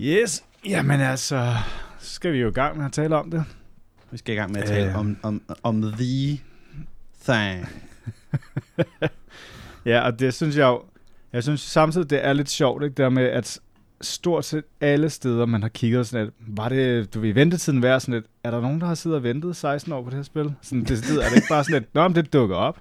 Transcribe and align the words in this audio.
Yes, 0.00 0.44
jamen 0.66 1.00
altså, 1.00 1.54
så 1.98 2.10
skal 2.14 2.32
vi 2.32 2.38
jo 2.38 2.48
i 2.48 2.52
gang 2.52 2.76
med 2.76 2.84
at 2.84 2.92
tale 2.92 3.16
om 3.16 3.30
det. 3.30 3.44
Vi 4.10 4.18
skal 4.18 4.34
i 4.34 4.36
gang 4.38 4.52
med 4.52 4.60
at 4.62 4.68
tale 4.68 4.90
Øh. 4.90 4.98
om, 4.98 5.16
om, 5.22 5.42
om 5.62 5.82
the 5.82 6.38
thing. 7.28 7.68
Ja, 9.84 10.00
og 10.00 10.20
det 10.20 10.34
synes 10.34 10.56
jeg 10.56 10.66
jo, 10.66 10.82
jeg 11.32 11.42
synes 11.42 11.60
samtidig, 11.60 12.10
det 12.10 12.24
er 12.26 12.32
lidt 12.32 12.50
sjovt, 12.50 12.84
ikke, 12.84 12.94
der 12.94 13.08
med, 13.08 13.24
at 13.24 13.60
stort 14.00 14.44
set 14.44 14.64
alle 14.80 15.10
steder, 15.10 15.46
man 15.46 15.62
har 15.62 15.68
kigget 15.68 16.06
sådan 16.06 16.24
lidt, 16.26 16.34
var 16.40 16.68
det, 16.68 17.14
du 17.14 17.20
ved, 17.20 17.32
ventetiden 17.34 17.82
være 17.82 18.00
sådan 18.00 18.14
lidt, 18.14 18.26
er 18.44 18.50
der 18.50 18.60
nogen, 18.60 18.80
der 18.80 18.86
har 18.86 18.94
siddet 18.94 19.16
og 19.16 19.22
ventet 19.22 19.56
16 19.56 19.92
år 19.92 20.02
på 20.02 20.10
det 20.10 20.16
her 20.16 20.22
spil? 20.22 20.54
Sådan, 20.62 20.84
det, 20.84 20.90
er 20.90 21.28
det 21.28 21.36
ikke 21.36 21.48
bare 21.50 21.64
sådan 21.64 21.80
lidt, 21.82 21.94
nå, 21.94 22.08
men 22.08 22.14
det 22.14 22.32
dukker 22.32 22.56
op. 22.56 22.78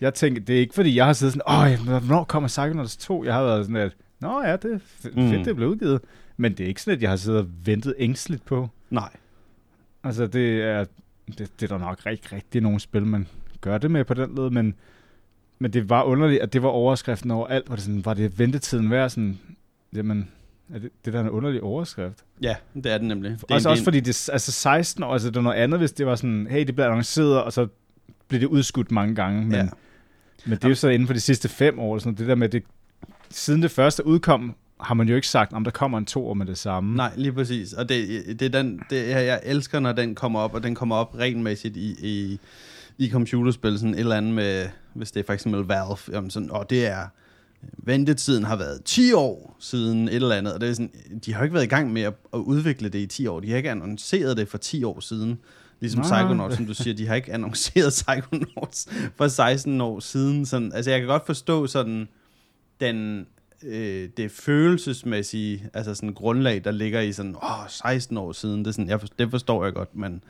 Jeg 0.00 0.14
tænker, 0.14 0.42
det 0.42 0.56
er 0.56 0.60
ikke 0.60 0.74
fordi, 0.74 0.96
jeg 0.96 1.06
har 1.06 1.12
siddet 1.12 1.32
sådan, 1.46 1.78
åh, 1.88 1.98
hvornår 1.98 2.24
kommer 2.24 2.48
Psychonauts 2.48 2.96
2? 2.96 3.24
Jeg 3.24 3.34
har 3.34 3.42
været 3.42 3.66
sådan 3.66 3.82
lidt, 3.82 3.96
nå 4.20 4.42
ja, 4.42 4.56
det 4.56 4.72
er 4.72 4.78
f- 4.78 5.20
Mm. 5.20 5.30
fedt, 5.30 5.44
det 5.46 5.56
blevet 5.56 5.70
udgivet. 5.70 6.00
Men 6.36 6.52
det 6.54 6.64
er 6.64 6.68
ikke 6.68 6.82
sådan, 6.82 6.96
at 6.96 7.02
jeg 7.02 7.10
har 7.10 7.16
siddet 7.16 7.40
og 7.40 7.46
ventet 7.64 7.94
ængstligt 7.98 8.44
på. 8.44 8.68
Nej. 8.90 9.10
Altså, 10.04 10.26
det 10.26 10.62
er, 10.62 10.84
det, 11.38 11.38
det 11.38 11.62
er 11.62 11.66
der 11.66 11.78
nok 11.78 12.06
rigtig, 12.06 12.32
rigtig 12.32 12.60
nogle 12.60 12.80
spil, 12.80 13.06
man 13.06 13.26
gør 13.60 13.78
det 13.78 13.90
med 13.90 14.04
på 14.04 14.14
den 14.14 14.34
led, 14.34 14.50
men, 14.50 14.74
men 15.58 15.72
det 15.72 15.90
var 15.90 16.02
underligt, 16.02 16.42
at 16.42 16.52
det 16.52 16.62
var 16.62 16.68
overskriften 16.68 17.30
over 17.30 17.46
alt. 17.46 17.68
Var 17.68 17.76
det, 17.76 17.84
sådan, 17.84 18.04
var 18.04 18.14
det 18.14 18.38
ventetiden 18.38 18.90
værd? 18.90 19.10
Sådan, 19.10 19.38
jamen, 19.96 20.28
er 20.74 20.78
det, 20.78 20.90
det 21.04 21.12
der 21.12 21.18
er 21.18 21.22
en 21.24 21.30
underlig 21.30 21.62
overskrift. 21.62 22.24
Ja, 22.42 22.56
det 22.74 22.86
er 22.86 22.98
det 22.98 23.06
nemlig. 23.06 23.30
Det 23.30 23.42
er, 23.50 23.54
også, 23.54 23.68
er 23.68 23.70
også 23.70 23.80
en- 23.80 23.84
fordi, 23.84 24.00
det, 24.00 24.28
altså 24.32 24.52
16 24.52 25.02
år, 25.04 25.12
altså 25.12 25.28
det 25.30 25.36
er 25.36 25.40
noget 25.40 25.56
andet, 25.56 25.80
hvis 25.80 25.92
det 25.92 26.06
var 26.06 26.14
sådan, 26.14 26.46
hey, 26.50 26.66
det 26.66 26.74
bliver 26.74 26.88
annonceret, 26.88 27.42
og 27.42 27.52
så 27.52 27.66
bliver 28.28 28.40
det 28.40 28.46
udskudt 28.46 28.90
mange 28.90 29.14
gange. 29.14 29.42
Men, 29.42 29.52
ja. 29.52 29.68
men 30.46 30.52
det 30.58 30.64
er 30.64 30.68
jo 30.68 30.74
så 30.74 30.88
inden 30.88 31.06
for 31.06 31.14
de 31.14 31.20
sidste 31.20 31.48
fem 31.48 31.78
år, 31.78 31.98
sådan, 31.98 32.14
det 32.14 32.26
der 32.28 32.34
med, 32.34 32.48
det, 32.48 32.62
siden 33.30 33.62
det 33.62 33.70
første 33.70 34.06
udkom, 34.06 34.54
har 34.80 34.94
man 34.94 35.08
jo 35.08 35.14
ikke 35.14 35.28
sagt, 35.28 35.52
om 35.52 35.64
der 35.64 35.70
kommer 35.70 35.98
en 35.98 36.06
to 36.06 36.34
med 36.34 36.46
det 36.46 36.58
samme. 36.58 36.96
Nej, 36.96 37.12
lige 37.16 37.32
præcis. 37.32 37.72
Og 37.72 37.88
det, 37.88 38.24
det 38.40 38.42
er 38.42 38.62
den, 38.62 38.80
det 38.90 39.08
jeg 39.10 39.40
elsker, 39.44 39.80
når 39.80 39.92
den 39.92 40.14
kommer 40.14 40.40
op, 40.40 40.54
og 40.54 40.62
den 40.62 40.74
kommer 40.74 40.96
op 40.96 41.14
regelmæssigt 41.18 41.76
i, 41.76 41.94
i, 42.02 42.40
i 42.98 43.10
computerspil, 43.10 43.78
sådan 43.78 43.94
et 43.94 44.00
eller 44.00 44.16
andet 44.16 44.34
med, 44.34 44.68
hvis 44.94 45.10
det 45.10 45.20
er 45.20 45.24
for 45.24 45.32
eksempel 45.32 45.60
Valve, 45.60 45.96
jamen 46.12 46.30
sådan, 46.30 46.50
og 46.50 46.70
det 46.70 46.86
er, 46.86 47.06
ventetiden 47.78 48.44
har 48.44 48.56
været 48.56 48.80
10 48.84 49.12
år 49.12 49.56
siden 49.60 50.08
et 50.08 50.14
eller 50.14 50.34
andet, 50.34 50.54
og 50.54 50.60
det 50.60 50.68
er 50.68 50.72
sådan, 50.72 50.90
de 51.24 51.32
har 51.32 51.40
jo 51.40 51.44
ikke 51.44 51.54
været 51.54 51.64
i 51.64 51.68
gang 51.68 51.92
med 51.92 52.02
at, 52.02 52.14
at 52.34 52.38
udvikle 52.38 52.88
det 52.88 52.98
i 52.98 53.06
10 53.06 53.26
år, 53.26 53.40
de 53.40 53.50
har 53.50 53.56
ikke 53.56 53.70
annonceret 53.70 54.36
det 54.36 54.48
for 54.48 54.58
10 54.58 54.84
år 54.84 55.00
siden, 55.00 55.38
ligesom 55.80 56.00
Nej. 56.00 56.22
Psychonauts, 56.22 56.56
som 56.56 56.66
du 56.66 56.74
siger, 56.74 56.94
de 56.94 57.06
har 57.06 57.14
ikke 57.14 57.32
annonceret 57.32 57.92
Psychonauts 58.06 58.88
for 59.16 59.28
16 59.28 59.80
år 59.80 60.00
siden, 60.00 60.46
sådan, 60.46 60.72
altså 60.72 60.90
jeg 60.90 61.00
kan 61.00 61.08
godt 61.08 61.26
forstå 61.26 61.66
sådan, 61.66 62.08
den, 62.80 63.26
øh, 63.62 64.08
det 64.16 64.30
følelsesmæssige, 64.30 65.68
altså 65.74 65.94
sådan 65.94 66.12
grundlag, 66.14 66.64
der 66.64 66.70
ligger 66.70 67.00
i 67.00 67.12
sådan, 67.12 67.34
åh, 67.42 67.68
16 67.68 68.16
år 68.16 68.32
siden, 68.32 68.58
det, 68.58 68.66
er 68.66 68.72
sådan, 68.72 68.88
jeg 68.88 69.00
for, 69.00 69.08
det 69.18 69.30
forstår 69.30 69.64
jeg 69.64 69.74
godt, 69.74 69.96
men 69.96 70.22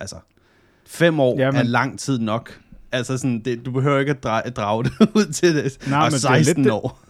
altså, 0.00 0.16
fem 0.86 1.20
år 1.20 1.38
Ja, 1.38 1.44
ja, 1.44 1.50
men- 1.50 1.60
er 1.60 1.64
lang 1.64 1.98
tid 1.98 2.18
nok. 2.18 2.60
Altså 2.92 3.18
sådan, 3.18 3.40
det, 3.40 3.66
du 3.66 3.70
behøver 3.70 3.98
ikke 3.98 4.10
at 4.10 4.22
drage, 4.22 4.50
drage 4.50 4.84
det 4.84 4.92
ud 5.16 5.32
til 5.32 5.54
det. 5.56 5.78
Nej, 5.88 5.98
og 5.98 6.04
men 6.04 6.12
det 6.12 6.24
er 6.24 6.36
lidt 6.36 6.46
16 6.46 6.64
det- 6.64 6.72
år. 6.72 7.00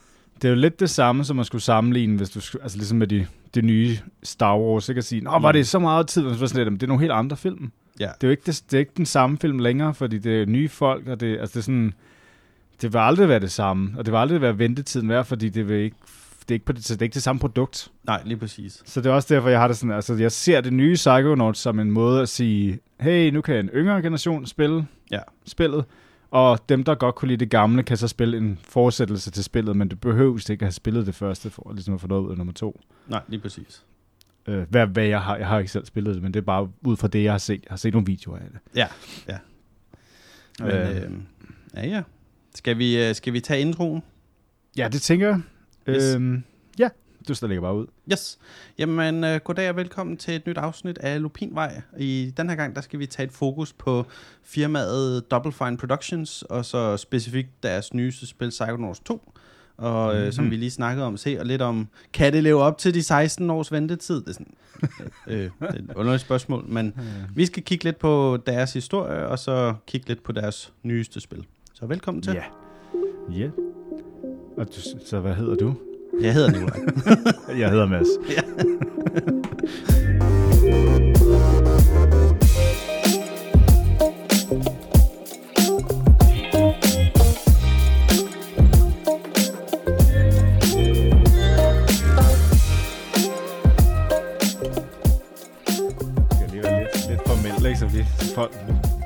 Det 0.43 0.45
er 0.45 0.53
jo 0.53 0.55
lidt 0.61 0.81
det 0.81 0.91
samme, 0.91 1.25
som 1.25 1.39
at 1.39 1.47
skulle 1.47 1.63
sammenligne, 1.63 2.17
hvis 2.17 2.31
du 2.31 2.59
altså 2.63 2.79
ligesom 2.79 2.99
med 2.99 3.07
de, 3.07 3.27
de 3.55 3.63
nye 3.63 3.97
Star 4.23 4.59
Wars, 4.59 4.89
ikke 4.89 4.99
at 4.99 5.05
sige, 5.05 5.21
Nå, 5.21 5.39
var 5.39 5.53
det 5.53 5.67
så 5.69 5.79
meget 5.79 6.07
tid, 6.09 6.23
men 6.23 6.39
så 6.39 6.47
sådan 6.47 6.57
lidt, 6.59 6.67
"Jamen, 6.67 6.81
det 6.81 6.83
er 6.83 6.89
nogle 6.89 7.01
helt 7.01 7.13
andre 7.13 7.37
film. 7.37 7.71
Ja. 8.01 8.05
Det 8.05 8.25
er 8.25 8.29
jo 8.29 8.31
ikke, 8.31 8.43
det, 8.47 8.63
det 8.71 8.77
er 8.77 8.79
ikke 8.79 8.93
den 8.97 9.07
samme 9.07 9.39
film 9.39 9.59
længere, 9.59 9.95
fordi 9.95 10.19
det 10.19 10.43
er 10.43 10.47
nye 10.47 10.69
folk, 10.69 11.07
og 11.07 11.21
det, 11.21 11.39
altså 11.39 11.53
det 11.53 11.57
er 11.57 11.63
sådan, 11.65 11.95
det 12.83 12.93
vil 12.93 12.99
aldrig 12.99 13.29
være 13.29 13.41
det 13.41 13.53
samme, 13.53 13.95
og 13.99 14.05
det 14.07 14.13
vil 14.13 14.19
aldrig 14.19 14.41
være 14.41 14.59
ventetiden 14.59 15.09
værd, 15.09 15.25
fordi 15.25 15.49
det 15.49 15.69
vil 15.69 15.77
ikke, 15.77 15.97
det 16.41 16.51
er 16.51 16.55
ikke, 16.55 16.65
på 16.67 16.73
det, 16.73 16.89
det 16.89 16.99
er 16.99 17.03
ikke 17.03 17.15
det 17.15 17.23
samme 17.23 17.41
produkt. 17.41 17.91
Nej, 18.07 18.23
lige 18.25 18.37
præcis. 18.37 18.83
Så 18.87 19.01
det 19.01 19.11
er 19.11 19.15
også 19.15 19.35
derfor, 19.35 19.49
jeg 19.49 19.61
har 19.61 19.69
det 19.69 19.77
sådan, 19.77 19.95
altså 19.95 20.15
jeg 20.15 20.33
ser 20.33 20.61
det 20.61 20.73
nye 20.73 20.95
Psychonauts 20.95 21.61
som 21.61 21.79
en 21.81 21.91
måde 21.91 22.23
at 22.23 22.29
sige, 22.29 22.79
hey, 23.01 23.31
nu 23.31 23.41
kan 23.41 23.57
en 23.57 23.69
yngre 23.69 24.03
generation 24.03 24.47
spille 24.47 24.87
Ja. 25.11 25.21
spillet, 25.47 25.85
og 26.31 26.59
dem, 26.69 26.85
der 26.85 26.95
godt 26.95 27.15
kunne 27.15 27.29
lide 27.29 27.41
det 27.41 27.51
gamle, 27.51 27.83
kan 27.83 27.97
så 27.97 28.09
spille 28.09 28.37
en 28.37 28.59
fortsættelse 28.69 29.31
til 29.31 29.45
spillet, 29.45 29.77
men 29.77 29.89
det 29.91 30.01
behøves 30.01 30.49
ikke 30.51 30.63
at 30.63 30.67
have 30.67 30.73
spillet 30.73 31.07
det 31.07 31.15
første, 31.15 31.51
for 31.51 31.73
ligesom 31.73 31.95
at 31.95 32.01
få 32.01 32.07
noget 32.07 32.23
ud 32.23 32.31
af 32.31 32.37
nummer 32.39 32.53
to. 32.53 32.81
Nej, 33.09 33.21
lige 33.29 33.41
præcis. 33.41 33.85
Øh, 34.49 34.63
hvad, 34.71 34.87
hvad 34.87 35.05
jeg 35.05 35.21
har, 35.21 35.37
jeg 35.37 35.47
har 35.49 35.59
ikke 35.59 35.71
selv 35.71 35.87
spillet 35.87 36.15
det, 36.15 36.23
men 36.23 36.35
det 36.35 36.41
er 36.41 36.45
bare 36.45 36.69
ud 36.83 36.97
fra 36.97 37.09
det, 37.09 37.25
jeg 37.25 37.33
har 37.33 37.39
set. 37.39 37.55
Jeg 37.65 37.71
har 37.71 37.77
set 37.77 37.93
nogle 37.93 38.07
videoer 38.07 38.37
af 38.37 38.45
det. 38.53 38.61
Ja, 38.77 38.87
ja. 39.29 39.39
Men, 40.61 40.71
Øh. 40.71 40.97
øh, 40.97 41.11
ja, 41.75 41.87
ja. 41.87 42.03
Skal 42.55 42.79
vi, 42.79 43.05
øh, 43.09 43.15
skal 43.15 43.33
vi 43.33 43.41
tage 43.41 43.61
introen? 43.61 44.03
Ja, 44.77 44.89
det 44.93 45.03
tænker 45.03 45.29
jeg. 45.29 45.41
Yes. 45.89 46.15
Øhm, 46.15 46.45
ja, 46.79 46.89
du 47.29 47.35
lægger 47.47 47.61
bare 47.61 47.77
ud. 47.77 47.87
Yes. 48.13 48.39
Jamen, 48.79 49.25
øh, 49.25 49.41
goddag 49.45 49.71
og 49.71 49.77
velkommen 49.77 50.17
til 50.17 50.35
et 50.35 50.47
nyt 50.47 50.59
afsnit 50.59 50.99
af 50.99 51.23
Lupinvej. 51.23 51.81
I 51.99 52.33
den 52.37 52.49
her 52.49 52.57
gang, 52.57 52.75
der 52.77 52.81
skal 52.83 52.99
vi 52.99 53.07
tage 53.07 53.27
et 53.27 53.33
fokus 53.33 53.73
på 53.73 54.07
firmaet 54.43 55.31
Double 55.31 55.53
Fine 55.53 55.77
Productions, 55.77 56.43
og 56.43 56.65
så 56.65 56.97
specifikt 56.97 57.63
deres 57.63 57.95
nyeste 57.95 58.27
spil, 58.27 58.49
Psychonauts 58.49 59.01
2. 59.01 59.33
Og 59.77 60.17
øh, 60.17 60.33
som 60.33 60.45
Mhm. 60.45 60.51
vi 60.51 60.57
lige 60.57 60.71
snakkede 60.71 61.07
om, 61.07 61.17
se 61.17 61.37
og 61.41 61.47
lidt 61.47 61.63
om, 61.63 61.89
kan 62.13 62.33
det 62.33 62.43
leve 62.43 62.63
op 62.63 62.79
til 62.79 62.95
de 62.95 63.03
16 63.03 63.51
års 63.51 63.73
ventetid? 63.73 64.21
Det 64.21 64.29
er 64.29 64.33
sådan 64.33 64.55
øh, 65.27 65.39
det 65.39 65.51
er 65.61 65.67
et 65.69 65.91
underligt 65.97 66.23
spørgsmål, 66.23 66.65
men 66.69 66.95
vi 67.37 67.47
skal 67.47 67.63
kigge 67.63 67.85
lidt 67.85 67.99
på 67.99 68.39
deres 68.47 68.73
historie, 68.73 69.29
og 69.29 69.39
så 69.39 69.75
kigge 69.87 70.09
lidt 70.09 70.23
på 70.23 70.33
deres 70.33 70.73
nyeste 70.83 71.21
spil. 71.21 71.45
Så 71.75 71.87
velkommen 71.87 72.23
til. 72.23 72.33
Ja. 72.33 72.45
Ja. 73.33 73.51
Og 74.57 74.67
du, 74.67 74.81
så 75.05 75.21
hvad 75.21 75.35
hedder 75.35 75.55
du? 75.55 75.75
Jeg 76.21 76.35
hedder 76.35 76.51
Nikolaj. 76.51 76.79
Jeg 77.61 77.71
hedder 77.71 77.87
Mads. 77.87 78.09
Det 94.97 96.27
skal 96.37 96.51
lige 96.51 96.63
være 96.63 96.81
lidt, 96.83 97.09
lidt 97.11 97.21
formelt, 97.27 97.67
ikke? 97.67 97.79
Så 97.79 97.87
vi 97.87 98.05
folk 98.35 98.53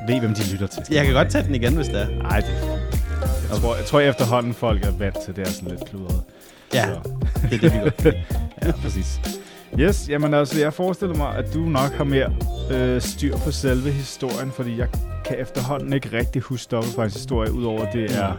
ved, 0.08 0.20
hvem 0.20 0.34
de 0.34 0.52
lytter 0.52 0.66
til. 0.66 0.82
Jeg 0.90 1.04
kan 1.04 1.14
godt 1.14 1.30
tage 1.30 1.44
den 1.44 1.54
igen, 1.54 1.74
hvis 1.76 1.86
det 1.86 2.00
er. 2.00 2.08
Nej, 2.22 2.40
det 2.40 2.78
jeg 3.50 3.56
tror, 3.60 3.76
jeg 3.76 3.84
tror 3.84 4.00
efterhånden, 4.00 4.54
folk 4.54 4.84
er 4.84 4.90
vant 4.90 5.16
til 5.24 5.36
det 5.36 5.46
er 5.46 5.50
sådan 5.50 5.68
lidt 5.68 5.88
kludret. 5.90 6.22
Ja, 6.74 6.86
Så. 6.86 7.10
det 7.42 7.52
er 7.52 7.58
det, 7.58 7.62
vi 7.62 7.78
gør. 8.02 8.12
Ja, 8.66 8.72
præcis. 8.72 9.20
Yes, 9.78 10.08
jamen 10.08 10.34
altså, 10.34 10.60
jeg 10.60 10.74
forestiller 10.74 11.16
mig, 11.16 11.34
at 11.36 11.54
du 11.54 11.60
nok 11.60 11.92
har 11.92 12.04
mere 12.04 12.36
øh, 12.70 13.00
styr 13.00 13.36
på 13.36 13.50
selve 13.50 13.90
historien, 13.90 14.52
fordi 14.52 14.78
jeg 14.78 14.88
kan 15.24 15.38
efterhånden 15.40 15.92
ikke 15.92 16.12
rigtig 16.18 16.42
huske 16.42 16.70
Double 16.70 16.90
Fines 16.92 17.14
historie, 17.14 17.52
udover 17.52 17.90
det 17.90 18.16
er... 18.18 18.36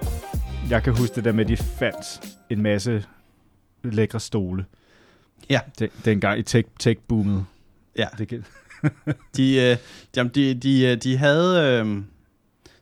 Jeg 0.70 0.84
kan 0.84 0.96
huske 0.98 1.16
det 1.16 1.24
der 1.24 1.32
med, 1.32 1.44
at 1.44 1.50
de 1.50 1.58
fandt 1.58 2.22
en 2.50 2.62
masse 2.62 3.04
lækre 3.84 4.20
stole. 4.20 4.66
Ja. 5.50 5.60
Den, 5.80 5.90
dengang 6.06 6.40
i 6.40 6.44
tech, 6.44 6.68
tech-boomet. 6.80 7.46
Ja. 7.98 8.06
Det 8.18 8.28
kan, 8.28 8.46
De, 9.38 9.56
øh, 9.56 9.78
jamen, 10.16 10.32
de, 10.36 10.54
de, 10.54 10.86
øh, 10.86 10.98
de 10.98 11.18
havde... 11.18 11.82
Øh, 11.86 12.04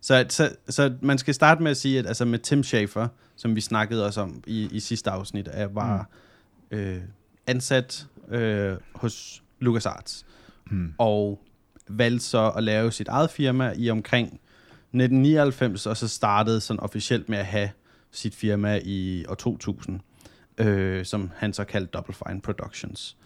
så, 0.01 0.25
så, 0.29 0.55
så 0.69 0.93
man 1.01 1.17
skal 1.17 1.33
starte 1.33 1.63
med 1.63 1.71
at 1.71 1.77
sige, 1.77 1.99
at 1.99 2.07
altså 2.07 2.25
med 2.25 2.39
Tim 2.39 2.63
Schafer, 2.63 3.07
som 3.35 3.55
vi 3.55 3.61
snakkede 3.61 4.05
også 4.05 4.21
om 4.21 4.43
i, 4.47 4.69
i 4.71 4.79
sidste 4.79 5.11
afsnit, 5.11 5.49
er, 5.51 5.67
var 5.67 6.09
mm. 6.71 6.77
øh, 6.77 7.01
ansat 7.47 8.07
øh, 8.29 8.77
hos 8.95 9.43
LucasArts, 9.59 10.25
hmm. 10.65 10.93
og 10.97 11.41
valgte 11.87 12.25
så 12.25 12.49
at 12.49 12.63
lave 12.63 12.91
sit 12.91 13.07
eget 13.07 13.29
firma 13.29 13.73
i 13.77 13.89
omkring 13.89 14.25
1999, 14.27 15.85
og 15.85 15.97
så 15.97 16.07
startede 16.07 16.61
sådan 16.61 16.79
officielt 16.79 17.29
med 17.29 17.37
at 17.37 17.45
have 17.45 17.69
sit 18.11 18.35
firma 18.35 18.79
i 18.83 19.25
år 19.29 19.35
2000, 19.35 19.99
øh, 20.57 21.05
som 21.05 21.31
han 21.35 21.53
så 21.53 21.63
kaldte 21.63 21.91
Double 21.91 22.15
Fine 22.27 22.41
Productions. 22.41 23.17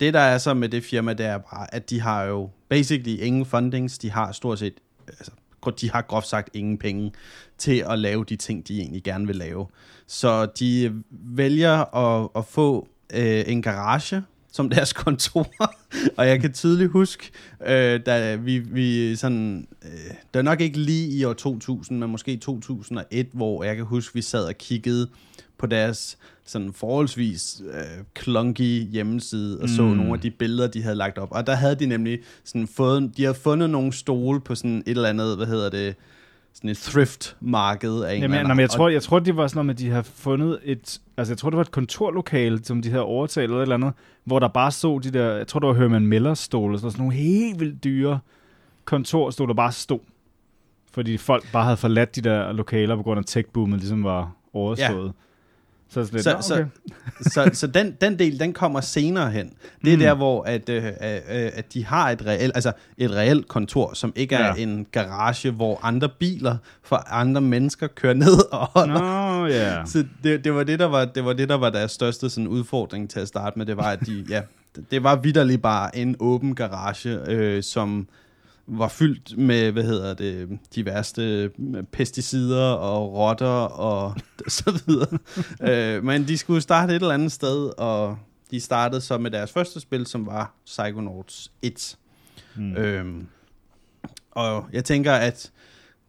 Det 0.00 0.14
der 0.14 0.20
er 0.20 0.38
så 0.38 0.54
med 0.54 0.68
det 0.68 0.84
firma, 0.84 1.12
det 1.12 1.26
er 1.26 1.38
bare, 1.38 1.74
at 1.74 1.90
de 1.90 2.00
har 2.00 2.24
jo 2.24 2.50
basically 2.68 3.20
ingen 3.20 3.46
fundings, 3.46 3.98
de 3.98 4.10
har 4.10 4.32
stort 4.32 4.58
set, 4.58 4.74
altså, 5.08 5.30
de 5.80 5.90
har 5.90 6.02
groft 6.02 6.26
sagt 6.26 6.50
ingen 6.54 6.78
penge 6.78 7.12
til 7.58 7.84
at 7.90 7.98
lave 7.98 8.24
de 8.24 8.36
ting, 8.36 8.68
de 8.68 8.80
egentlig 8.80 9.02
gerne 9.02 9.26
vil 9.26 9.36
lave. 9.36 9.66
Så 10.06 10.46
de 10.46 11.02
vælger 11.10 11.96
at, 11.96 12.28
at 12.36 12.44
få 12.44 12.88
øh, 13.14 13.44
en 13.46 13.62
garage 13.62 14.22
som 14.52 14.68
deres 14.74 14.92
kontor, 14.92 15.48
og 16.16 16.28
jeg 16.28 16.40
kan 16.40 16.52
tydeligt 16.52 16.90
huske, 16.90 17.30
øh, 17.66 18.00
da 18.06 18.34
vi, 18.34 18.58
vi 18.58 19.16
sådan, 19.16 19.68
øh, 19.82 20.10
det 20.10 20.34
var 20.34 20.42
nok 20.42 20.60
ikke 20.60 20.78
lige 20.78 21.08
i 21.18 21.24
år 21.24 21.32
2000, 21.32 21.98
men 21.98 22.10
måske 22.10 22.36
2001, 22.36 23.28
hvor 23.32 23.64
jeg 23.64 23.76
kan 23.76 23.84
huske, 23.84 24.14
vi 24.14 24.22
sad 24.22 24.44
og 24.44 24.54
kiggede 24.54 25.08
på 25.58 25.66
deres 25.66 26.18
sådan 26.44 26.72
forholdsvis 26.72 27.62
øh, 27.74 28.04
clunky 28.22 28.90
hjemmeside 28.90 29.60
og 29.60 29.68
så 29.68 29.82
Mm. 29.82 29.88
nogle 29.88 30.12
af 30.12 30.20
de 30.20 30.30
billeder, 30.30 30.68
de 30.68 30.82
havde 30.82 30.96
lagt 30.96 31.18
op. 31.18 31.28
Og 31.32 31.46
der 31.46 31.54
havde 31.54 31.74
de 31.74 31.86
nemlig 31.86 32.18
sådan 32.44 32.66
fået, 32.68 33.10
de 33.16 33.22
havde 33.22 33.34
fundet 33.34 33.70
nogle 33.70 33.92
stole 33.92 34.40
på 34.40 34.54
sådan 34.54 34.78
et 34.86 34.88
eller 34.96 35.08
andet, 35.08 35.36
hvad 35.36 35.46
hedder 35.46 35.70
det, 35.70 35.94
sådan 36.54 36.70
et 36.70 36.76
thrift-marked 36.76 38.00
af 38.04 38.14
en 38.14 38.22
Jamen, 38.22 38.46
nej, 38.46 38.54
men 38.54 38.60
jeg 38.60 38.70
tror, 38.70 38.88
jeg 38.88 39.02
tror, 39.02 39.18
det 39.18 39.36
var 39.36 39.46
sådan 39.46 39.56
noget 39.56 39.66
med, 39.66 39.74
at 39.74 39.78
de 39.78 39.90
har 39.90 40.02
fundet 40.02 40.58
et... 40.64 41.00
Altså, 41.16 41.32
jeg 41.32 41.38
tror, 41.38 41.50
det 41.50 41.56
var 41.56 41.62
et 41.62 41.70
kontorlokale, 41.70 42.64
som 42.64 42.82
de 42.82 42.90
havde 42.90 43.02
overtaget 43.02 43.44
eller 43.44 43.56
et 43.56 43.62
eller 43.62 43.74
andet, 43.74 43.92
hvor 44.24 44.38
der 44.38 44.48
bare 44.48 44.70
stod 44.70 45.00
de 45.00 45.10
der... 45.10 45.36
Jeg 45.36 45.46
tror, 45.46 45.60
det 45.60 45.66
var 45.66 45.74
Herman 45.74 46.06
Miller 46.06 46.34
stole, 46.34 46.78
sådan 46.78 46.98
nogle 46.98 47.14
helt 47.14 47.60
vildt 47.60 47.84
dyre 47.84 48.18
kontorstole, 48.84 49.48
der 49.48 49.54
bare 49.54 49.72
stod. 49.72 49.98
Fordi 50.92 51.16
folk 51.16 51.52
bare 51.52 51.64
havde 51.64 51.76
forladt 51.76 52.16
de 52.16 52.20
der 52.20 52.52
lokaler 52.52 52.96
på 52.96 53.02
grund 53.02 53.18
af 53.18 53.24
tech-boomet, 53.24 53.76
ligesom 53.78 54.04
var 54.04 54.32
overstået. 54.52 55.06
Ja. 55.06 55.10
Så, 55.90 56.00
lidt, 56.12 56.24
Så- 56.24 56.36
så, 56.40 56.48
så- 56.48 56.54
okay. 56.54 56.66
så, 57.34 57.50
så 57.52 57.66
den, 57.66 57.96
den 58.00 58.18
del, 58.18 58.40
den 58.40 58.52
kommer 58.52 58.80
senere 58.80 59.30
hen. 59.30 59.52
Det 59.84 59.92
er 59.92 59.96
Mm. 59.96 60.02
der, 60.02 60.14
hvor 60.14 60.42
at, 60.42 60.68
øh, 60.68 60.84
øh, 60.84 60.90
øh, 61.04 61.50
at 61.54 61.74
de 61.74 61.84
har 61.84 62.10
et 62.10 62.26
reelt, 62.26 62.52
altså 62.54 62.72
et 62.98 63.10
reelt 63.10 63.48
kontor, 63.48 63.94
som 63.94 64.12
ikke 64.16 64.34
er 64.34 64.46
Ja. 64.46 64.62
en 64.62 64.86
garage, 64.92 65.50
hvor 65.50 65.80
andre 65.82 66.08
biler 66.08 66.56
for 66.82 66.96
andre 67.12 67.40
mennesker 67.40 67.86
kører 67.86 68.14
ned 68.14 68.38
og 68.52 68.66
holder. 68.66 69.38
Nå, 69.40 69.46
ja. 69.46 69.84
Så 69.86 70.04
det, 70.22 70.44
det, 70.44 70.54
var 70.54 70.64
det, 70.64 70.78
der 70.78 70.86
var, 70.86 71.04
det 71.04 71.24
var 71.24 71.32
det, 71.32 71.48
der 71.48 71.56
var 71.58 71.70
deres 71.70 71.92
største 71.92 72.30
sådan, 72.30 72.48
udfordring 72.48 73.10
til 73.10 73.20
at 73.20 73.28
starte 73.28 73.58
med. 73.58 73.66
Det 73.66 73.76
var, 73.76 73.90
at 73.90 74.00
de, 74.06 74.24
ja, 74.28 74.42
det- 74.76 74.90
det 74.90 75.02
var 75.02 75.16
vidderligt 75.16 75.62
bare 75.62 75.96
en 75.96 76.16
åben 76.20 76.54
garage, 76.54 77.18
øh, 77.26 77.62
som 77.62 78.08
var 78.68 78.88
fyldt 78.88 79.38
med, 79.38 79.72
hvad 79.72 79.82
hedder 79.82 80.14
det, 80.14 80.58
de 80.74 80.84
værste 80.84 81.50
pesticider 81.92 82.64
og 82.64 83.12
rotter 83.12 83.46
og 83.62 84.14
så 84.48 84.80
videre. 84.86 85.18
øh, 85.96 86.04
men 86.04 86.28
de 86.28 86.38
skulle 86.38 86.60
starte 86.60 86.96
et 86.96 87.02
eller 87.02 87.14
andet 87.14 87.32
sted, 87.32 87.70
og 87.78 88.18
de 88.50 88.60
startede 88.60 89.00
så 89.00 89.18
med 89.18 89.30
deres 89.30 89.52
første 89.52 89.80
spil, 89.80 90.06
som 90.06 90.26
var 90.26 90.54
Psychonauts 90.66 91.52
1. 91.62 91.98
Mm. 92.56 92.76
Øhm, 92.76 93.26
og 94.30 94.66
jeg 94.72 94.84
tænker, 94.84 95.12
at 95.12 95.52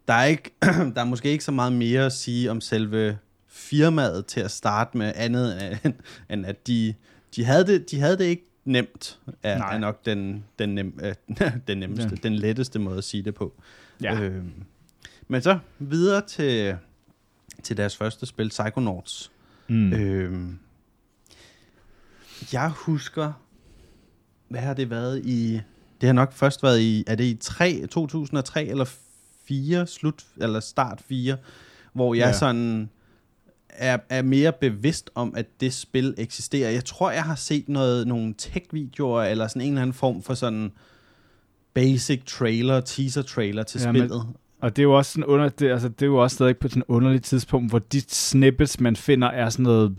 der 0.08 0.14
er, 0.14 0.26
ikke, 0.26 0.56
der 0.96 1.02
er 1.02 1.06
måske 1.06 1.30
ikke 1.30 1.44
så 1.44 1.52
meget 1.52 1.74
mere 1.74 2.06
at 2.06 2.14
sige 2.14 2.52
om 2.52 2.62
selve 2.62 3.18
firmaet 3.48 4.26
til 4.26 4.40
at 4.40 4.52
starte 4.52 4.98
med 4.98 5.14
andet, 5.16 5.80
end, 5.84 5.94
end 6.30 6.46
at 6.46 6.68
de, 6.68 6.94
de, 7.36 7.46
havde 7.46 7.68
det, 7.68 7.92
de 7.92 8.00
havde 8.00 8.18
det 8.18 8.26
ikke 8.26 8.49
nemt, 8.66 9.20
er, 9.44 9.58
Nej. 9.58 9.76
er 9.76 9.80
nok 9.80 10.06
den, 10.06 10.46
den, 10.60 10.70
nem, 10.76 11.00
øh, 11.04 11.16
den 11.68 11.78
nemmeste, 11.78 12.10
Ja. 12.10 12.16
den 12.24 12.36
letteste 12.36 12.80
måde 12.80 12.98
at 12.98 13.04
sige 13.04 13.24
det 13.24 13.36
på. 13.36 13.54
Ja. 14.02 14.20
Øhm, 14.22 14.52
men 15.28 15.42
så 15.42 15.60
videre 15.80 16.22
til, 16.28 16.78
til 17.64 17.78
deres 17.78 17.98
første 17.98 18.26
spil, 18.26 18.50
Psychonauts. 18.50 19.32
Mm. 19.68 19.94
Øhm, 19.94 20.60
jeg 22.54 22.70
husker, 22.70 23.34
hvad 24.48 24.62
har 24.62 24.74
det 24.74 24.90
været 24.90 25.26
i... 25.26 25.62
Det 26.02 26.08
har 26.08 26.14
nok 26.14 26.34
først 26.34 26.64
været 26.64 26.80
i, 26.80 27.04
er 27.08 27.16
det 27.16 27.24
i 27.24 27.38
3, 27.42 27.88
2003 27.88 28.66
eller 28.66 28.86
4, 29.46 29.88
slut, 29.88 30.26
eller 30.38 30.60
start 30.60 31.02
4, 31.08 31.38
hvor 31.94 32.14
jeg 32.14 32.26
ja. 32.28 32.34
sådan 32.34 32.90
er, 33.70 33.98
er 34.10 34.22
mere 34.22 34.52
bevidst 34.62 35.10
om, 35.16 35.34
at 35.38 35.46
det 35.62 35.74
spil 35.74 36.14
eksisterer. 36.18 36.70
Jeg 36.70 36.86
tror, 36.86 37.12
jeg 37.12 37.24
har 37.24 37.36
set 37.36 37.70
noget, 37.70 38.08
nogle 38.08 38.34
tech-videoer, 38.38 39.24
eller 39.24 39.48
sådan 39.48 39.62
en 39.62 39.68
eller 39.68 39.82
anden 39.82 39.94
form 39.94 40.22
for 40.22 40.34
sådan 40.34 40.72
basic 41.74 42.22
trailer, 42.26 42.82
teaser 42.82 43.22
trailer 43.22 43.64
til 43.64 43.82
Ja, 43.82 43.92
men- 43.92 44.02
spillet. 44.02 44.28
Og 44.62 44.76
det 44.76 44.82
er 44.82 44.84
jo 44.84 44.94
også 44.98 45.12
sådan 45.12 45.26
under, 45.26 45.50
det, 45.50 45.72
altså, 45.72 45.90
det 45.90 46.02
er 46.02 46.06
jo 46.06 46.18
også 46.18 46.36
stadig 46.36 46.58
på 46.58 46.68
sådan 46.68 46.84
underligt 46.88 47.24
tidspunkt, 47.24 47.70
hvor 47.72 47.80
de 47.80 48.02
snippets, 48.02 48.80
man 48.80 48.96
finder, 48.96 49.28
er 49.28 49.50
sådan 49.50 49.64
noget, 49.64 49.96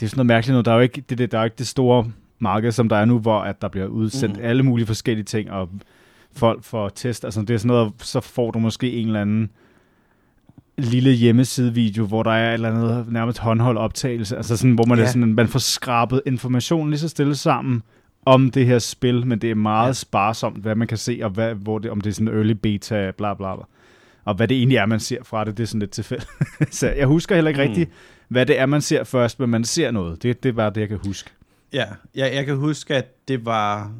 det 0.00 0.06
er 0.06 0.10
sådan 0.10 0.18
noget 0.18 0.26
mærkeligt 0.26 0.52
noget. 0.52 0.64
Der 0.64 0.72
er 0.72 0.76
jo 0.76 0.82
ikke 0.82 1.04
det, 1.08 1.18
det, 1.18 1.32
der 1.32 1.38
er 1.38 1.44
ikke 1.44 1.56
det 1.58 1.66
store 1.66 2.12
marked, 2.38 2.72
som 2.72 2.88
der 2.88 2.96
er 2.96 3.04
nu, 3.04 3.18
hvor 3.18 3.40
at 3.40 3.62
der 3.62 3.68
bliver 3.68 3.86
udsendt 3.86 4.36
mm. 4.36 4.44
alle 4.44 4.62
mulige 4.62 4.86
forskellige 4.86 5.24
ting, 5.24 5.50
og 5.50 5.68
folk 6.32 6.64
får 6.64 6.88
test. 6.88 7.24
Altså 7.24 7.40
det 7.40 7.50
er 7.50 7.58
sådan 7.58 7.68
noget, 7.68 7.92
så 7.98 8.20
får 8.20 8.50
du 8.50 8.58
måske 8.58 8.92
en 8.92 9.06
eller 9.06 9.20
anden 9.20 9.50
lille 10.78 11.10
hjemmesidevideo, 11.12 12.06
hvor 12.06 12.22
der 12.22 12.30
er 12.30 12.50
et 12.50 12.54
eller 12.54 12.70
andet 12.70 13.12
nærmest 13.12 13.38
håndholdt 13.38 13.78
optagelse, 13.78 14.36
altså 14.36 14.56
sådan, 14.56 14.74
hvor 14.74 14.84
man, 14.86 14.98
ja. 14.98 15.04
Er 15.04 15.08
sådan, 15.08 15.34
man 15.34 15.48
får 15.48 15.58
skrabet 15.58 16.22
informationen 16.26 16.90
lige 16.90 17.00
så 17.00 17.08
stille 17.08 17.36
sammen 17.36 17.82
om 18.26 18.50
det 18.50 18.66
her 18.66 18.78
spil, 18.78 19.26
men 19.26 19.38
det 19.38 19.50
er 19.50 19.54
meget 19.54 19.88
Ja. 19.88 19.92
sparsomt, 19.92 20.62
hvad 20.62 20.74
man 20.74 20.88
kan 20.88 20.98
se, 20.98 21.20
og 21.22 21.30
hvad, 21.30 21.54
hvor 21.54 21.78
det, 21.78 21.90
om 21.90 22.00
det 22.00 22.10
er 22.10 22.14
sådan 22.14 22.28
early 22.34 22.52
beta, 22.52 23.10
bla 23.18 23.34
bla 23.34 23.56
bla. 23.56 23.64
Og 24.24 24.34
hvad 24.34 24.48
det 24.48 24.56
egentlig 24.56 24.76
er, 24.76 24.86
man 24.86 25.00
ser 25.00 25.24
fra 25.24 25.44
det, 25.44 25.56
det 25.56 25.62
er 25.62 25.66
sådan 25.66 25.80
lidt 25.80 25.90
tilfældigt. 25.90 26.30
så 26.78 26.90
jeg 26.90 27.06
husker 27.06 27.34
heller 27.34 27.48
ikke 27.48 27.62
Mm. 27.62 27.68
rigtigt, 27.68 27.90
hvad 28.28 28.46
det 28.46 28.58
er, 28.60 28.66
man 28.66 28.80
ser 28.80 29.04
først, 29.04 29.40
men 29.40 29.50
man 29.50 29.64
ser 29.64 29.90
noget. 29.90 30.22
Det, 30.22 30.42
det 30.42 30.48
er 30.48 30.52
bare 30.52 30.70
det, 30.70 30.80
jeg 30.80 30.88
kan 30.88 30.98
huske. 31.06 31.30
Ja, 31.72 31.84
jeg, 32.14 32.34
jeg 32.34 32.46
kan 32.46 32.56
huske, 32.56 32.94
at 32.94 33.28
det 33.28 33.46
var 33.46 33.92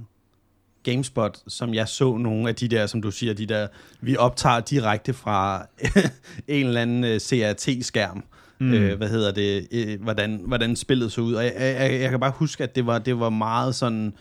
GameSpot, 0.84 1.38
som 1.48 1.74
jeg 1.74 1.88
så 1.88 2.16
nogle 2.16 2.48
af 2.48 2.54
de 2.54 2.68
der, 2.68 2.86
som 2.86 3.02
du 3.02 3.10
siger, 3.10 3.34
de 3.34 3.46
der, 3.46 3.66
vi 4.00 4.16
optager 4.16 4.60
direkte 4.60 5.12
fra 5.12 5.66
en 6.48 6.66
eller 6.66 6.80
anden 6.80 7.04
øh, 7.04 7.20
CRT-skærm. 7.20 8.24
Mm. 8.58 8.72
Øh, 8.72 8.96
hvad 8.96 9.08
hedder 9.08 9.32
det, 9.32 9.68
øh, 9.72 10.02
hvordan, 10.02 10.40
hvordan 10.46 10.76
spillet 10.76 11.12
så 11.12 11.20
ud. 11.20 11.34
Og 11.34 11.44
jeg, 11.44 11.54
jeg, 11.58 12.00
jeg 12.00 12.10
kan 12.10 12.20
bare 12.20 12.32
huske, 12.36 12.64
at 12.64 12.74
det 12.76 12.86
var, 12.86 12.98
det 12.98 13.20
var 13.20 13.30
meget 13.30 13.74
sådan, 13.74 14.12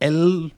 alle, 0.00 0.50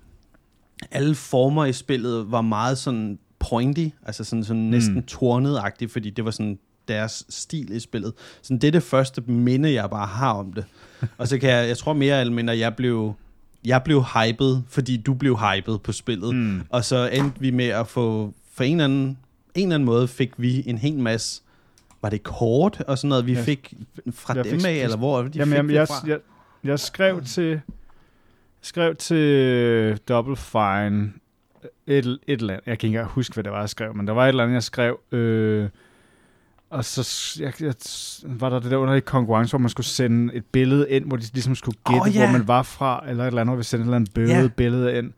alle 0.91 1.15
former 1.15 1.65
i 1.65 1.73
spillet 1.73 2.31
var 2.31 2.41
meget 2.41 2.79
sådan 2.79 3.19
pointy, 3.39 3.89
altså 4.07 4.25
sådan, 4.25 4.45
sådan 4.45 4.63
næsten 4.63 4.95
Mm. 4.95 5.03
tornet-agtigt, 5.07 5.93
fordi 5.93 6.11
det 6.11 6.25
var 6.25 6.31
sådan 6.31 6.59
deres 6.89 7.27
stil 7.29 7.77
i 7.77 7.81
spillet. 7.81 8.13
Så 8.43 8.55
det 8.55 8.65
er 8.65 8.71
det 8.73 8.83
første 8.83 9.21
minde, 9.27 9.73
jeg 9.73 9.91
bare 9.91 10.07
har 10.07 10.33
om 10.33 10.53
det. 10.53 10.65
Og 11.19 11.29
så 11.29 11.39
kan 11.39 11.51
jeg, 11.51 11.69
jeg 11.69 11.79
tror 11.79 11.93
mere 11.93 12.21
eller 12.21 12.35
mindre, 12.35 12.59
jeg 12.59 12.77
blev, 12.77 13.15
jeg 13.65 13.83
blev 13.85 14.03
hyped, 14.05 14.63
fordi 14.69 14.97
du 14.97 15.15
blev 15.15 15.37
hyped 15.39 15.79
på 15.79 15.93
spillet. 15.93 16.35
Mm. 16.35 16.63
Og 16.71 16.85
så 16.85 17.09
endte 17.13 17.41
vi 17.41 17.51
med 17.51 17.69
at 17.69 17.87
få, 17.89 18.35
for 18.55 18.65
en 18.65 18.71
eller 18.73 18.85
anden, 18.85 19.19
en 19.55 19.63
eller 19.63 19.75
anden 19.75 19.87
måde 19.87 20.09
fik 20.09 20.31
vi 20.37 20.63
en 20.67 20.79
hel 20.79 20.99
masse, 20.99 21.43
var 22.03 22.11
det 22.11 22.23
kort 22.23 22.81
og 22.89 22.99
sådan 22.99 23.09
noget, 23.09 23.27
vi 23.27 23.33
Ja. 23.33 23.43
fik 23.43 23.75
fra 24.13 24.35
Jeg 24.35 24.45
dem 24.45 24.61
fik- 24.61 24.67
af, 24.67 24.73
eller 24.75 24.97
hvor 24.97 25.23
de 25.23 25.31
Jamen, 25.35 25.49
fik 25.53 25.57
jamen 25.57 25.69
det 25.69 25.75
jeg, 25.75 25.89
fra? 25.89 25.95
jeg, 26.07 26.19
jeg 26.65 26.79
skrev 26.81 27.23
til 27.23 27.61
skrev 28.61 28.97
til 28.97 29.99
Double 30.09 30.37
Fine 30.37 31.13
et, 31.87 32.07
et 32.07 32.19
eller 32.41 32.55
andet. 32.55 32.67
Jeg 32.67 32.79
kan 32.79 32.89
ikke 32.89 33.05
huske, 33.05 33.35
hvad 33.35 33.45
det 33.45 33.53
var, 33.53 33.61
jeg 33.61 33.69
skrev, 33.69 33.95
men 33.97 34.07
der 34.07 34.13
var 34.13 34.25
et 34.25 34.29
eller 34.29 34.43
andet, 34.43 34.55
jeg 34.55 34.63
skrev. 34.63 34.99
Øh, 35.13 35.69
og 36.75 36.85
så 36.85 37.37
jeg, 37.43 37.53
jeg, 37.61 37.75
var 38.25 38.49
der 38.51 38.59
det 38.61 38.71
der 38.71 38.77
underlige 38.77 39.05
konkurrence, 39.05 39.53
hvor 39.53 39.59
man 39.59 39.69
skulle 39.69 39.87
sende 39.87 40.35
et 40.35 40.45
billede 40.53 40.91
ind, 40.91 41.05
hvor 41.05 41.17
de 41.17 41.23
ligesom 41.33 41.55
skulle 41.55 41.79
gætte, 41.87 42.01
oh, 42.01 42.15
ja. 42.17 42.25
hvor 42.25 42.39
man 42.39 42.49
var 42.49 42.63
fra, 42.63 43.05
eller 43.09 43.25
et 43.25 43.27
eller 43.27 43.41
andet, 43.41 43.51
hvor 43.53 43.57
vi 43.57 43.63
sendte 43.65 43.83
et 43.83 43.87
eller 43.87 43.97
andet 43.97 44.15
billede, 44.15 44.41
Ja. 44.41 44.49
billede 44.49 44.99
ind. 44.99 45.13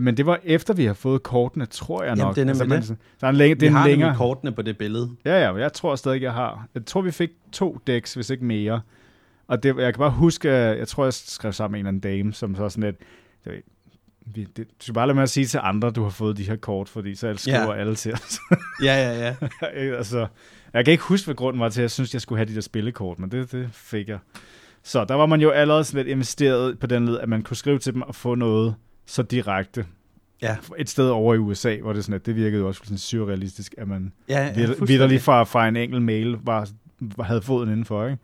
Men 0.00 0.16
det 0.16 0.26
var 0.26 0.40
efter, 0.44 0.74
vi 0.74 0.84
har 0.84 0.94
fået 0.94 1.22
kortene, 1.22 1.66
tror 1.66 2.02
jeg 2.02 2.08
Jamen, 2.10 2.22
nok. 2.24 2.34
det 2.34 2.40
er 2.40 2.44
nemlig 2.44 2.68
man, 2.68 2.82
det. 2.82 2.96
Der 3.20 3.26
er 3.26 3.30
en 3.30 3.36
længe, 3.36 3.54
Vi 3.56 3.60
det 3.60 3.66
er 3.66 3.70
har 3.72 3.84
en 3.84 3.90
længere, 3.90 4.16
kortene 4.16 4.52
på 4.52 4.62
det 4.62 4.78
billede. 4.78 5.10
Ja, 5.24 5.40
ja, 5.40 5.54
jeg 5.56 5.72
tror 5.72 5.96
stadig, 5.96 6.22
jeg 6.22 6.32
har. 6.32 6.66
Jeg 6.74 6.86
tror, 6.86 7.00
vi 7.00 7.10
fik 7.10 7.30
to 7.52 7.78
decks, 7.86 8.14
hvis 8.14 8.30
ikke 8.30 8.44
mere. 8.44 8.80
Og 9.48 9.62
det, 9.62 9.76
jeg 9.76 9.94
kan 9.94 9.98
bare 9.98 10.10
huske, 10.10 10.50
jeg 10.52 10.88
tror, 10.88 11.04
jeg 11.04 11.12
skrev 11.12 11.52
sammen 11.52 11.72
med 11.72 11.80
en 11.80 11.86
eller 11.86 12.08
anden 12.08 12.18
dame, 12.18 12.32
som 12.32 12.56
så 12.56 12.68
sådan 12.68 12.84
lidt, 12.84 12.96
vi, 14.34 14.44
det, 14.44 14.56
du 14.68 14.74
skal 14.80 14.94
bare 14.94 15.06
lade 15.06 15.14
med 15.14 15.22
at 15.22 15.30
sige 15.30 15.46
til 15.46 15.60
andre, 15.62 15.90
du 15.90 16.02
har 16.02 16.10
fået 16.10 16.36
de 16.36 16.42
her 16.44 16.56
kort, 16.56 16.88
fordi 16.88 17.14
så 17.14 17.34
skriver 17.36 17.74
Ja. 17.74 17.80
alle 17.80 17.94
til 17.94 18.12
os. 18.12 18.38
Ja, 18.84 18.94
ja, 18.94 19.34
ja. 19.62 19.96
altså, 19.96 20.26
jeg 20.72 20.84
kan 20.84 20.92
ikke 20.92 21.04
huske, 21.04 21.24
hvad 21.26 21.34
grunden 21.34 21.60
var 21.60 21.68
til, 21.68 21.80
at 21.80 21.82
jeg 21.82 21.90
synes, 21.90 22.12
jeg 22.14 22.20
skulle 22.20 22.38
have 22.38 22.48
de 22.48 22.54
der 22.54 22.60
spillekort, 22.60 23.18
men 23.18 23.30
det, 23.30 23.52
det 23.52 23.68
fik 23.72 24.08
jeg. 24.08 24.18
Så 24.82 25.04
der 25.04 25.14
var 25.14 25.26
man 25.26 25.40
jo 25.40 25.50
allerede 25.50 25.84
lidt 25.94 26.08
investeret 26.08 26.78
på 26.78 26.86
den 26.86 27.06
led, 27.06 27.18
at 27.18 27.28
man 27.28 27.42
kunne 27.42 27.56
skrive 27.56 27.78
til 27.78 27.92
dem 27.94 28.02
og 28.02 28.14
få 28.14 28.34
noget 28.34 28.74
så 29.06 29.22
direkte. 29.22 29.86
Ja. 30.42 30.56
Et 30.78 30.88
sted 30.90 31.08
over 31.08 31.34
i 31.34 31.38
USA, 31.38 31.76
hvor 31.76 31.92
det 31.92 32.04
sådan, 32.04 32.14
at 32.14 32.26
det 32.26 32.36
virkede 32.36 32.64
også 32.64 32.80
sådan 32.84 32.98
surrealistisk, 32.98 33.74
at 33.78 33.88
man 33.88 34.12
ja, 34.28 34.44
ja 34.46 34.66
vidderligt 34.86 35.22
fra, 35.22 35.44
fra 35.44 35.68
en 35.68 35.76
enkelt 35.76 36.02
mail 36.02 36.36
var, 36.42 36.68
havde 37.22 37.42
foden 37.42 37.68
indenfor, 37.68 38.06
ikke? 38.06 38.18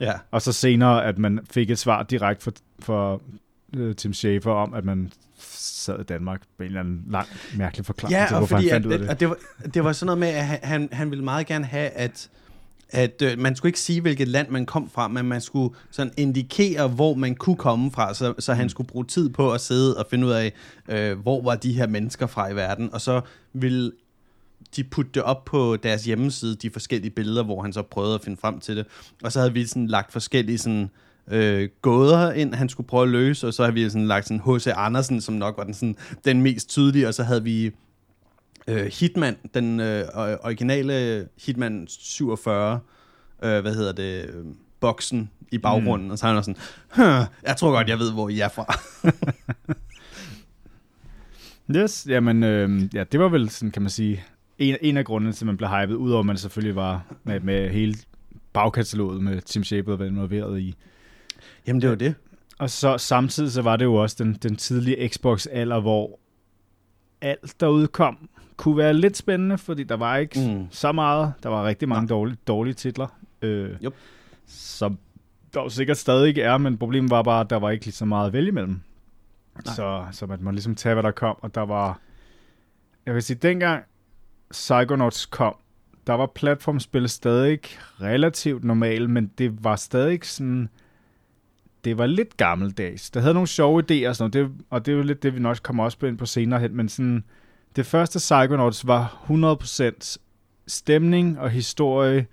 Ja. 0.00 0.12
Og 0.30 0.42
så 0.42 0.52
senere, 0.52 1.04
at 1.04 1.18
man 1.18 1.40
fik 1.50 1.70
et 1.70 1.78
svar 1.78 2.02
direkte 2.02 2.44
fra, 2.44 2.52
fra 2.80 3.18
uh, 3.78 3.92
Tim 3.94 4.12
Schafer 4.12 4.50
om, 4.52 4.74
at 4.74 4.84
man 4.84 5.12
sad 5.50 6.00
i 6.00 6.02
Danmark 6.02 6.42
med 6.58 6.66
en 6.66 6.70
eller 6.70 6.80
anden 6.80 7.04
lang, 7.10 7.28
mærkelig 7.56 7.86
forklaring 7.86 8.12
Ja, 8.18 8.26
til, 8.28 8.36
hvorfor 8.36 8.56
fordi, 8.56 8.68
han 8.68 8.76
at, 8.76 8.82
fandt 8.82 8.86
ud 8.86 8.92
af 8.92 8.98
det. 8.98 9.08
og 9.08 9.20
det, 9.20 9.28
var, 9.28 9.36
det 9.74 9.84
var 9.84 9.92
sådan 9.92 10.06
noget 10.06 10.18
med, 10.18 10.28
at 10.28 10.44
han- 10.68 10.88
han, 10.92 11.10
ville 11.10 11.24
meget 11.24 11.46
gerne 11.46 11.64
have, 11.64 11.88
at 11.90 12.28
at 12.94 13.22
øh, 13.22 13.38
man 13.38 13.56
skulle 13.56 13.70
ikke 13.70 13.80
sige, 13.80 14.00
hvilket 14.00 14.28
land 14.28 14.48
man 14.48 14.66
kom 14.66 14.90
fra, 14.90 15.08
men 15.08 15.26
man 15.26 15.40
skulle 15.40 15.74
sådan 15.90 16.12
indikere, 16.16 16.88
hvor 16.88 17.14
man 17.14 17.34
kunne 17.34 17.56
komme 17.56 17.90
fra, 17.90 18.14
så, 18.14 18.34
så 18.38 18.52
Mm. 18.52 18.58
han 18.58 18.68
skulle 18.68 18.86
bruge 18.86 19.04
tid 19.04 19.28
på 19.28 19.52
at 19.52 19.60
sidde 19.60 19.96
og 19.98 20.06
finde 20.10 20.26
ud 20.26 20.32
af, 20.32 20.52
øh, 20.88 21.18
hvor 21.18 21.42
var 21.42 21.54
de 21.56 21.72
her 21.72 21.86
mennesker 21.86 22.26
fra 22.26 22.48
i 22.48 22.56
verden, 22.56 22.92
og 22.94 23.00
så 23.00 23.20
ville 23.52 23.92
de 24.76 24.84
putte 24.84 25.10
det 25.14 25.22
op 25.22 25.44
på 25.44 25.76
deres 25.82 26.04
hjemmeside, 26.04 26.54
de 26.56 26.70
forskellige 26.70 27.10
billeder, 27.10 27.42
hvor 27.42 27.62
han 27.62 27.72
så 27.72 27.82
prøvede 27.82 28.14
at 28.14 28.20
finde 28.24 28.36
frem 28.36 28.60
til 28.60 28.76
det. 28.76 28.86
Og 29.24 29.32
så 29.32 29.38
havde 29.38 29.52
vi 29.52 29.66
sådan 29.66 29.86
lagt 29.86 30.12
forskellige 30.12 30.58
sådan, 30.58 30.82
øh, 30.82 30.88
gåder 31.82 32.32
ind, 32.32 32.54
han 32.54 32.68
skulle 32.68 32.86
prøve 32.86 33.02
at 33.02 33.08
løse, 33.08 33.46
og 33.46 33.54
så 33.54 33.62
havde 33.62 33.74
vi 33.74 33.88
sådan 33.90 34.06
lagt 34.06 34.28
sådan 34.28 34.40
H.C. 34.46 34.66
Andersen, 34.76 35.20
som 35.20 35.34
nok 35.34 35.56
var 35.56 35.64
den, 35.64 35.74
sådan, 35.74 35.96
den 36.24 36.42
mest 36.42 36.68
tydelige, 36.68 37.08
og 37.08 37.14
så 37.14 37.22
havde 37.22 37.42
vi 37.42 37.70
øh, 38.68 38.86
Hitman, 39.00 39.36
den 39.54 39.80
øh, 39.80 40.04
originale 40.14 41.28
Hitman 41.46 41.86
47, 41.88 42.80
øh, 43.44 43.60
hvad 43.60 43.74
hedder 43.74 43.92
det, 43.92 44.24
øh, 44.24 44.44
boksen 44.80 45.30
i 45.52 45.58
baggrunden, 45.58 46.06
mm. 46.08 46.12
og 46.12 46.18
så 46.18 46.26
er 46.26 46.32
han 46.32 46.42
sådan, 46.42 46.60
"Huh, 46.96 47.26
jeg 47.46 47.56
tror 47.56 47.70
godt, 47.70 47.88
jeg 47.88 47.98
ved, 47.98 48.12
hvor 48.12 48.28
I 48.28 48.40
er 48.40 48.48
fra. 48.48 48.74
Yes, 51.76 52.06
jamen, 52.08 52.42
øh, 52.42 52.94
ja, 52.94 53.04
det 53.04 53.20
var 53.20 53.28
vel 53.28 53.50
sådan, 53.50 53.70
kan 53.70 53.82
man 53.82 53.90
sige, 53.90 54.24
en, 54.58 54.76
en 54.80 54.96
af 54.96 55.04
grundene 55.04 55.32
til, 55.32 55.44
at 55.44 55.46
man 55.46 55.56
blev 55.56 55.68
hypet, 55.68 55.94
udover 55.94 56.20
at 56.20 56.26
man 56.26 56.36
selvfølgelig 56.36 56.76
var 56.76 57.04
med, 57.24 57.40
med 57.40 57.70
hele 57.70 57.94
bagkataloget 58.52 59.22
med 59.22 59.40
Tim 59.40 59.64
Schafer 59.64 59.96
var 59.96 60.04
involveret 60.04 60.60
i. 60.60 60.74
Jamen, 61.66 61.82
det 61.82 61.90
var 61.90 61.96
det. 61.96 62.14
Og 62.58 62.70
så 62.70 62.98
samtidig 62.98 63.52
så 63.52 63.62
var 63.62 63.76
det 63.76 63.84
jo 63.84 63.94
også 63.94 64.16
den, 64.18 64.34
den 64.34 64.56
tidlige 64.56 65.08
Xbox-alder, 65.08 65.80
hvor 65.80 66.20
alt, 67.20 67.60
der 67.60 67.68
udkom, 67.68 68.28
kunne 68.56 68.76
være 68.76 68.94
lidt 68.94 69.16
spændende, 69.16 69.58
fordi 69.58 69.82
der 69.82 69.96
var 69.96 70.16
ikke 70.16 70.40
mm. 70.40 70.66
så 70.70 70.92
meget. 70.92 71.32
Der 71.42 71.48
var 71.48 71.66
rigtig 71.66 71.88
mange 71.88 72.08
dårlige, 72.08 72.36
dårlige 72.46 72.74
titler. 72.74 73.06
Øh, 73.42 73.70
yep. 73.84 73.94
Som 74.46 74.98
der 75.54 75.60
jo 75.62 75.68
sikkert 75.68 75.96
stadig 75.98 76.28
ikke 76.28 76.42
er, 76.42 76.58
men 76.58 76.78
problemet 76.78 77.10
var 77.10 77.22
bare, 77.22 77.40
at 77.40 77.50
der 77.50 77.56
var 77.56 77.70
ikke 77.70 77.84
lige 77.84 77.94
så 77.94 78.04
meget 78.04 78.26
at 78.26 78.32
vælge 78.32 78.48
imellem. 78.48 78.80
Så, 79.64 80.06
så 80.12 80.26
man 80.26 80.38
må 80.42 80.50
ligesom 80.50 80.74
tage, 80.74 80.94
hvad 80.94 81.02
der 81.02 81.10
kom, 81.10 81.36
og 81.40 81.54
der 81.54 81.60
var... 81.60 82.00
Jeg 83.06 83.14
vil 83.14 83.22
sige, 83.22 83.36
dengang 83.36 83.84
Psychonauts 84.50 85.26
kom, 85.26 85.56
der 86.06 86.12
var 86.12 86.26
platformspil 86.26 87.08
stadig 87.08 87.60
relativt 88.00 88.64
normalt, 88.64 89.10
men 89.10 89.26
det 89.38 89.64
var 89.64 89.76
stadig 89.76 90.20
sådan... 90.22 90.68
Det 91.84 91.98
var 91.98 92.06
lidt 92.06 92.36
gammeldags. 92.36 93.10
Der 93.10 93.20
havde 93.20 93.34
nogle 93.34 93.48
sjove 93.48 93.82
idéer 93.82 94.08
og 94.08 94.16
sådan 94.16 94.30
noget, 94.34 94.50
det, 94.50 94.64
og 94.70 94.86
det 94.86 94.92
er 94.92 94.96
jo 94.96 95.02
lidt 95.02 95.22
det, 95.22 95.34
vi 95.34 95.40
nok 95.40 95.58
kommer 95.62 95.84
også 95.84 96.06
ind 96.06 96.18
på 96.18 96.26
senere 96.26 96.60
hen, 96.60 96.76
men 96.76 96.88
sådan... 96.88 97.24
Det 97.76 97.86
første 97.86 98.18
Psychonauts 98.18 98.86
var 98.86 99.24
100% 100.00 100.16
stemning 100.66 101.38
og 101.38 101.50
historie 101.50 102.26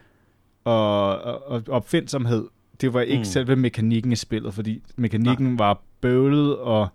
og, 0.64 1.22
og, 1.22 1.48
og 1.48 1.64
opfindsomhed. 1.68 2.48
Det 2.82 2.94
var 2.94 3.02
ikke 3.02 3.20
mm. 3.20 3.26
selve 3.26 3.56
mekanikken 3.56 4.12
i 4.12 4.16
spillet, 4.16 4.54
fordi 4.54 4.84
mekanikken 4.96 5.48
Nej. 5.48 5.56
var 5.58 5.82
bøvlet 6.02 6.58
og 6.58 6.88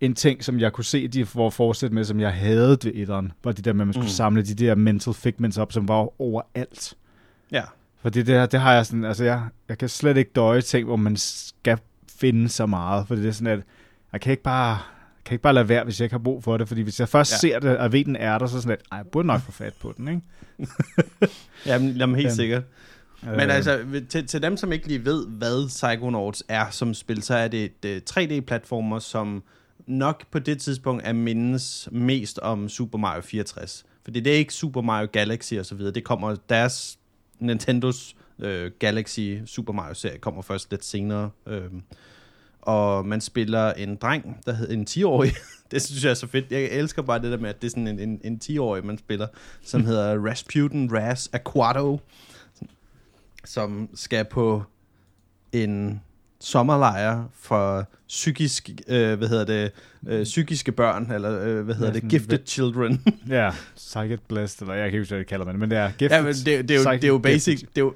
en 0.00 0.14
ting, 0.14 0.44
som 0.44 0.60
jeg 0.60 0.72
kunne 0.72 0.84
se, 0.84 1.08
de 1.08 1.26
får 1.26 1.50
fortsætte 1.50 1.94
med, 1.94 2.04
som 2.04 2.20
jeg 2.20 2.32
havde 2.32 2.68
ved 2.68 2.92
etteren, 2.94 3.32
var 3.44 3.52
det 3.52 3.64
der 3.64 3.72
med, 3.72 3.80
at 3.80 3.86
man 3.86 3.94
skulle 3.94 4.04
mm. 4.04 4.10
samle 4.10 4.42
de 4.42 4.54
der 4.54 4.74
mental 4.74 5.14
figments 5.14 5.58
op, 5.58 5.72
som 5.72 5.88
var 5.88 6.20
overalt. 6.20 6.94
Ja. 7.52 7.62
For 8.00 8.08
det 8.08 8.26
der, 8.26 8.46
det 8.46 8.60
har 8.60 8.72
jeg 8.74 8.86
sådan, 8.86 9.04
altså 9.04 9.24
jeg, 9.24 9.42
jeg 9.68 9.78
kan 9.78 9.88
slet 9.88 10.16
ikke 10.16 10.30
døje 10.34 10.60
ting, 10.60 10.86
hvor 10.86 10.96
man 10.96 11.16
skal 11.16 11.78
finde 12.22 12.48
så 12.48 12.66
meget, 12.66 13.08
for 13.08 13.14
det 13.14 13.26
er 13.26 13.32
sådan, 13.32 13.58
at 13.58 13.64
jeg 14.12 14.20
kan 14.20 14.30
ikke 14.30 14.42
bare, 14.42 14.78
kan 15.24 15.34
ikke 15.34 15.42
bare 15.42 15.54
lade 15.54 15.68
være, 15.68 15.84
hvis 15.84 16.00
jeg 16.00 16.04
ikke 16.04 16.14
har 16.14 16.18
brug 16.18 16.44
for 16.44 16.56
det, 16.56 16.68
fordi 16.68 16.80
hvis 16.80 17.00
jeg 17.00 17.08
først 17.08 17.32
ja. 17.32 17.36
ser 17.36 17.58
det, 17.58 17.78
og 17.78 17.92
ved, 17.92 18.04
den 18.04 18.16
er 18.16 18.38
der, 18.38 18.46
så 18.46 18.60
sådan, 18.60 18.70
at 18.70 18.96
jeg 18.96 19.06
burde 19.12 19.26
nok 19.26 19.40
få 19.40 19.52
fat 19.52 19.74
på 19.80 19.94
den, 19.96 20.08
ikke? 20.08 20.22
jamen, 21.66 21.96
jamen, 21.96 22.16
helt 22.16 22.32
sikkert. 22.32 22.62
Men 23.22 23.40
øh. 23.40 23.56
altså, 23.56 23.84
til, 24.08 24.26
til 24.26 24.42
dem, 24.42 24.56
som 24.56 24.72
ikke 24.72 24.88
lige 24.88 25.04
ved, 25.04 25.26
hvad 25.26 25.68
Psychonauts 25.68 26.44
er 26.48 26.70
som 26.70 26.94
spil, 26.94 27.22
så 27.22 27.34
er 27.34 27.48
det 27.48 27.72
et 27.84 28.02
3D-platformer, 28.10 28.98
som 28.98 29.42
nok 29.86 30.24
på 30.30 30.38
det 30.38 30.60
tidspunkt 30.60 31.02
er 31.06 31.12
mindes 31.12 31.88
mest 31.92 32.38
om 32.38 32.68
Super 32.68 32.98
Mario 32.98 33.20
64. 33.20 33.84
Fordi 34.04 34.20
det 34.20 34.32
er 34.32 34.36
ikke 34.36 34.54
Super 34.54 34.80
Mario 34.80 35.08
Galaxy 35.12 35.54
og 35.54 35.66
så 35.66 35.74
videre. 35.74 35.92
Det 35.92 36.04
kommer 36.04 36.36
deres 36.48 36.98
Nintendos 37.38 38.16
øh, 38.38 38.70
Galaxy 38.78 39.36
Super 39.46 39.72
Mario 39.72 39.94
serie 39.94 40.18
kommer 40.18 40.42
først 40.42 40.70
lidt 40.70 40.84
senere. 40.84 41.30
Øh, 41.46 41.70
og 42.62 43.06
man 43.06 43.20
spiller 43.20 43.72
en 43.72 43.96
dreng, 43.96 44.40
der 44.46 44.52
hedder 44.52 44.74
en 44.74 44.86
10-årig. 44.90 45.32
det 45.70 45.82
synes 45.82 46.04
jeg 46.04 46.10
er 46.10 46.14
så 46.14 46.26
fedt. 46.26 46.46
Jeg 46.50 46.62
elsker 46.62 47.02
bare 47.02 47.22
det 47.22 47.30
der 47.30 47.38
med, 47.38 47.50
at 47.50 47.62
det 47.62 47.66
er 47.66 47.70
sådan 47.70 47.88
en, 47.88 47.98
en, 47.98 48.20
en 48.24 48.40
10-årig, 48.44 48.86
man 48.86 48.98
spiller, 48.98 49.26
som 49.62 49.84
hedder 49.84 50.26
Rasputin 50.28 50.90
Ras 50.92 51.30
Aquato, 51.32 52.00
som 53.44 53.88
skal 53.94 54.24
på 54.24 54.62
en 55.52 56.00
sommerlejr 56.40 57.24
for 57.40 57.86
psykisk, 58.08 58.70
øh, 58.88 59.18
hvad 59.18 59.28
hedder 59.28 59.44
det, 59.44 59.72
øh, 60.06 60.24
psykiske 60.24 60.72
børn, 60.72 61.12
eller 61.12 61.40
øh, 61.40 61.64
hvad 61.64 61.74
hedder 61.74 61.92
ja, 61.92 62.00
det, 62.00 62.10
gifted 62.10 62.38
children. 62.46 63.04
ja, 63.28 63.50
psychic 63.76 64.20
blessed, 64.28 64.62
eller 64.62 64.74
jeg 64.74 64.82
kan 64.82 64.86
ikke 64.86 64.98
huske, 64.98 65.10
hvad 65.10 65.18
det 65.18 65.26
kalder 65.26 65.46
man, 65.46 65.58
men 65.58 65.70
det 65.70 65.78
er 65.78 65.90
gifted. 65.98 66.16
Ja, 66.16 66.22
men 66.22 66.34
det, 66.34 66.68
det, 66.68 66.70
er 66.70 66.78
jo, 66.78 66.92
det 66.92 67.04
er 67.04 67.08
jo 67.08 67.18
basic, 67.18 67.60
det 67.60 67.78
er 67.78 67.80
jo, 67.80 67.94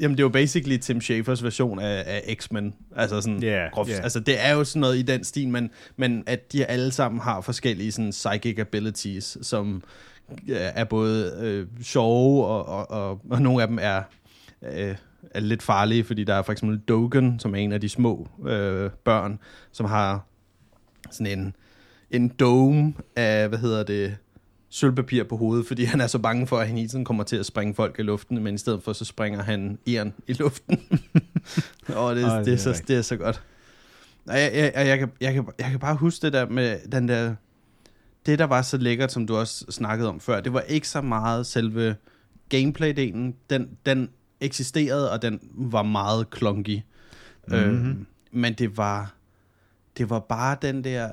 Jamen, 0.00 0.16
det 0.16 0.22
er 0.22 0.24
jo 0.24 0.28
basically 0.28 0.76
Tim 0.76 1.00
Schafers 1.00 1.44
version 1.44 1.78
af, 1.78 2.02
af 2.06 2.36
X-Men. 2.36 2.74
Altså 2.96 3.20
sådan 3.20 3.44
yeah, 3.44 3.70
groft. 3.72 3.90
Yeah. 3.90 4.02
Altså, 4.02 4.20
det 4.20 4.46
er 4.46 4.52
jo 4.52 4.64
sådan 4.64 4.80
noget 4.80 4.98
i 4.98 5.02
den 5.02 5.24
stil, 5.24 5.48
men, 5.48 5.70
men 5.96 6.24
at 6.26 6.52
de 6.52 6.64
alle 6.64 6.92
sammen 6.92 7.20
har 7.20 7.40
forskellige 7.40 7.92
sådan 7.92 8.10
psychic 8.10 8.58
abilities, 8.58 9.38
som 9.42 9.82
er 10.48 10.84
både 10.84 11.38
øh, 11.40 11.66
sjove, 11.82 12.46
og, 12.46 12.66
og, 12.66 12.90
og, 12.90 13.20
og 13.30 13.42
nogle 13.42 13.62
af 13.62 13.68
dem 13.68 13.78
er 13.82 14.02
øh, 14.62 14.94
er 15.30 15.40
lidt 15.40 15.62
farlige, 15.62 16.04
fordi 16.04 16.24
der 16.24 16.34
er 16.34 16.42
for 16.42 16.52
eksempel 16.52 16.78
Dogen, 16.78 17.38
som 17.38 17.54
er 17.54 17.58
en 17.58 17.72
af 17.72 17.80
de 17.80 17.88
små 17.88 18.28
øh, 18.46 18.90
børn, 19.04 19.38
som 19.72 19.86
har 19.86 20.26
sådan 21.10 21.38
en, 21.38 21.56
en 22.10 22.28
dome 22.28 22.94
af, 23.16 23.48
hvad 23.48 23.58
hedder 23.58 23.82
det, 23.82 24.16
sølvpapir 24.70 25.24
på 25.24 25.36
hovedet, 25.36 25.66
fordi 25.66 25.84
han 25.84 26.00
er 26.00 26.06
så 26.06 26.18
bange 26.18 26.46
for, 26.46 26.58
at 26.58 26.66
han 26.66 26.76
hele 26.76 26.88
tiden 26.88 27.04
kommer 27.04 27.24
til 27.24 27.36
at 27.36 27.46
springe 27.46 27.74
folk 27.74 27.98
i 27.98 28.02
luften, 28.02 28.42
men 28.42 28.54
i 28.54 28.58
stedet 28.58 28.82
for, 28.82 28.92
så 28.92 29.04
springer 29.04 29.42
han 29.42 29.78
Ian 29.86 30.12
i 30.26 30.32
luften. 30.32 30.80
og 31.96 32.16
det, 32.16 32.24
Ej, 32.24 32.36
det, 32.38 32.46
det, 32.46 32.52
er 32.52 32.56
så, 32.56 32.82
det 32.88 32.96
er 32.96 33.02
så 33.02 33.16
godt. 33.16 33.42
Og 34.26 34.40
jeg, 34.40 34.50
jeg, 34.54 34.72
jeg, 34.74 34.86
jeg, 34.86 34.98
kan, 34.98 35.10
jeg, 35.20 35.34
kan, 35.34 35.44
jeg 35.58 35.70
kan 35.70 35.78
bare 35.78 35.94
huske 35.94 36.22
det 36.22 36.32
der 36.32 36.48
med 36.48 36.78
den 36.92 37.08
der... 37.08 37.34
Det, 38.26 38.38
der 38.38 38.44
var 38.44 38.62
så 38.62 38.76
lækkert, 38.76 39.12
som 39.12 39.26
du 39.26 39.36
også 39.36 39.64
snakkede 39.70 40.08
om 40.08 40.20
før, 40.20 40.40
det 40.40 40.52
var 40.52 40.60
ikke 40.60 40.88
så 40.88 41.00
meget 41.00 41.46
selve 41.46 41.96
gameplay-delen. 42.54 43.34
Den, 43.50 43.68
den 43.86 44.08
eksisterede, 44.40 45.12
og 45.12 45.22
den 45.22 45.40
var 45.52 45.82
meget 45.82 46.26
clunky. 46.36 46.80
Mm-hmm. 47.48 47.90
Øh, 47.90 47.96
men 48.30 48.54
det 48.54 48.76
var, 48.76 49.14
det 49.98 50.10
var 50.10 50.18
bare 50.18 50.56
den 50.62 50.84
der 50.84 51.12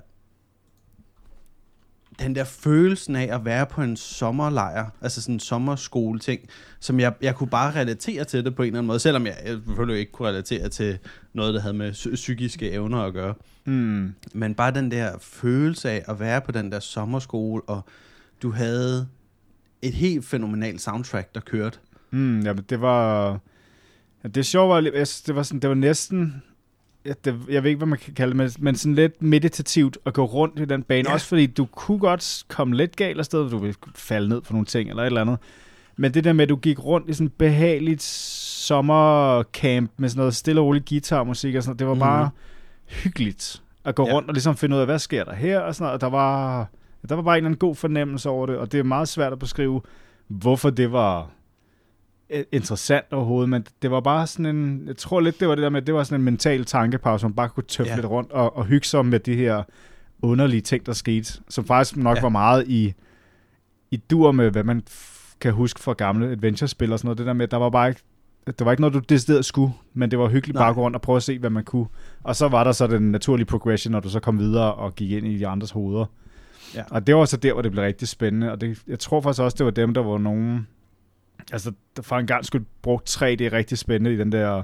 den 2.20 2.36
der 2.36 2.44
følelsen 2.44 3.16
af 3.16 3.36
at 3.36 3.46
være 3.46 3.66
på 3.66 3.82
en 3.82 3.98
sommerlejr, 3.98 4.90
altså 5.02 5.22
sådan 5.22 5.36
en 5.36 5.40
sommerskole 5.40 6.20
ting, 6.20 6.42
som 6.80 7.00
jeg, 7.00 7.14
jeg 7.22 7.36
kunne 7.36 7.50
bare 7.50 7.76
relatere 7.76 8.24
til 8.24 8.46
det 8.46 8.56
på 8.56 8.62
en 8.62 8.68
eller 8.68 8.80
anden 8.80 8.88
måde, 8.88 9.00
selvom 9.00 9.26
jeg, 9.26 9.36
jeg 9.46 9.58
selvfølgelig 9.66 10.00
ikke 10.00 10.12
kunne 10.12 10.28
relatere 10.28 10.70
til 10.70 10.98
noget, 11.34 11.54
der 11.54 11.60
havde 11.60 11.74
med 11.74 12.14
psykiske 12.16 12.72
evner 12.72 13.02
at 13.02 13.14
gøre. 13.14 13.34
Mm. 13.66 14.14
Men 14.34 14.56
bare 14.56 14.72
den 14.72 14.92
der 14.92 15.18
følelse 15.22 15.90
af 15.90 16.04
at 16.08 16.20
være 16.20 16.42
på 16.42 16.52
den 16.52 16.72
der 16.72 16.80
sommerskole, 16.80 17.62
og 17.62 17.82
du 18.42 18.52
havde 18.52 19.08
et 19.82 19.94
helt 19.94 20.26
fænomenalt 20.26 20.82
soundtrack, 20.82 21.36
der 21.36 21.42
kørte. 21.42 21.80
Mm, 22.12 22.40
ja, 22.42 22.54
det 22.54 22.82
var... 22.82 23.30
Ja, 24.24 24.30
det 24.30 24.46
sjove 24.46 24.70
var, 24.70 24.82
det 24.82 25.36
var, 25.36 25.44
sådan, 25.44 25.60
det 25.60 25.70
var 25.70 25.76
næsten... 25.76 26.44
Det, 27.26 27.40
jeg 27.50 27.64
ved 27.64 27.70
ikke, 27.70 27.78
hvad 27.78 27.88
man 27.88 28.00
kan 28.00 28.14
kalde 28.14 28.38
det, 28.38 28.60
men, 28.62 28.76
sådan 28.76 28.96
lidt 28.96 29.22
meditativt 29.22 29.98
at 30.06 30.14
gå 30.14 30.26
rundt 30.26 30.60
i 30.60 30.66
den 30.66 30.84
bane. 30.84 31.10
Ja. 31.10 31.14
Også 31.14 31.28
fordi 31.28 31.46
du 31.46 31.66
kunne 31.66 32.00
godt 32.00 32.44
komme 32.48 32.76
lidt 32.76 32.96
galt 32.96 33.20
afsted, 33.20 33.50
du 33.50 33.58
ville 33.58 33.76
falde 33.96 34.30
ned 34.30 34.42
på 34.42 34.54
nogle 34.54 34.66
ting 34.66 34.90
eller 34.90 35.04
et 35.04 35.08
eller 35.08 35.22
andet. 35.22 35.38
Men 35.98 36.14
det 36.14 36.24
der 36.24 36.34
med, 36.34 36.44
at 36.44 36.50
du 36.50 36.56
gik 36.56 36.86
rundt 36.86 37.10
i 37.10 37.14
sådan 37.14 37.30
behageligt 37.30 38.02
sommercamp 38.02 39.92
med 39.98 40.10
sådan 40.10 40.20
noget 40.20 40.36
stille 40.36 40.62
og 40.62 40.68
roligt 40.68 40.90
guitarmusik 40.90 41.56
og 41.56 41.64
sådan 41.64 41.70
noget, 41.70 41.80
det 41.80 41.88
var 41.88 41.94
mm. 41.94 42.00
bare 42.00 42.30
hyggeligt 42.86 43.62
at 43.86 43.96
gå 43.96 44.08
ja. 44.08 44.14
rundt 44.14 44.28
og 44.30 44.34
ligesom 44.34 44.58
finde 44.58 44.76
ud 44.76 44.80
af, 44.80 44.88
hvad 44.88 45.00
sker 45.00 45.24
der 45.24 45.36
her 45.36 45.60
og 45.60 45.76
sådan 45.76 45.84
noget. 45.84 45.94
Og 45.94 46.02
der 46.02 46.10
var, 46.10 46.68
der 47.10 47.16
var 47.16 47.22
bare 47.22 47.36
en 47.36 47.38
eller 47.38 47.48
anden 47.48 47.60
god 47.60 47.76
fornemmelse 47.76 48.30
over 48.30 48.46
det, 48.46 48.58
og 48.58 48.72
det 48.72 48.80
er 48.80 48.84
meget 48.84 49.08
svært 49.08 49.34
at 49.34 49.40
beskrive, 49.40 49.82
hvorfor 50.28 50.70
det 50.70 50.92
var 50.92 51.30
interessant 52.52 53.06
overhovedet, 53.12 53.50
men 53.50 53.66
det 53.82 53.92
var 53.92 54.00
bare 54.00 54.28
sådan 54.28 54.46
en, 54.46 54.88
jeg 54.88 54.98
tror 54.98 55.20
lidt, 55.20 55.40
det 55.40 55.48
var 55.48 55.56
det 55.56 55.62
der 55.62 55.70
med, 55.70 55.82
det 55.82 55.94
var 55.94 56.04
sådan 56.04 56.22
en 56.22 56.26
mental 56.26 56.66
tankepause, 56.66 57.22
som 57.22 57.34
bare 57.34 57.50
kunne 57.50 57.64
tøffe 57.64 57.90
ja. 57.90 57.96
lidt 57.96 58.06
rundt 58.06 58.32
og, 58.32 58.58
og 58.58 58.66
hygge 58.66 58.88
sig 58.88 59.06
med 59.06 59.20
de 59.20 59.36
her 59.36 59.64
underlige 60.22 60.62
ting, 60.62 60.86
der 60.86 60.94
skete, 60.94 61.34
som 61.50 61.66
faktisk 61.66 61.98
nok 61.98 62.18
ja. 62.18 62.22
var 62.22 62.30
meget 62.30 62.68
i, 62.68 62.94
i 63.92 63.98
dur 63.98 64.32
med, 64.32 64.52
hvad 64.52 64.64
man 64.64 64.84
kan 65.42 65.54
huske 65.54 65.80
fra 65.80 65.94
gamle 65.94 66.32
adventure-spil 66.32 66.94
og 66.94 67.00
sådan 67.00 67.08
noget, 67.08 67.18
det 67.18 67.26
der 67.26 67.34
med, 67.34 67.48
der 67.48 67.58
var 67.58 67.70
bare 67.70 67.90
ikke, 67.90 68.02
det 68.48 68.66
var 68.66 68.72
ikke 68.72 68.82
noget, 68.82 68.94
du 68.94 69.00
decideret 69.00 69.46
skulle, 69.46 69.74
men 69.94 70.12
det 70.12 70.20
var 70.20 70.30
hyggeligt 70.30 70.56
Nej. 70.56 70.62
bare 70.62 70.70
at 70.70 70.76
gå 70.76 70.82
rundt 70.82 70.96
og 70.96 71.02
prøve 71.02 71.16
at 71.18 71.24
se, 71.24 71.40
hvad 71.40 71.50
man 71.50 71.64
kunne. 71.64 71.88
Og 72.24 72.36
så 72.36 72.48
var 72.48 72.64
der 72.64 72.72
så 72.72 72.88
den 72.88 73.12
naturlige 73.12 73.46
progression, 73.46 73.92
når 73.92 74.00
du 74.00 74.10
så 74.10 74.20
kom 74.20 74.40
videre 74.40 74.74
og 74.74 74.96
gik 74.96 75.12
ind 75.12 75.28
i 75.28 75.38
de 75.38 75.48
andres 75.48 75.72
hoveder. 75.72 76.06
Ja. 76.76 76.84
Og 76.90 77.08
det 77.08 77.16
var 77.16 77.26
så 77.26 77.38
der, 77.38 77.54
hvor 77.54 77.62
det 77.62 77.72
blev 77.72 77.84
rigtig 77.84 78.08
spændende, 78.08 78.52
og 78.52 78.62
det, 78.62 78.82
jeg 78.88 79.00
tror 79.00 79.22
faktisk 79.22 79.42
også, 79.42 79.56
det 79.58 79.66
var 79.66 79.72
dem, 79.72 79.94
der 79.94 80.02
var 80.02 80.18
nogen, 80.18 80.68
altså 81.52 81.72
for 82.02 82.18
en 82.18 82.28
gang 82.28 82.46
skulle 82.46 82.66
brugt 82.82 83.10
3D 83.10 83.24
rigtig 83.24 83.78
spændende 83.78 84.14
i 84.14 84.18
den 84.18 84.32
der 84.32 84.64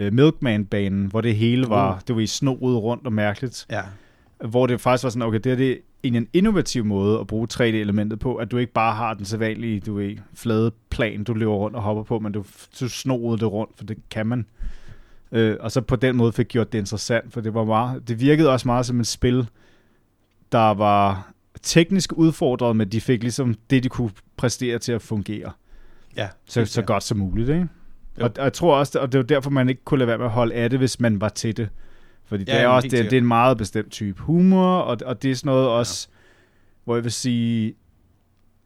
uh, 0.00 0.12
Milkman-banen, 0.12 1.06
hvor 1.06 1.20
det 1.20 1.36
hele 1.36 1.68
var, 1.68 1.94
uh. 1.94 2.00
det 2.06 2.14
var 2.14 2.20
i 2.20 2.26
snoet 2.26 2.82
rundt 2.82 3.06
og 3.06 3.12
mærkeligt. 3.12 3.66
Ja. 3.70 3.82
Hvor 4.48 4.66
det 4.66 4.80
faktisk 4.80 5.04
var 5.04 5.10
sådan, 5.10 5.22
okay, 5.22 5.40
det 5.44 5.52
er 5.52 5.56
det 5.56 5.80
en 6.02 6.28
innovativ 6.32 6.84
måde 6.84 7.20
at 7.20 7.26
bruge 7.26 7.48
3D-elementet 7.52 8.18
på, 8.18 8.36
at 8.36 8.50
du 8.50 8.56
ikke 8.56 8.72
bare 8.72 8.94
har 8.94 9.14
den 9.14 9.24
sædvanlige, 9.24 9.80
du 9.80 9.94
ved, 9.94 10.16
flade 10.34 10.72
plan, 10.90 11.24
du 11.24 11.34
løber 11.34 11.52
rundt 11.52 11.76
og 11.76 11.82
hopper 11.82 12.02
på, 12.02 12.18
men 12.18 12.32
du, 12.32 12.44
du 12.80 12.88
snoede 12.88 13.38
det 13.38 13.52
rundt, 13.52 13.76
for 13.76 13.84
det 13.84 13.96
kan 14.10 14.26
man. 14.26 14.46
Uh, 15.30 15.52
og 15.60 15.72
så 15.72 15.80
på 15.80 15.96
den 15.96 16.16
måde 16.16 16.32
fik 16.32 16.48
gjort 16.48 16.72
det 16.72 16.78
interessant, 16.78 17.32
for 17.32 17.40
det 17.40 17.54
var 17.54 17.64
meget, 17.64 18.08
det 18.08 18.20
virkede 18.20 18.50
også 18.50 18.68
meget 18.68 18.86
som 18.86 19.00
et 19.00 19.06
spil, 19.06 19.48
der 20.52 20.74
var 20.74 21.32
teknisk 21.62 22.12
udfordret, 22.12 22.76
men 22.76 22.88
de 22.88 23.00
fik 23.00 23.22
ligesom 23.22 23.54
det, 23.70 23.82
de 23.82 23.88
kunne 23.88 24.10
præstere 24.36 24.78
til 24.78 24.92
at 24.92 25.02
fungere. 25.02 25.52
Ja, 26.16 26.28
så, 26.44 26.64
så 26.64 26.82
godt 26.82 27.02
som 27.02 27.18
muligt, 27.18 27.48
ikke? 27.48 27.68
Og, 28.20 28.30
og 28.38 28.44
jeg 28.44 28.52
tror 28.52 28.76
også, 28.76 28.98
og 29.00 29.12
det 29.12 29.18
er 29.18 29.22
derfor, 29.22 29.50
man 29.50 29.68
ikke 29.68 29.84
kunne 29.84 29.98
lade 29.98 30.08
være 30.08 30.18
med 30.18 30.26
at 30.26 30.32
holde 30.32 30.54
af 30.54 30.70
det, 30.70 30.78
hvis 30.78 31.00
man 31.00 31.20
var 31.20 31.28
til 31.28 31.56
det. 31.56 31.68
Fordi 32.24 32.44
ja, 32.48 32.54
det 32.54 32.60
er 32.62 32.66
også 32.68 32.88
det, 32.88 33.04
det 33.04 33.12
er 33.12 33.18
en 33.20 33.26
meget 33.26 33.58
bestemt 33.58 33.90
type 33.92 34.22
humor, 34.22 34.76
og, 34.78 34.98
og 35.04 35.22
det 35.22 35.30
er 35.30 35.34
sådan 35.34 35.48
noget 35.48 35.68
også, 35.68 36.08
ja. 36.10 36.16
hvor 36.84 36.94
jeg 36.96 37.04
vil 37.04 37.12
sige, 37.12 37.74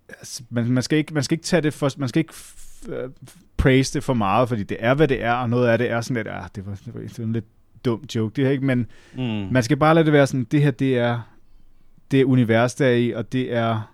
altså, 0.08 0.42
man, 0.50 0.70
man, 0.70 0.82
skal 0.82 0.98
ikke, 0.98 1.14
man 1.14 1.22
skal 1.22 1.34
ikke 1.34 1.44
tage 1.44 1.62
det 1.62 1.74
for, 1.74 1.90
man 1.98 2.08
skal 2.08 2.20
ikke 2.20 2.34
praise 3.56 3.94
det 3.94 4.04
for 4.04 4.14
meget, 4.14 4.48
fordi 4.48 4.62
det 4.62 4.76
er, 4.80 4.94
hvad 4.94 5.08
det 5.08 5.22
er, 5.24 5.32
og 5.32 5.50
noget 5.50 5.68
af 5.68 5.78
det 5.78 5.90
er 5.90 6.00
sådan 6.00 6.14
lidt, 6.16 6.28
ah, 6.28 6.44
det 6.54 6.66
var, 6.66 6.74
det 6.84 6.94
var, 6.94 7.00
det 7.00 7.18
var 7.18 7.24
en 7.24 7.32
lidt 7.32 7.44
dum 7.84 8.04
joke, 8.14 8.36
det 8.36 8.44
her, 8.44 8.50
ikke? 8.52 8.64
Men 8.64 8.86
Mm. 9.14 9.22
man 9.50 9.62
skal 9.62 9.76
bare 9.76 9.94
lade 9.94 10.04
det 10.04 10.12
være 10.12 10.26
sådan, 10.26 10.44
det 10.44 10.62
her, 10.62 10.70
det 10.70 10.98
er 10.98 11.20
det 12.10 12.24
univers, 12.24 12.74
der 12.74 12.86
er 12.86 12.94
i, 12.94 13.10
og 13.10 13.32
det 13.32 13.54
er, 13.54 13.92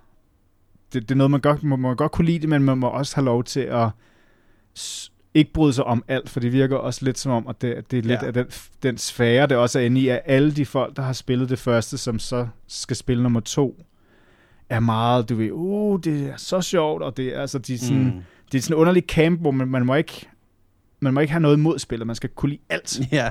det, 1.01 1.09
det 1.09 1.15
er 1.15 1.17
noget, 1.17 1.31
man 1.31 1.41
godt, 1.41 1.63
må, 1.63 1.77
man 1.77 1.97
godt 1.97 2.13
kunne 2.13 2.25
lide 2.27 2.39
det, 2.39 2.49
men 2.49 2.63
man 2.63 2.79
må 2.79 2.87
også 2.89 3.15
have 3.17 3.25
lov 3.25 3.45
til 3.45 3.61
at 3.61 3.89
ikke 5.35 5.53
bryde 5.53 5.73
sig 5.73 5.85
om 5.85 6.05
alt, 6.09 6.31
for 6.31 6.41
det 6.41 6.53
virker 6.53 6.77
også 6.77 7.05
lidt 7.05 7.19
som 7.19 7.33
om, 7.33 7.49
at 7.49 7.63
det, 7.63 7.73
at 7.73 7.91
det 7.91 7.99
er 7.99 8.03
lidt 8.03 8.23
Ja. 8.23 8.27
af 8.27 8.33
den, 8.33 8.47
den 8.83 8.99
sfære, 8.99 9.47
det 9.47 9.57
også 9.57 9.79
er 9.79 9.83
inde 9.83 10.01
i, 10.01 10.09
at 10.09 10.21
alle 10.25 10.53
de 10.53 10.67
folk, 10.67 10.97
der 10.97 11.03
har 11.03 11.13
spillet 11.13 11.49
det 11.49 11.59
første, 11.59 11.99
som 11.99 12.19
så 12.19 12.47
skal 12.67 12.97
spille 12.97 13.23
nummer 13.23 13.41
to, 13.41 13.83
er 14.71 14.81
meget, 14.81 15.29
du 15.29 15.35
ved, 15.35 15.51
uh, 15.53 16.01
det 16.05 16.29
er 16.29 16.37
så 16.37 16.61
sjovt, 16.61 17.03
og 17.03 17.17
det 17.17 17.37
er, 17.37 17.41
altså, 17.41 17.59
de 17.59 17.75
er 17.75 17.79
sådan, 17.79 18.05
mm. 18.05 18.23
Det 18.53 18.59
er 18.59 18.63
sådan 18.63 18.75
en 18.75 18.81
underlig 18.81 19.03
camp, 19.09 19.41
hvor 19.41 19.51
man, 19.51 19.69
man 19.69 19.87
må 19.87 19.95
ikke 19.95 20.27
man 21.01 21.15
må 21.15 21.21
ikke 21.21 21.33
have 21.33 21.41
noget 21.41 21.57
imod 21.57 21.79
spillet, 21.79 22.07
man 22.07 22.17
skal 22.17 22.31
kunne 22.31 22.51
lide 22.51 22.63
alt. 22.69 23.01
Ja. 23.13 23.31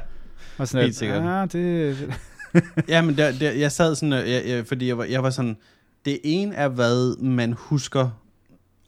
Og 0.58 0.68
sådan, 0.68 0.84
Helt 0.84 0.92
at, 0.92 0.96
sikkert. 0.96 1.24
Ja, 1.24 1.46
det, 1.46 1.98
ja, 2.90 3.02
men 3.02 3.18
der, 3.18 3.32
der, 3.40 3.52
jeg 3.52 3.72
sad 3.72 3.96
sådan, 3.96 4.14
øh, 4.14 4.32
jeg, 4.32 4.44
jeg, 4.48 4.68
fordi 4.68 4.88
jeg 4.88 4.98
var, 4.98 5.04
jeg 5.04 5.24
var 5.24 5.30
sådan, 5.30 5.58
det 6.06 6.20
ene 6.24 6.56
er, 6.56 6.68
hvad 6.68 7.22
man 7.22 7.54
husker 7.54 8.10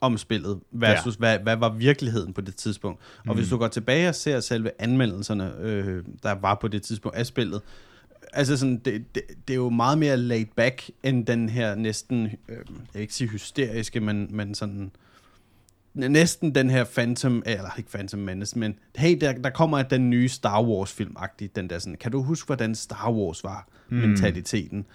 om 0.01 0.17
spillet, 0.17 0.59
versus 0.71 1.15
ja. 1.15 1.19
hvad, 1.19 1.39
hvad 1.39 1.55
var 1.55 1.69
virkeligheden 1.69 2.33
på 2.33 2.41
det 2.41 2.55
tidspunkt. 2.55 3.01
Og 3.19 3.33
mm. 3.33 3.35
hvis 3.35 3.49
du 3.49 3.57
går 3.57 3.67
tilbage 3.67 4.09
og 4.09 4.15
ser 4.15 4.39
selve 4.39 4.71
anmeldelserne, 4.79 5.53
øh, 5.59 6.03
der 6.23 6.31
var 6.31 6.55
på 6.55 6.67
det 6.67 6.81
tidspunkt 6.81 7.17
af 7.17 7.25
spillet, 7.25 7.61
altså 8.33 8.57
sådan, 8.57 8.77
det, 8.77 9.15
det, 9.15 9.23
det 9.47 9.53
er 9.53 9.57
jo 9.57 9.69
meget 9.69 9.97
mere 9.97 10.17
laid 10.17 10.45
back, 10.55 10.89
end 11.03 11.25
den 11.25 11.49
her 11.49 11.75
næsten, 11.75 12.25
øh, 12.25 12.57
jeg 12.57 12.57
vil 12.93 13.01
ikke 13.01 13.13
sige 13.13 13.27
hysteriske, 13.27 13.99
men, 13.99 14.27
men 14.31 14.55
sådan, 14.55 14.91
næsten 15.93 16.55
den 16.55 16.69
her 16.69 16.83
Phantom, 16.83 17.43
eller 17.45 17.69
ikke 17.77 17.91
Phantom 17.91 18.19
Menace, 18.19 18.59
men 18.59 18.75
hey, 18.95 19.17
der, 19.21 19.31
der 19.31 19.49
kommer 19.49 19.81
den 19.81 20.09
nye 20.09 20.29
Star 20.29 20.63
Wars 20.63 20.93
film 20.93 21.15
den 21.55 21.69
der 21.69 21.79
sådan, 21.79 21.97
kan 21.99 22.11
du 22.11 22.21
huske, 22.21 22.45
hvordan 22.45 22.75
Star 22.75 23.11
Wars 23.11 23.43
var, 23.43 23.67
mm. 23.89 23.97
mentaliteten? 23.97 24.85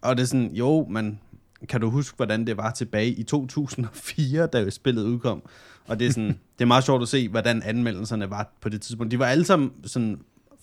Og 0.00 0.16
det 0.16 0.22
er 0.22 0.26
sådan, 0.26 0.50
jo, 0.52 0.86
men 0.90 1.20
kan 1.68 1.80
du 1.80 1.90
huske, 1.90 2.16
hvordan 2.16 2.46
det 2.46 2.56
var 2.56 2.70
tilbage 2.70 3.10
i 3.10 3.22
2004, 3.22 4.46
da 4.46 4.70
spillet 4.70 5.02
udkom? 5.02 5.42
Og 5.86 5.98
det 5.98 6.06
er 6.06 6.10
sådan, 6.10 6.28
det 6.28 6.64
er 6.64 6.66
meget 6.66 6.84
sjovt 6.84 7.02
at 7.02 7.08
se, 7.08 7.28
hvordan 7.28 7.62
anmeldelserne 7.62 8.30
var 8.30 8.52
på 8.60 8.68
det 8.68 8.82
tidspunkt. 8.82 9.10
De 9.10 9.18
var 9.18 9.26
alle 9.26 9.44
sammen 9.44 9.72
sådan 9.84 10.18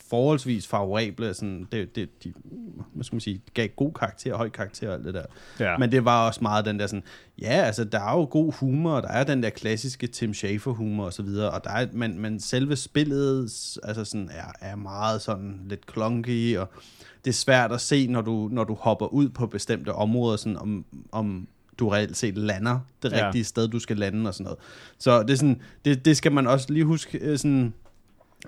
forholdsvis 0.09 0.67
favorable, 0.67 1.33
sådan, 1.33 1.67
det, 1.71 1.95
det, 1.95 2.23
de, 2.23 2.33
hvad 2.93 3.03
skal 3.03 3.15
man 3.15 3.21
sige, 3.21 3.41
gav 3.53 3.67
god 3.67 3.93
karakter, 3.93 4.35
høj 4.37 4.49
karakter 4.49 4.87
og 4.89 4.93
alt 4.93 5.05
det 5.05 5.13
der. 5.13 5.25
ja. 5.59 5.77
Men 5.77 5.91
det 5.91 6.05
var 6.05 6.27
også 6.27 6.39
meget 6.41 6.65
den 6.65 6.79
der 6.79 6.87
sådan, 6.87 7.03
ja, 7.41 7.47
altså 7.65 7.83
der 7.83 7.99
er 7.99 8.11
jo 8.17 8.27
god 8.31 8.53
humor, 8.53 8.91
og 8.91 9.01
der 9.03 9.09
er 9.09 9.23
den 9.23 9.43
der 9.43 9.49
klassiske 9.49 10.07
Tim 10.07 10.33
Schafer 10.33 10.71
humor 10.71 11.05
og 11.05 11.13
så 11.13 11.23
videre, 11.23 11.51
og 11.51 11.63
der 11.63 11.69
er, 11.69 11.87
men, 11.93 12.19
men 12.19 12.39
selve 12.39 12.75
spillet 12.75 13.41
altså 13.83 14.05
sådan, 14.05 14.29
er, 14.33 14.51
er 14.71 14.75
meget 14.75 15.21
sådan 15.21 15.61
lidt 15.69 15.81
clunky, 15.93 16.57
og 16.57 16.69
det 17.25 17.29
er 17.31 17.35
svært 17.35 17.71
at 17.71 17.81
se, 17.81 18.07
når 18.07 18.21
du, 18.21 18.49
når 18.51 18.63
du 18.63 18.73
hopper 18.73 19.05
ud 19.07 19.29
på 19.29 19.47
bestemte 19.47 19.93
områder, 19.93 20.37
sådan 20.37 20.57
om, 20.57 20.85
om 21.11 21.47
du 21.79 21.89
reelt 21.89 22.17
set 22.17 22.37
lander 22.37 22.79
det 23.03 23.11
Ja. 23.11 23.25
rigtige 23.25 23.43
sted, 23.43 23.67
du 23.67 23.79
skal 23.79 23.97
lande 23.97 24.27
og 24.27 24.33
sådan 24.33 24.43
noget. 24.43 24.59
Så 24.97 25.23
det, 25.23 25.29
er 25.29 25.35
sådan, 25.35 25.61
det, 25.85 26.05
det 26.05 26.17
skal 26.17 26.31
man 26.31 26.47
også 26.47 26.73
lige 26.73 26.85
huske 26.85 27.17
øh, 27.17 27.37
sådan, 27.37 27.73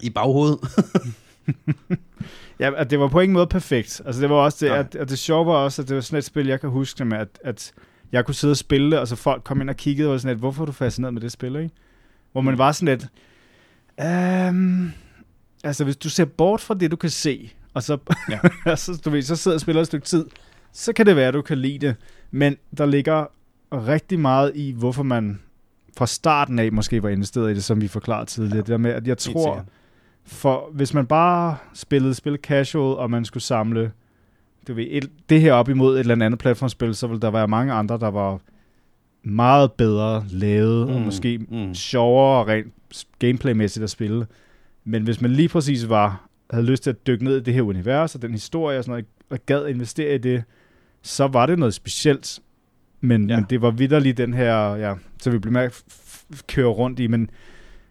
i 0.01 0.09
baghovedet. 0.09 0.59
Ja, 2.59 2.71
at 2.75 2.89
det 2.89 2.99
var 2.99 3.07
på 3.07 3.19
ingen 3.19 3.33
måde 3.33 3.47
perfekt. 3.47 4.01
Altså 4.05 4.21
det 4.21 4.29
var 4.29 4.35
også 4.35 4.65
det, 4.65 4.71
Nej. 4.71 4.79
at, 4.79 4.95
at 4.95 5.09
det 5.09 5.19
sjove 5.19 5.45
var 5.45 5.53
også, 5.53 5.81
at 5.81 5.87
det 5.87 5.95
var 5.95 6.01
sådan 6.01 6.17
et 6.17 6.23
spil, 6.23 6.47
jeg 6.47 6.61
kan 6.61 6.69
huske 6.69 7.05
med, 7.05 7.17
at, 7.17 7.27
at 7.43 7.73
jeg 8.11 8.25
kunne 8.25 8.35
sidde 8.35 8.51
og 8.51 8.57
spille 8.57 8.91
det, 8.91 8.99
og 8.99 9.07
så 9.07 9.15
folk 9.15 9.43
kom 9.43 9.61
ind 9.61 9.69
og 9.69 9.75
kiggede 9.75 10.07
og 10.07 10.11
var 10.11 10.17
sådan 10.17 10.29
lidt, 10.35 10.39
hvorfor 10.39 10.61
er 10.61 10.65
du 10.65 10.71
fascineret 10.71 11.13
med 11.13 11.21
det 11.21 11.31
spil, 11.31 11.55
ikke? 11.55 11.69
Hvor 12.31 12.41
man 12.41 12.57
var 12.57 12.71
sådan 12.71 12.97
lidt, 12.97 13.07
øhm, 14.01 14.91
altså 15.63 15.83
hvis 15.83 15.97
du 15.97 16.09
ser 16.09 16.25
bort 16.25 16.61
fra 16.61 16.73
det, 16.73 16.91
du 16.91 16.95
kan 16.95 17.09
se, 17.09 17.51
og 17.73 17.83
så, 17.83 17.97
Ja. 18.29 18.39
ja. 18.65 18.75
så, 18.75 19.01
du 19.05 19.09
ved, 19.09 19.21
så 19.21 19.35
sidder 19.35 19.57
og 19.57 19.61
spiller 19.61 19.81
et 19.81 19.87
stykke 19.87 20.05
tid, 20.05 20.25
så 20.71 20.93
kan 20.93 21.05
det 21.05 21.15
være, 21.15 21.27
at 21.27 21.33
du 21.33 21.41
kan 21.41 21.57
lide 21.57 21.87
det. 21.87 21.95
Men 22.31 22.57
der 22.77 22.85
ligger 22.85 23.25
rigtig 23.71 24.19
meget 24.19 24.51
i, 24.55 24.71
hvorfor 24.71 25.03
man 25.03 25.39
fra 25.97 26.07
starten 26.07 26.59
af 26.59 26.71
måske 26.71 27.03
var 27.03 27.09
investeret 27.09 27.51
i 27.51 27.53
det, 27.53 27.63
som 27.63 27.81
vi 27.81 27.87
forklarede 27.87 28.25
tidligere. 28.25 28.57
Det 28.57 28.67
der 28.67 28.77
med, 28.77 28.91
at 28.91 29.07
jeg 29.07 29.17
tror. 29.17 29.65
For 30.25 30.69
hvis 30.73 30.93
man 30.93 31.05
bare 31.05 31.57
spillede 31.73 32.13
spil 32.13 32.37
casual, 32.43 32.97
og 32.97 33.11
man 33.11 33.25
skulle 33.25 33.43
samle 33.43 33.91
du 34.67 34.73
ved, 34.73 34.85
et, 34.89 35.09
det 35.29 35.41
her 35.41 35.53
op 35.53 35.69
imod 35.69 35.95
et 35.95 35.99
eller 35.99 36.25
andet 36.25 36.39
platformspil, 36.39 36.95
så 36.95 37.07
ville 37.07 37.21
der 37.21 37.31
være 37.31 37.47
mange 37.47 37.73
andre, 37.73 37.97
der 37.97 38.07
var 38.07 38.39
meget 39.23 39.71
bedre 39.71 40.25
lavet, 40.29 40.87
mm. 40.87 40.93
og 40.95 41.01
måske 41.01 41.37
mm. 41.37 41.73
sjovere 41.73 42.47
rent 42.47 42.73
gameplaymæssigt 43.19 43.83
at 43.83 43.89
spille. 43.89 44.27
Men 44.83 45.03
hvis 45.03 45.21
man 45.21 45.31
lige 45.31 45.49
præcis 45.49 45.89
var, 45.89 46.27
havde 46.49 46.65
lyst 46.65 46.83
til 46.83 46.89
at 46.89 47.07
dykke 47.07 47.23
ned 47.23 47.37
i 47.37 47.43
det 47.43 47.53
her 47.53 47.61
univers, 47.61 48.15
og 48.15 48.21
den 48.21 48.31
historie 48.31 48.77
og 48.77 48.83
sådan 48.83 48.91
noget, 48.91 49.05
og 49.29 49.39
gad 49.45 49.67
investere 49.67 50.15
i 50.15 50.17
det, 50.17 50.43
så 51.01 51.27
var 51.27 51.45
det 51.45 51.59
noget 51.59 51.73
specielt. 51.73 52.39
Men, 53.01 53.29
Ja. 53.29 53.35
men 53.35 53.45
det 53.49 53.61
var 53.61 53.71
vidderligt 53.71 54.17
den 54.17 54.33
her, 54.33 54.75
ja, 54.75 54.93
så 55.21 55.31
vi 55.31 55.37
blev 55.39 55.53
med 55.53 55.61
at 55.61 55.83
køre 56.47 56.67
rundt 56.67 56.99
i, 56.99 57.07
men 57.07 57.29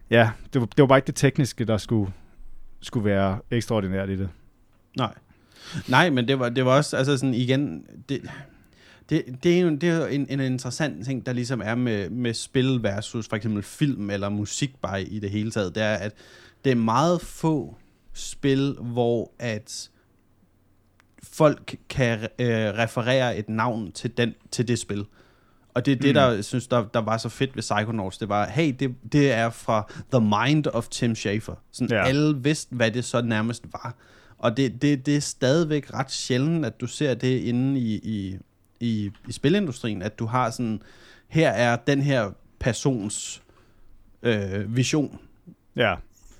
ja, 0.09 0.29
det 0.53 0.61
var, 0.61 0.67
det 0.67 0.81
var 0.81 0.87
bare 0.87 0.97
ikke 0.97 1.07
det 1.07 1.15
tekniske, 1.15 1.65
der 1.65 1.77
skulle, 1.77 2.11
skulle 2.85 3.05
være 3.05 3.39
ekstraordinært 3.51 4.09
i 4.09 4.15
det. 4.15 4.29
Nej. 4.97 5.13
Nej, 5.87 6.09
men 6.09 6.27
det 6.27 6.39
var, 6.39 6.49
det 6.49 6.65
var 6.65 6.77
også, 6.77 6.97
altså 6.97 7.17
sådan 7.17 7.33
igen, 7.33 7.85
det, 8.09 8.21
det, 9.09 9.23
det 9.43 9.57
er 9.57 9.61
jo, 9.61 9.69
det 9.69 9.89
er 9.89 9.97
jo 9.97 10.05
en, 10.05 10.27
en 10.29 10.39
interessant 10.39 11.05
ting, 11.05 11.25
der 11.25 11.33
ligesom 11.33 11.61
er 11.65 11.75
med, 11.75 12.09
med 12.09 12.33
spil 12.33 12.83
versus 12.83 13.27
for 13.27 13.35
eksempel 13.35 13.63
film 13.63 14.09
eller 14.09 14.29
musik 14.29 14.81
bare 14.81 15.03
i 15.03 15.19
det 15.19 15.29
hele 15.29 15.51
taget. 15.51 15.75
Det 15.75 15.83
er, 15.83 15.93
at 15.93 16.13
det 16.65 16.71
er 16.71 16.75
meget 16.75 17.21
få 17.21 17.75
spil, 18.13 18.77
hvor 18.81 19.31
at 19.39 19.89
folk 21.23 21.75
kan 21.89 22.19
øh, 22.39 22.47
referere 22.49 23.37
et 23.37 23.49
navn 23.49 23.91
til, 23.91 24.17
den, 24.17 24.33
til 24.51 24.67
det 24.67 24.79
spil. 24.79 25.05
Og 25.75 25.85
det 25.85 25.91
er 25.91 25.95
det, 25.95 26.07
Mm. 26.09 26.13
der 26.13 26.41
synes, 26.41 26.67
der, 26.67 26.85
der 26.93 26.99
var 27.01 27.17
så 27.17 27.29
fedt 27.29 27.55
ved 27.55 27.61
Psychonauts. 27.61 28.17
Det 28.17 28.29
var, 28.29 28.47
hey, 28.49 28.75
det, 28.79 28.95
det 29.11 29.31
er 29.31 29.49
fra 29.49 29.91
The 30.11 30.21
Mind 30.21 30.67
of 30.67 30.87
Tim 30.87 31.15
Schafer. 31.15 31.55
Sådan, 31.71 31.97
ja. 31.97 32.03
Alle 32.05 32.37
vidste, 32.43 32.75
hvad 32.75 32.91
det 32.91 33.05
så 33.05 33.21
nærmest 33.21 33.63
var. 33.71 33.95
Og 34.37 34.57
det, 34.57 34.81
det, 34.81 35.05
det 35.05 35.15
er 35.15 35.19
stadigvæk 35.21 35.93
ret 35.93 36.11
sjældent, 36.11 36.65
at 36.65 36.81
du 36.81 36.87
ser 36.87 37.13
det 37.13 37.39
inde 37.39 37.79
i, 37.79 37.95
i, 37.95 38.37
i, 38.79 39.11
i 39.27 39.31
spilindustrien, 39.31 40.01
at 40.01 40.19
du 40.19 40.25
har 40.25 40.49
sådan, 40.49 40.81
her 41.27 41.49
er 41.49 41.75
den 41.75 42.01
her 42.01 42.31
persons 42.59 43.41
øh, 44.23 44.75
vision 44.75 45.19
Ja, 45.75 45.95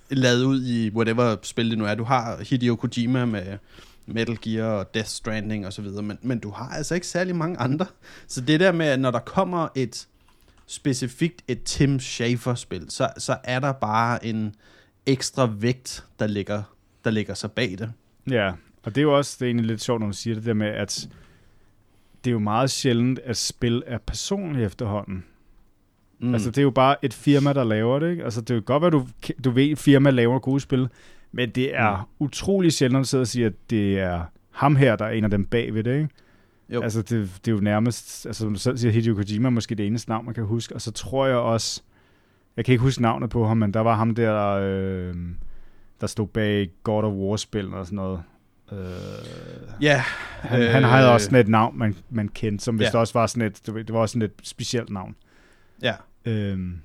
lavet 0.09 0.43
ud 0.43 0.65
i 0.65 0.89
whatever 0.89 1.35
spil 1.43 1.69
det 1.69 1.77
nu 1.77 1.85
er. 1.85 1.95
Du 1.95 2.03
har 2.03 2.43
Hideo 2.49 2.75
Kojima 2.75 3.25
med 3.25 3.57
Metal 4.05 4.37
Gear 4.41 4.67
og 4.67 4.93
Death 4.93 5.09
Stranding 5.09 5.65
og 5.65 5.73
så 5.73 5.81
videre, 5.81 6.03
men, 6.03 6.17
men 6.21 6.39
du 6.39 6.49
har 6.49 6.69
altså 6.69 6.95
ikke 6.95 7.07
særlig 7.07 7.35
mange 7.35 7.57
andre. 7.57 7.85
Så 8.27 8.41
det 8.41 8.59
der 8.59 8.71
med, 8.71 8.85
at 8.85 8.99
når 8.99 9.11
der 9.11 9.19
kommer 9.19 9.67
et 9.75 10.07
specifikt 10.67 11.43
et 11.47 11.63
Tim 11.63 11.99
Schafer-spil, 11.99 12.85
så, 12.89 13.09
så 13.17 13.37
er 13.43 13.59
der 13.59 13.71
bare 13.71 14.25
en 14.25 14.55
ekstra 15.05 15.49
vægt, 15.59 16.05
der 16.19 16.27
ligger, 16.27 16.63
der 17.03 17.11
ligger 17.11 17.33
sig 17.33 17.51
bag 17.51 17.75
det. 17.77 17.91
ja. 18.29 18.51
Og 18.83 18.95
det 18.95 19.01
er 19.01 19.03
jo 19.03 19.17
også 19.17 19.37
det 19.39 19.45
er 19.45 19.49
egentlig 19.49 19.65
lidt 19.65 19.81
sjovt, 19.81 19.99
når 19.99 20.07
du 20.07 20.13
siger 20.13 20.35
det 20.35 20.45
der 20.45 20.53
med, 20.53 20.67
at 20.67 21.09
det 22.23 22.29
er 22.29 22.31
jo 22.31 22.39
meget 22.39 22.71
sjældent, 22.71 23.19
at 23.19 23.37
spil 23.37 23.83
er 23.85 23.97
personlige 23.97 24.65
efterhånden. 24.65 25.25
Mm. 26.19 26.33
Altså, 26.33 26.49
det 26.49 26.57
er 26.57 26.61
jo 26.61 26.69
bare 26.69 27.05
et 27.05 27.13
firma, 27.13 27.53
der 27.53 27.63
laver 27.63 27.99
det, 27.99 28.11
ikke? 28.11 28.23
Altså, 28.23 28.41
det 28.41 28.49
er 28.49 28.55
jo 28.55 28.61
godt 28.65 28.81
være, 28.81 28.91
du, 28.91 29.07
du 29.43 29.51
ved, 29.51 29.71
at 29.71 29.77
firma 29.77 30.09
laver 30.09 30.39
gode 30.39 30.59
spil, 30.59 30.89
men 31.35 31.49
det 31.49 31.75
er 31.75 31.97
mm. 32.19 32.25
utrolig 32.25 32.73
sjældent 32.73 32.99
at 32.99 33.07
sidde 33.07 33.21
og 33.21 33.27
sige, 33.27 33.45
at 33.45 33.53
det 33.69 33.99
er 33.99 34.23
ham 34.51 34.75
her, 34.75 34.95
der 34.95 35.05
er 35.05 35.09
en 35.11 35.23
af 35.23 35.29
dem 35.29 35.45
bag 35.45 35.73
ved 35.73 35.83
det, 35.83 35.95
ikke? 35.95 36.09
Jo. 36.69 36.81
Altså, 36.81 37.01
det, 37.01 37.31
det 37.45 37.51
er 37.51 37.55
jo 37.55 37.61
nærmest, 37.61 38.25
altså, 38.25 38.43
som 38.43 38.53
du 38.53 38.59
selv 38.59 38.77
siger, 38.77 38.91
Hideo 38.91 39.15
Kojima 39.15 39.47
er 39.47 39.49
måske 39.51 39.75
det 39.75 39.87
eneste 39.87 40.09
navn, 40.09 40.25
man 40.25 40.33
kan 40.33 40.43
huske, 40.43 40.75
og 40.75 40.81
så 40.81 40.91
tror 40.91 41.25
jeg 41.25 41.35
også, 41.37 41.81
jeg 42.57 42.65
kan 42.65 42.71
ikke 42.71 42.81
huske 42.83 43.01
navnet 43.01 43.29
på 43.29 43.47
ham, 43.47 43.57
men 43.57 43.73
der 43.73 43.79
var 43.79 43.95
ham 43.95 44.15
der, 44.15 44.43
øh, 44.61 45.15
der 46.01 46.07
stod 46.07 46.27
bag 46.27 46.69
God 46.83 47.03
of 47.03 47.13
War-spil 47.13 47.73
og 47.73 47.85
sådan 47.85 47.95
noget. 47.95 48.21
Øh, 48.71 48.77
Ja, 49.81 50.01
han, 50.39 50.61
øh, 50.61 50.69
han 50.69 50.83
havde 50.83 51.07
Øh. 51.07 51.13
også 51.13 51.25
sådan 51.25 51.39
et 51.39 51.47
navn, 51.47 51.77
man, 51.77 51.95
man 52.09 52.27
kendte, 52.27 52.63
som 52.65 52.75
hvis 52.75 52.93
Ja. 52.93 52.99
også 52.99 53.13
var 53.13 53.27
sådan 53.27 53.47
et, 53.47 53.61
det 53.65 53.93
var 53.93 53.99
også 53.99 54.13
sådan 54.13 54.21
et 54.21 54.31
specielt 54.43 54.89
navn. 54.89 55.15
ja. 55.83 55.93
Øhm, 56.25 56.77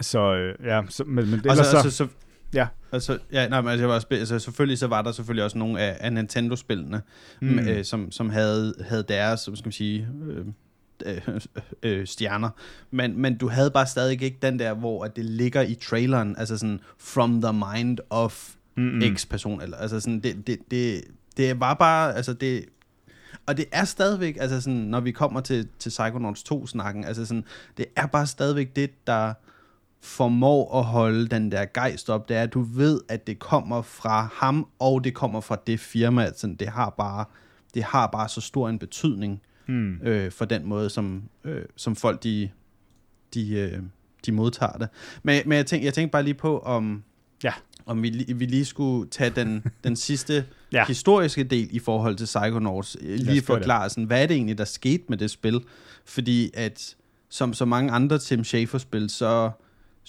så 0.00 0.34
øh, 0.34 0.54
ja, 0.64 0.82
så, 0.88 1.04
men, 1.04 1.30
men 1.30 1.34
Og 1.34 1.50
ellers 1.52 1.56
så, 1.66 1.70
så, 1.70 1.76
altså, 1.76 1.90
så, 1.90 2.06
ja. 2.54 2.66
Altså, 2.92 3.18
ja, 3.32 3.48
nej, 3.48 3.60
men 3.60 3.70
altså, 3.70 3.82
jeg 3.82 3.88
var 3.88 3.94
også, 3.94 4.06
altså, 4.10 4.38
selvfølgelig 4.38 4.78
så 4.78 4.86
var 4.86 5.02
der 5.02 5.12
selvfølgelig 5.12 5.44
også 5.44 5.58
nogle 5.58 5.80
af, 5.80 5.96
af 6.00 6.12
Nintendo-spillene, 6.12 7.02
mm. 7.40 7.48
Mm. 7.48 7.58
øh, 7.58 7.84
som, 7.84 8.12
som 8.12 8.30
havde, 8.30 8.74
havde 8.80 9.04
deres, 9.08 9.46
hvad 9.46 9.56
skal 9.56 9.66
man 9.66 9.72
sige, 9.72 10.08
øh, 10.26 10.46
øh, 11.06 11.40
øh, 11.82 12.06
stjerner. 12.06 12.50
Men, 12.90 13.20
men 13.20 13.38
du 13.38 13.48
havde 13.48 13.70
bare 13.70 13.86
stadig 13.86 14.22
ikke 14.22 14.38
den 14.42 14.58
der, 14.58 14.74
hvor 14.74 15.04
at 15.04 15.16
det 15.16 15.24
ligger 15.24 15.62
i 15.62 15.74
traileren, 15.74 16.36
altså 16.38 16.58
sådan, 16.58 16.80
from 16.98 17.42
the 17.42 17.52
mind 17.52 17.98
of 18.10 18.54
mm, 18.76 18.82
mm. 18.82 19.16
X 19.16 19.28
person, 19.28 19.62
eller 19.62 19.76
altså 19.76 20.00
sådan, 20.00 20.20
det, 20.20 20.46
det, 20.46 20.58
det, 20.70 21.02
det 21.36 21.60
var 21.60 21.74
bare, 21.74 22.16
altså 22.16 22.32
det, 22.32 22.64
og 23.46 23.56
det 23.56 23.64
er 23.72 23.84
stadigvæk, 23.84 24.36
altså 24.40 24.60
sådan, 24.60 24.78
når 24.78 25.00
vi 25.00 25.10
kommer 25.12 25.40
til, 25.40 25.68
til 25.78 25.90
Psychonauts 25.90 26.44
2-snakken, 26.52 27.04
altså 27.04 27.26
sådan, 27.26 27.44
det 27.76 27.86
er 27.96 28.06
bare 28.06 28.26
stadigvæk 28.26 28.76
det, 28.76 28.90
der 29.06 29.34
formår 30.00 30.78
at 30.78 30.84
holde 30.84 31.28
den 31.28 31.52
der 31.52 31.64
gejst 31.74 32.10
op, 32.10 32.28
det 32.28 32.36
er, 32.36 32.42
at 32.42 32.54
du 32.54 32.60
ved, 32.60 33.00
at 33.08 33.26
det 33.26 33.38
kommer 33.38 33.82
fra 33.82 34.28
ham, 34.32 34.68
og 34.78 35.04
det 35.04 35.14
kommer 35.14 35.40
fra 35.40 35.56
det 35.66 35.80
firma, 35.80 36.24
altså 36.24 36.54
det 36.60 36.68
har 36.68 36.90
bare, 36.90 37.24
det 37.74 37.82
har 37.82 38.06
bare 38.06 38.28
så 38.28 38.40
stor 38.40 38.68
en 38.68 38.78
betydning 38.78 39.40
Hmm. 39.66 39.94
øh, 40.02 40.32
for 40.32 40.44
den 40.44 40.66
måde, 40.66 40.90
som, 40.90 41.22
øh, 41.44 41.62
som 41.76 41.96
folk 41.96 42.22
de, 42.22 42.50
de, 43.34 43.50
øh, 43.54 43.78
de 44.26 44.32
modtager 44.32 44.72
det. 44.72 44.88
Men, 45.22 45.42
men 45.46 45.56
jeg, 45.56 45.66
tænkte, 45.66 45.86
jeg 45.86 45.94
tænkte 45.94 46.12
bare 46.12 46.22
lige 46.22 46.34
på, 46.34 46.58
om, 46.58 47.02
Ja. 47.44 47.52
om 47.86 48.02
vi, 48.02 48.32
vi 48.36 48.46
lige 48.46 48.64
skulle 48.64 49.10
tage 49.10 49.30
den, 49.30 49.64
den 49.84 49.96
sidste 49.96 50.44
Ja. 50.72 50.84
historiske 50.86 51.44
del 51.44 51.68
i 51.70 51.78
forhold 51.78 52.16
til 52.16 52.24
Psychonauts. 52.24 52.96
Lige 53.00 53.42
forklare, 53.42 53.90
sådan, 53.90 54.04
hvad 54.04 54.22
er 54.22 54.26
det 54.26 54.34
egentlig, 54.34 54.58
der 54.58 54.64
skete 54.64 55.04
med 55.08 55.18
det 55.18 55.30
spil? 55.30 55.60
Fordi 56.04 56.50
at, 56.54 56.96
som 57.28 57.52
så 57.54 57.64
mange 57.64 57.92
andre 57.92 58.18
Tim 58.18 58.44
Schafer-spil, 58.44 59.10
så 59.10 59.50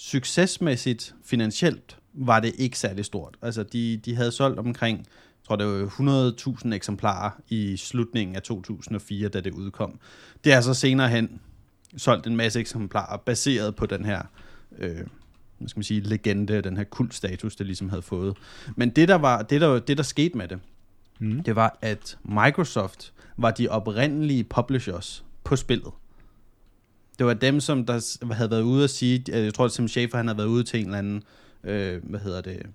succesmæssigt, 0.00 1.14
finansielt, 1.24 1.96
var 2.14 2.40
det 2.40 2.52
ikke 2.58 2.78
særlig 2.78 3.04
stort. 3.04 3.36
Altså, 3.42 3.62
de, 3.62 4.00
de 4.04 4.14
havde 4.16 4.32
solgt 4.32 4.58
omkring, 4.58 5.06
tror 5.46 5.56
det 5.56 5.66
var 5.66 6.62
100.000 6.66 6.74
eksemplarer 6.74 7.30
i 7.48 7.76
slutningen 7.76 8.36
af 8.36 8.42
2004, 8.42 9.28
da 9.28 9.40
det 9.40 9.52
udkom. 9.52 9.98
Det 10.44 10.52
er 10.52 10.60
så 10.60 10.74
senere 10.74 11.08
hen 11.08 11.40
solgt 11.96 12.26
en 12.26 12.36
masse 12.36 12.60
eksemplarer, 12.60 13.16
baseret 13.16 13.76
på 13.76 13.86
den 13.86 14.04
her, 14.04 14.22
øh, 14.78 14.96
hvad 15.58 15.68
skal 15.68 15.78
man 15.78 15.84
sige, 15.84 16.00
legende, 16.00 16.60
den 16.60 16.76
her 16.76 16.84
kultstatus, 16.84 17.56
det 17.56 17.66
ligesom 17.66 17.88
havde 17.88 18.02
fået. 18.02 18.36
Men 18.76 18.90
det, 18.90 19.08
der 19.08 19.14
var, 19.14 19.42
det, 19.42 19.60
der, 19.60 19.78
det, 19.78 19.96
der 19.96 20.02
skete 20.02 20.38
med 20.38 20.48
det, 20.48 20.58
Mm. 21.22 21.42
det 21.42 21.56
var, 21.56 21.78
at 21.80 22.18
Microsoft 22.24 23.12
var 23.36 23.50
de 23.50 23.68
oprindelige 23.68 24.44
publishers 24.44 25.24
på 25.44 25.56
spillet. 25.56 25.92
Det 27.20 27.26
var 27.26 27.34
dem, 27.34 27.60
som 27.60 27.86
der 27.86 28.34
havde 28.34 28.50
været 28.50 28.62
ude 28.62 28.84
at 28.84 28.90
sige, 28.90 29.24
jeg 29.28 29.54
tror, 29.54 29.64
at 29.64 29.72
Tim 29.72 29.88
Schafer 29.88 30.16
han 30.16 30.26
havde 30.26 30.38
været 30.38 30.46
ude 30.46 30.64
til 30.64 30.80
en 30.80 30.86
eller 30.86 30.98
anden, 30.98 31.22
øh, 31.64 32.00
hvad 32.04 32.20
hedder 32.20 32.40
det, 32.40 32.66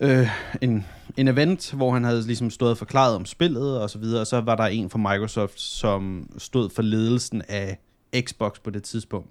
øh, 0.00 0.28
en, 0.60 0.86
en 1.16 1.28
event, 1.28 1.72
hvor 1.72 1.92
han 1.92 2.04
havde 2.04 2.22
ligesom 2.22 2.50
stået 2.50 2.70
og 2.70 2.78
forklaret 2.78 3.14
om 3.14 3.24
spillet 3.24 3.80
og 3.80 3.90
så 3.90 3.98
videre, 3.98 4.20
og 4.20 4.26
så 4.26 4.40
var 4.40 4.56
der 4.56 4.64
en 4.64 4.90
fra 4.90 4.98
Microsoft, 4.98 5.60
som 5.60 6.30
stod 6.38 6.70
for 6.70 6.82
ledelsen 6.82 7.42
af 7.48 7.78
Xbox 8.20 8.52
på 8.64 8.70
det 8.70 8.82
tidspunkt, 8.82 9.30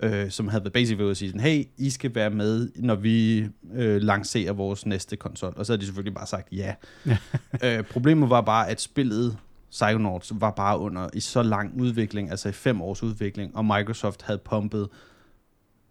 øh, 0.00 0.30
som 0.30 0.48
havde 0.48 0.64
været 0.64 0.72
basically 0.72 1.02
ved 1.02 1.10
at 1.10 1.16
sige, 1.16 1.40
hey, 1.40 1.64
I 1.78 1.90
skal 1.90 2.14
være 2.14 2.30
med, 2.30 2.70
når 2.76 2.94
vi 2.94 3.46
øh, 3.74 4.02
lancerer 4.02 4.52
vores 4.52 4.86
næste 4.86 5.16
konsol. 5.16 5.54
Og 5.56 5.66
så 5.66 5.72
havde 5.72 5.80
de 5.80 5.86
selvfølgelig 5.86 6.14
bare 6.14 6.26
sagt 6.26 6.48
ja. 6.52 6.74
øh, 7.64 7.84
problemet 7.84 8.30
var 8.30 8.40
bare, 8.40 8.68
at 8.68 8.80
spillet 8.80 9.36
Psychonauts 9.72 10.32
var 10.34 10.50
bare 10.50 10.78
under 10.78 11.08
i 11.14 11.20
så 11.20 11.42
lang 11.42 11.80
udvikling, 11.80 12.30
altså 12.30 12.48
i 12.48 12.52
fem 12.52 12.82
års 12.82 13.02
udvikling, 13.02 13.56
og 13.56 13.64
Microsoft 13.64 14.22
havde 14.22 14.38
pumpet 14.38 14.88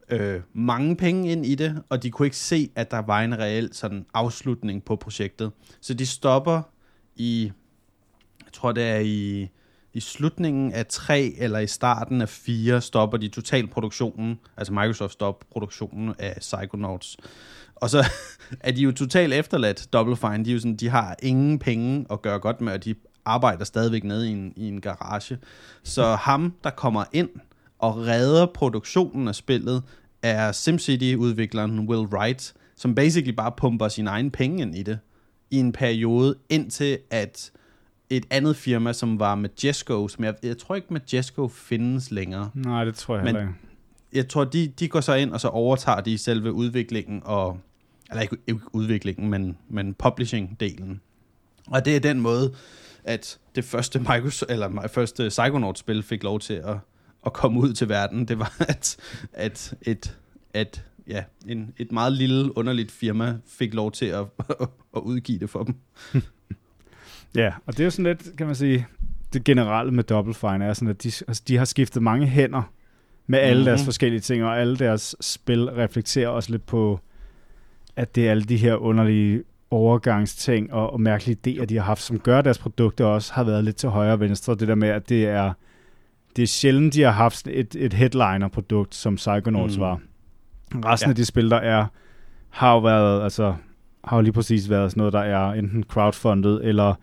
øh, 0.10 0.42
mange 0.54 0.96
penge 0.96 1.32
ind 1.32 1.46
i 1.46 1.56
det, 1.56 1.84
og 1.90 2.04
de 2.04 2.12
kunne 2.12 2.26
ikke 2.26 2.38
se, 2.38 2.70
at 2.76 2.92
der 2.92 3.00
var 3.00 3.22
en 3.22 3.40
reel 3.40 3.70
sådan 3.74 4.06
afslutning 4.14 4.84
på 4.84 4.96
projektet. 4.96 5.52
Så 5.82 5.94
de 5.94 6.06
stopper 6.06 6.62
i, 7.16 7.52
jeg 8.46 8.54
tror 8.54 8.72
det 8.72 8.84
er 8.84 9.00
i, 9.00 9.50
i 9.94 10.00
slutningen 10.00 10.74
af 10.74 10.86
3 10.86 11.34
eller 11.38 11.60
i 11.60 11.68
starten 11.68 12.22
af 12.22 12.30
4, 12.30 12.82
stopper 12.82 13.18
de 13.18 13.28
total 13.28 13.68
produktionen, 13.68 14.40
altså 14.58 14.74
Microsoft 14.74 15.14
stopper 15.14 15.46
produktionen 15.52 16.16
af 16.20 16.38
Psychonauts. 16.40 17.18
Og 17.76 17.90
så 17.90 18.06
er 18.60 18.72
de 18.72 18.82
jo 18.82 18.92
totalt 18.92 19.34
efterladt, 19.34 19.94
Double 19.94 20.16
Fine, 20.16 20.46
de, 20.46 20.50
er 20.50 20.54
jo 20.54 20.60
sådan, 20.60 20.76
de 20.76 20.90
har 20.90 21.16
ingen 21.22 21.60
penge 21.60 22.06
at 22.12 22.22
gøre 22.22 22.40
godt 22.40 22.62
med, 22.62 22.74
og 22.74 22.86
de 22.86 22.96
arbejder 23.26 23.64
stadigvæk 23.66 24.04
nede 24.04 24.30
i 24.30 24.32
en, 24.32 24.54
i 24.56 24.68
en 24.68 24.82
garage. 24.82 25.38
Så 25.84 26.16
ham, 26.16 26.54
der 26.64 26.70
kommer 26.70 27.04
ind 27.14 27.30
og 27.80 27.98
redder 27.98 28.46
produktionen 28.46 29.28
af 29.28 29.36
spillet, 29.36 29.84
er 30.22 30.52
SimCity-udvikleren 30.52 31.80
Will 31.80 32.08
Wright, 32.14 32.54
som 32.76 32.96
basically 32.96 33.36
bare 33.36 33.52
pumper 33.58 33.88
sin 33.88 34.08
egen 34.08 34.32
penge 34.32 34.62
ind 34.62 34.76
i 34.76 34.84
det, 34.84 35.00
i 35.52 35.58
en 35.58 35.72
periode, 35.72 36.36
indtil 36.50 36.98
at 37.10 37.52
et 38.10 38.26
andet 38.30 38.56
firma, 38.56 38.94
som 38.94 39.20
var 39.20 39.36
Majesco, 39.36 40.08
som 40.08 40.24
jeg, 40.24 40.36
jeg 40.44 40.58
tror 40.58 40.76
ikke 40.76 40.88
Majesco 40.94 41.48
findes 41.48 42.12
længere. 42.12 42.50
Nej, 42.54 42.86
det 42.86 42.96
tror 42.96 43.16
jeg 43.16 43.24
Men- 43.24 43.36
heller 43.36 43.42
ikke. 43.50 43.60
Jeg 44.14 44.28
tror, 44.30 44.44
de, 44.44 44.68
de 44.68 44.88
går 44.88 45.02
så 45.02 45.14
ind, 45.14 45.32
og 45.32 45.42
så 45.42 45.48
overtager 45.48 46.02
de 46.02 46.18
selve 46.18 46.54
udviklingen, 46.54 47.22
og, 47.26 47.60
eller 48.10 48.22
ikke 48.22 48.38
udviklingen, 48.74 49.30
men, 49.30 49.58
men 49.70 49.96
publishing-delen. 50.04 51.00
Og 51.68 51.86
det 51.86 51.96
er 51.96 52.00
den 52.00 52.20
måde, 52.22 52.54
at 53.04 53.40
det 53.56 53.64
første, 53.64 54.00
Microsoft, 54.00 54.52
eller 54.52 54.88
første 54.88 55.28
Psychonauts-spil 55.28 56.04
fik 56.04 56.24
lov 56.24 56.40
til 56.40 56.54
at, 56.54 56.78
at 57.26 57.34
komme 57.34 57.60
ud 57.60 57.74
til 57.74 57.90
verden. 57.90 58.28
Det 58.28 58.40
var, 58.40 58.56
at, 58.60 58.98
at, 59.34 59.74
et, 59.82 60.18
at 60.54 60.86
ja, 61.08 61.24
en, 61.48 61.74
et 61.78 61.92
meget 61.92 62.14
lille, 62.14 62.58
underligt 62.58 62.92
firma 62.92 63.38
fik 63.48 63.74
lov 63.74 63.92
til 63.92 64.06
at, 64.06 64.26
at 64.96 65.02
udgive 65.02 65.40
det 65.40 65.50
for 65.50 65.64
dem. 65.64 65.76
Ja, 67.36 67.54
og 67.66 67.74
det 67.74 67.80
er 67.80 67.84
jo 67.84 67.90
sådan 67.90 68.06
lidt, 68.06 68.38
kan 68.38 68.46
man 68.46 68.56
sige, 68.56 68.88
det 69.34 69.44
generelle 69.44 69.92
med 69.92 70.04
Double 70.04 70.34
Fine 70.34 70.66
er 70.66 70.74
sådan, 70.74 70.88
at 70.88 71.04
de, 71.04 71.12
altså, 71.28 71.44
de 71.48 71.58
har 71.58 71.66
skiftet 71.66 72.04
mange 72.04 72.28
hænder 72.28 72.72
med 73.28 73.40
alle 73.40 73.54
mm-hmm. 73.54 73.66
deres 73.66 73.84
forskellige 73.84 74.20
ting, 74.20 74.44
og 74.44 74.60
alle 74.60 74.78
deres 74.78 75.16
spil 75.22 75.66
reflekterer 75.66 76.28
også 76.28 76.52
lidt 76.52 76.66
på, 76.66 77.00
at 77.96 78.16
det 78.16 78.28
er 78.28 78.32
alle 78.32 78.44
de 78.44 78.58
her 78.58 78.76
underlige 78.76 79.44
overgangsting 79.72 80.74
og, 80.74 80.94
og 80.94 81.02
mærkelige 81.02 81.38
idéer, 81.48 81.66
de 81.66 81.76
har 81.76 81.84
haft, 81.84 82.02
som 82.02 82.20
gør, 82.20 82.40
at 82.40 82.46
deres 82.46 82.58
produkter 82.58 83.06
også 83.06 83.34
har 83.34 83.44
været 83.44 83.64
lidt 83.64 83.76
til 83.76 83.90
højre 83.90 84.14
og 84.14 84.20
venstre. 84.20 84.56
Det 84.56 84.68
der 84.68 84.76
med, 84.76 84.90
at 84.90 85.10
det 85.10 85.26
er, 85.26 85.54
det 86.36 86.44
er 86.44 86.48
sjældent, 86.48 86.94
de 86.94 87.02
har 87.02 87.12
haft 87.12 87.48
et, 87.48 87.76
et 87.76 87.94
headliner-produkt, 87.94 88.96
som 88.96 89.16
Psychonauts 89.16 89.78
Mm. 89.78 89.82
var. 89.82 90.00
Resten 90.76 91.08
ja. 91.08 91.12
Af 91.12 91.16
de 91.16 91.26
spil, 91.26 91.50
der 91.50 91.58
er, 91.58 91.86
har 92.50 92.74
jo 92.74 92.80
været, 92.80 93.24
altså, 93.24 93.56
har 94.04 94.18
jo 94.18 94.22
lige 94.22 94.34
præcis 94.34 94.70
været 94.70 94.92
sådan 94.92 95.00
noget, 95.00 95.14
der 95.14 95.20
er 95.20 95.52
enten 95.52 95.84
crowdfundet, 95.84 96.66
eller 96.66 96.96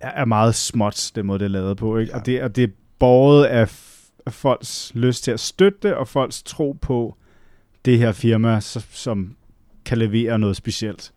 er, 0.00 0.24
meget 0.24 0.54
småt, 0.54 1.12
den 1.14 1.26
måde, 1.26 1.38
det 1.38 1.44
er 1.44 1.48
lavet 1.48 1.76
på. 1.76 1.98
Ikke? 1.98 2.12
Ja. 2.12 2.18
Og, 2.18 2.26
det, 2.26 2.42
og 2.42 2.56
det 2.56 2.64
er 2.64 2.68
båret 2.98 3.44
af, 3.44 3.62
af 4.26 4.32
folks 4.32 4.92
lyst 4.94 5.24
til 5.24 5.30
at 5.30 5.40
støtte 5.40 5.96
og 5.98 6.08
folks 6.08 6.42
tro 6.42 6.76
på 6.80 7.16
det 7.84 7.98
her 7.98 8.12
firma, 8.12 8.60
som 8.60 9.36
kan 9.84 9.98
levere 9.98 10.38
noget 10.38 10.56
specielt. 10.56 11.12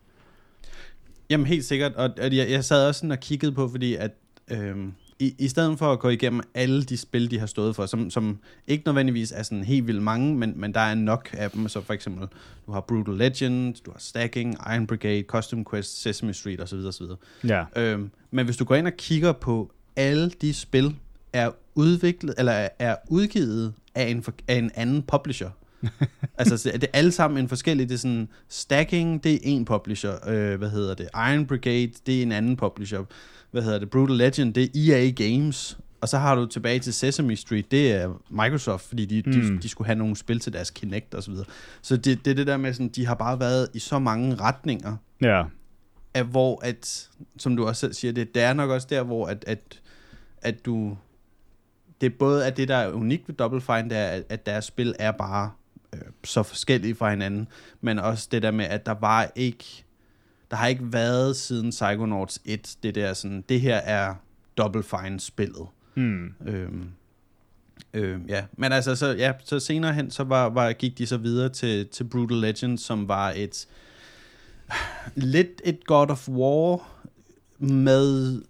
Jamen 1.30 1.46
helt 1.46 1.64
sikkert, 1.64 1.94
og, 1.94 2.10
og 2.22 2.36
jeg, 2.36 2.50
jeg 2.50 2.64
sad 2.64 2.88
også 2.88 2.98
sådan 2.98 3.10
og 3.10 3.20
kiggede 3.20 3.52
på, 3.52 3.68
fordi 3.68 3.94
at 3.94 4.10
øhm, 4.50 4.92
i, 5.18 5.34
i 5.38 5.48
stedet 5.48 5.78
for 5.78 5.92
at 5.92 5.98
gå 5.98 6.08
igennem 6.08 6.40
alle 6.54 6.82
de 6.84 6.96
spil, 6.96 7.30
de 7.30 7.38
har 7.38 7.46
stået 7.46 7.76
for, 7.76 7.86
som, 7.86 8.10
som 8.10 8.38
ikke 8.66 8.82
nødvendigvis 8.86 9.32
er 9.32 9.42
sådan 9.42 9.64
helt 9.64 9.86
vildt 9.86 10.02
mange, 10.02 10.34
men, 10.34 10.52
men 10.56 10.74
der 10.74 10.80
er 10.80 10.94
nok 10.94 11.28
af 11.32 11.50
dem, 11.50 11.68
så 11.68 11.80
for 11.80 11.92
eksempel, 11.94 12.28
du 12.66 12.72
har 12.72 12.80
Brutal 12.80 13.14
Legend, 13.14 13.74
du 13.86 13.90
har 13.90 13.98
Stacking, 13.98 14.56
Iron 14.74 14.86
Brigade, 14.86 15.22
Custom 15.22 15.64
Quest, 15.70 16.02
Sesame 16.02 16.34
Street 16.34 16.60
osv. 16.62 16.78
osv. 16.78 17.04
Ja. 17.48 17.64
Øhm, 17.76 18.10
men 18.30 18.44
hvis 18.44 18.56
du 18.56 18.64
går 18.64 18.74
ind 18.74 18.86
og 18.86 18.92
kigger 18.98 19.32
på 19.32 19.72
alle 19.96 20.30
de 20.40 20.54
spil, 20.54 20.94
er 21.32 21.50
udviklet, 21.74 22.34
eller 22.38 22.68
er- 22.78 22.96
udgivet 23.08 23.72
af 23.94 24.08
en, 24.08 24.24
af 24.48 24.54
en 24.54 24.70
anden 24.74 25.02
publisher. 25.02 25.50
altså, 26.38 26.56
så 26.56 26.70
er 26.74 26.78
det 26.78 26.88
alle 26.92 27.12
sammen 27.12 27.38
en 27.38 27.48
forskellig, 27.48 27.88
det 27.88 27.94
er 27.94 27.98
sådan, 27.98 28.28
Stacking, 28.48 29.24
det 29.24 29.34
er 29.34 29.38
en 29.42 29.64
publisher, 29.64 30.28
øh, 30.28 30.58
hvad 30.58 30.70
hedder 30.70 30.94
det, 30.94 31.08
Iron 31.14 31.46
Brigade, 31.46 31.92
det 32.06 32.18
er 32.18 32.22
en 32.22 32.32
anden 32.32 32.56
publisher, 32.56 33.00
hvad 33.50 33.62
hedder 33.62 33.78
det, 33.78 33.90
Brutal 33.90 34.16
Legend, 34.16 34.54
det 34.54 34.64
er 34.90 34.94
EA 34.96 35.10
Games, 35.10 35.78
og 36.00 36.08
så 36.08 36.18
har 36.18 36.34
du 36.34 36.46
tilbage 36.46 36.78
til 36.78 36.92
Sesame 36.94 37.36
Street, 37.36 37.70
det 37.70 37.92
er 37.92 38.22
Microsoft, 38.30 38.88
fordi 38.88 39.04
de, 39.06 39.22
mm. 39.26 39.32
de, 39.32 39.38
Mm. 39.52 39.58
de 39.58 39.68
skulle 39.68 39.86
have 39.86 39.98
nogle 39.98 40.16
spil 40.16 40.40
til 40.40 40.52
deres 40.52 40.70
Kinect 40.70 41.14
og 41.14 41.22
så 41.22 41.30
videre. 41.30 41.46
Så 41.82 41.96
det, 41.96 42.24
det 42.24 42.30
er 42.30 42.34
det 42.34 42.46
der 42.46 42.56
med, 42.56 42.72
sådan, 42.72 42.88
de 42.88 43.06
har 43.06 43.14
bare 43.14 43.40
været 43.40 43.68
i 43.74 43.78
så 43.78 43.98
mange 43.98 44.34
retninger, 44.34 44.96
Ja. 45.22 45.42
at 46.14 46.26
hvor 46.26 46.60
at, 46.64 47.08
som 47.38 47.56
du 47.56 47.66
også 47.66 47.80
selv 47.80 47.92
siger, 47.94 48.12
det, 48.12 48.34
det 48.34 48.42
er 48.42 48.52
nok 48.52 48.70
også 48.70 48.86
der, 48.90 49.02
hvor 49.02 49.26
at, 49.26 49.44
at, 49.46 49.80
at 50.42 50.66
du, 50.66 50.96
det 52.00 52.06
er 52.12 52.16
både 52.18 52.46
at 52.46 52.56
det, 52.56 52.68
der 52.68 52.76
er 52.76 52.92
unikt 52.92 53.28
ved 53.28 53.34
Double 53.34 53.60
Fine, 53.60 53.82
det 53.90 53.98
er, 53.98 54.06
at, 54.06 54.22
at 54.28 54.46
deres 54.46 54.64
spil 54.64 54.94
er 54.98 55.10
bare 55.12 55.50
øh, 55.96 56.12
så 56.24 56.42
forskellige 56.42 56.94
fra 56.94 57.10
hinanden, 57.10 57.48
men 57.80 57.98
også 57.98 58.28
det 58.32 58.42
der 58.42 58.50
med, 58.50 58.64
at 58.64 58.86
der 58.86 58.94
var 58.94 59.32
ikke, 59.34 59.84
der 60.50 60.56
har 60.56 60.66
ikke 60.66 60.92
været 60.92 61.36
siden 61.36 61.70
Psychonauts 61.70 62.40
1, 62.44 62.76
det 62.82 62.94
der 62.94 63.14
sådan, 63.14 63.44
det 63.48 63.60
her 63.60 63.76
er 63.76 64.14
Double 64.56 64.82
Fine 64.82 65.20
spillet. 65.20 65.66
Hmm. 65.94 66.34
Øhm, 66.46 66.88
øhm, 67.94 68.24
ja, 68.28 68.44
men 68.52 68.72
altså 68.72 68.96
så, 68.96 69.06
ja, 69.06 69.32
så 69.44 69.60
senere 69.60 69.92
hen, 69.92 70.10
så 70.10 70.24
var, 70.24 70.48
var, 70.48 70.72
gik 70.72 70.98
de 70.98 71.06
så 71.06 71.16
videre 71.16 71.48
til, 71.48 71.86
til 71.86 72.04
Brutal 72.04 72.36
Legend, 72.36 72.78
som 72.78 73.08
var 73.08 73.32
et 73.36 73.68
lidt 75.14 75.62
et 75.64 75.86
God 75.86 76.10
of 76.10 76.28
War 76.28 76.88
med 77.58 78.42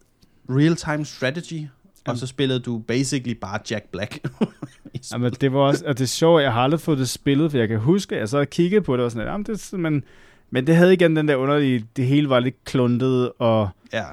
real-time 0.49 1.05
strategy, 1.05 1.69
og 2.07 2.19
så 2.19 2.27
spillede 2.27 2.61
du 2.61 2.79
basically 2.79 3.39
bare 3.41 3.61
Jack 3.71 3.85
Black. 3.93 4.29
Jamen, 5.13 5.33
det 5.33 5.53
var 5.53 5.61
også, 5.61 5.85
og 5.87 5.99
det 5.99 6.05
er 6.05 6.09
sjovt, 6.09 6.43
jeg 6.43 6.53
har 6.53 6.61
aldrig 6.61 6.81
fået 6.81 6.99
det 6.99 7.09
spillet, 7.09 7.51
for 7.51 7.59
jeg 7.59 7.69
kan 7.69 7.79
huske, 7.79 8.15
at 8.15 8.21
jeg 8.21 8.29
så 8.29 8.45
kiggede 8.45 8.83
på 8.83 8.97
det 8.97 9.05
og 9.05 9.11
sådan, 9.11 9.27
jamen, 9.27 9.47
det, 9.47 9.73
men, 9.73 10.05
men 10.51 10.67
det 10.67 10.77
havde 10.77 10.93
igen 10.93 11.17
den 11.17 11.29
der 11.29 11.37
underlige, 11.37 11.87
det 11.97 12.07
hele 12.07 12.29
var 12.29 12.41
lidt 12.41 12.65
kluntet, 12.65 13.33
og 13.39 13.69
ja. 13.93 14.05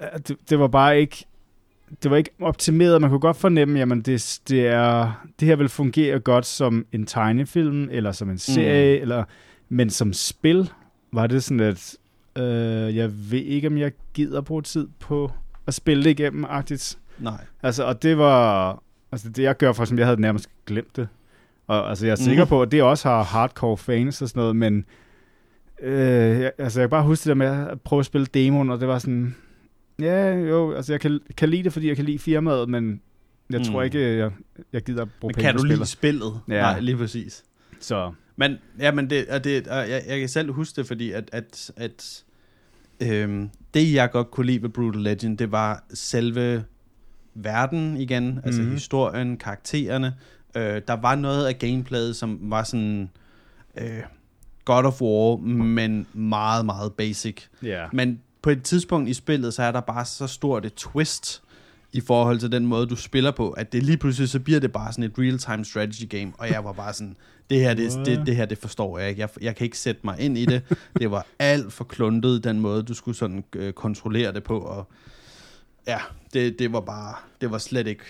øh, 0.00 0.18
det, 0.28 0.36
det 0.50 0.58
var 0.58 0.68
bare 0.68 1.00
ikke, 1.00 1.24
det 2.02 2.10
var 2.10 2.16
ikke 2.16 2.30
optimeret. 2.40 3.00
Man 3.00 3.10
kunne 3.10 3.20
godt 3.20 3.36
fornemme, 3.36 3.78
jamen 3.78 4.02
det, 4.02 4.40
det, 4.48 4.66
er, 4.66 5.24
det 5.40 5.48
her 5.48 5.56
vil 5.56 5.68
fungere 5.68 6.18
godt 6.18 6.46
som 6.46 6.86
en 6.92 7.06
tegnefilm, 7.06 7.88
eller 7.90 8.12
som 8.12 8.30
en 8.30 8.38
serie, 8.38 8.96
mm. 8.96 9.02
eller, 9.02 9.24
men 9.68 9.90
som 9.90 10.12
spil 10.12 10.70
var 11.12 11.26
det 11.26 11.44
sådan, 11.44 11.60
at 11.60 11.96
øh, 12.36 12.96
jeg 12.96 13.30
ved 13.30 13.40
ikke, 13.40 13.68
om 13.68 13.78
jeg 13.78 13.92
gider 14.14 14.40
bruge 14.40 14.62
tid 14.62 14.88
på 15.00 15.30
at 15.66 15.74
spille 15.74 16.04
det 16.04 16.10
igennem, 16.10 16.44
agtigt. 16.48 16.98
Nej. 17.22 17.44
Altså, 17.62 17.84
og 17.84 18.02
det 18.02 18.18
var, 18.18 18.82
altså 19.12 19.28
det 19.28 19.42
jeg 19.42 19.56
gør 19.56 19.72
for, 19.72 19.84
som 19.84 19.98
jeg 19.98 20.06
havde 20.06 20.20
nærmest 20.20 20.48
glemt 20.66 20.96
det. 20.96 21.08
Og 21.66 21.88
altså, 21.90 22.06
jeg 22.06 22.12
er 22.12 22.16
sikker 22.16 22.44
mm. 22.44 22.48
på, 22.48 22.62
at 22.62 22.72
det 22.72 22.82
også 22.82 23.08
har 23.08 23.22
hardcore 23.22 23.76
fans 23.76 24.22
og 24.22 24.28
sådan 24.28 24.40
noget, 24.40 24.56
men 24.56 24.84
øh, 25.82 26.40
jeg, 26.40 26.52
altså, 26.58 26.80
jeg 26.80 26.88
kan 26.88 26.90
bare 26.90 27.02
huske 27.02 27.22
det 27.22 27.28
der 27.28 27.34
med 27.34 27.46
at 27.46 27.80
prøve 27.80 28.00
at 28.00 28.06
spille 28.06 28.26
demoen, 28.26 28.70
og 28.70 28.80
det 28.80 28.88
var 28.88 28.98
sådan, 28.98 29.34
ja, 30.00 30.34
jo, 30.34 30.72
altså 30.72 30.92
jeg 30.92 31.00
kan, 31.00 31.20
kan 31.36 31.48
lide 31.48 31.62
det, 31.62 31.72
fordi 31.72 31.88
jeg 31.88 31.96
kan 31.96 32.04
lide 32.04 32.18
firmaet, 32.18 32.68
men 32.68 33.00
jeg 33.50 33.58
mm. 33.58 33.64
tror 33.64 33.82
ikke, 33.82 34.16
jeg, 34.16 34.30
jeg 34.72 34.82
gider 34.82 35.04
bruge 35.20 35.30
Men 35.30 35.34
penge 35.34 35.42
kan 35.42 35.54
på 35.54 35.58
du 35.58 35.64
lide 35.64 35.86
spillet. 35.86 35.88
spillet? 35.88 36.40
Ja. 36.48 36.62
Nej, 36.62 36.80
lige 36.80 36.96
præcis. 36.96 37.44
Så, 37.80 38.12
Men, 38.36 38.56
ja, 38.78 38.92
men 38.92 39.10
det, 39.10 39.28
og 39.28 39.44
det, 39.44 39.68
og 39.68 39.90
jeg, 39.90 40.02
jeg 40.08 40.20
kan 40.20 40.28
selv 40.28 40.52
huske 40.52 40.76
det, 40.76 40.86
fordi 40.86 41.10
at, 41.12 41.30
at, 41.32 41.70
at 41.76 42.24
øhm, 43.00 43.50
det, 43.74 43.94
jeg 43.94 44.10
godt 44.10 44.30
kunne 44.30 44.46
lide 44.46 44.62
ved 44.62 44.68
Brutal 44.68 45.02
Legend, 45.02 45.38
det 45.38 45.52
var 45.52 45.84
selve 45.94 46.64
verden 47.34 47.96
igen, 47.96 48.24
mm-hmm. 48.24 48.42
altså 48.44 48.62
Mhm. 48.62 48.72
historien, 48.72 49.36
karaktererne. 49.36 50.14
Øh, 50.56 50.82
der 50.88 50.92
var 50.96 51.14
noget 51.14 51.46
af 51.46 51.58
gameplayet, 51.58 52.16
som 52.16 52.38
var 52.42 52.62
sådan 52.62 53.10
øh, 53.78 53.98
God 54.64 54.84
of 54.84 55.02
War, 55.02 55.36
men 55.46 56.06
meget, 56.12 56.66
meget 56.66 56.92
basic. 56.92 57.36
ja. 57.62 57.84
Men 57.92 58.20
på 58.42 58.50
et 58.50 58.62
tidspunkt 58.62 59.08
i 59.08 59.14
spillet, 59.14 59.54
så 59.54 59.62
er 59.62 59.72
der 59.72 59.80
bare 59.80 60.04
så 60.04 60.26
stort 60.26 60.66
et 60.66 60.74
twist 60.74 61.42
i 61.92 62.00
forhold 62.00 62.38
til 62.38 62.52
den 62.52 62.66
måde, 62.66 62.86
du 62.86 62.96
spiller 62.96 63.30
på, 63.30 63.50
at 63.50 63.72
det 63.72 63.82
lige 63.82 63.96
pludselig, 63.96 64.28
så 64.28 64.40
bliver 64.40 64.60
det 64.60 64.72
bare 64.72 64.92
sådan 64.92 65.04
et 65.04 65.12
real-time 65.18 65.64
strategy 65.64 66.08
game, 66.08 66.32
og 66.38 66.50
jeg 66.50 66.64
var 66.64 66.72
bare 66.72 66.92
sådan, 66.92 67.16
det 67.50 67.60
her, 67.60 67.74
det, 67.74 67.92
det, 68.06 68.26
det 68.26 68.36
her, 68.36 68.44
det 68.46 68.58
forstår 68.58 68.98
jeg 68.98 69.08
ikke. 69.08 69.20
Jeg, 69.20 69.28
jeg 69.40 69.56
kan 69.56 69.64
ikke 69.64 69.78
sætte 69.78 70.00
mig 70.04 70.20
ind 70.20 70.38
i 70.38 70.44
det. 70.44 70.62
Det 70.98 71.10
var 71.10 71.26
alt 71.38 71.72
for 71.72 71.84
kluntet, 71.84 72.44
den 72.44 72.60
måde, 72.60 72.82
du 72.82 72.94
skulle 72.94 73.16
sådan 73.16 73.44
øh, 73.56 73.72
kontrollere 73.72 74.32
det 74.32 74.42
på, 74.42 74.58
og 74.58 74.88
ja, 75.86 75.98
det, 76.32 76.58
det 76.58 76.72
var 76.72 76.80
bare, 76.80 77.14
det 77.40 77.50
var 77.50 77.58
slet 77.58 77.86
ikke, 77.86 78.04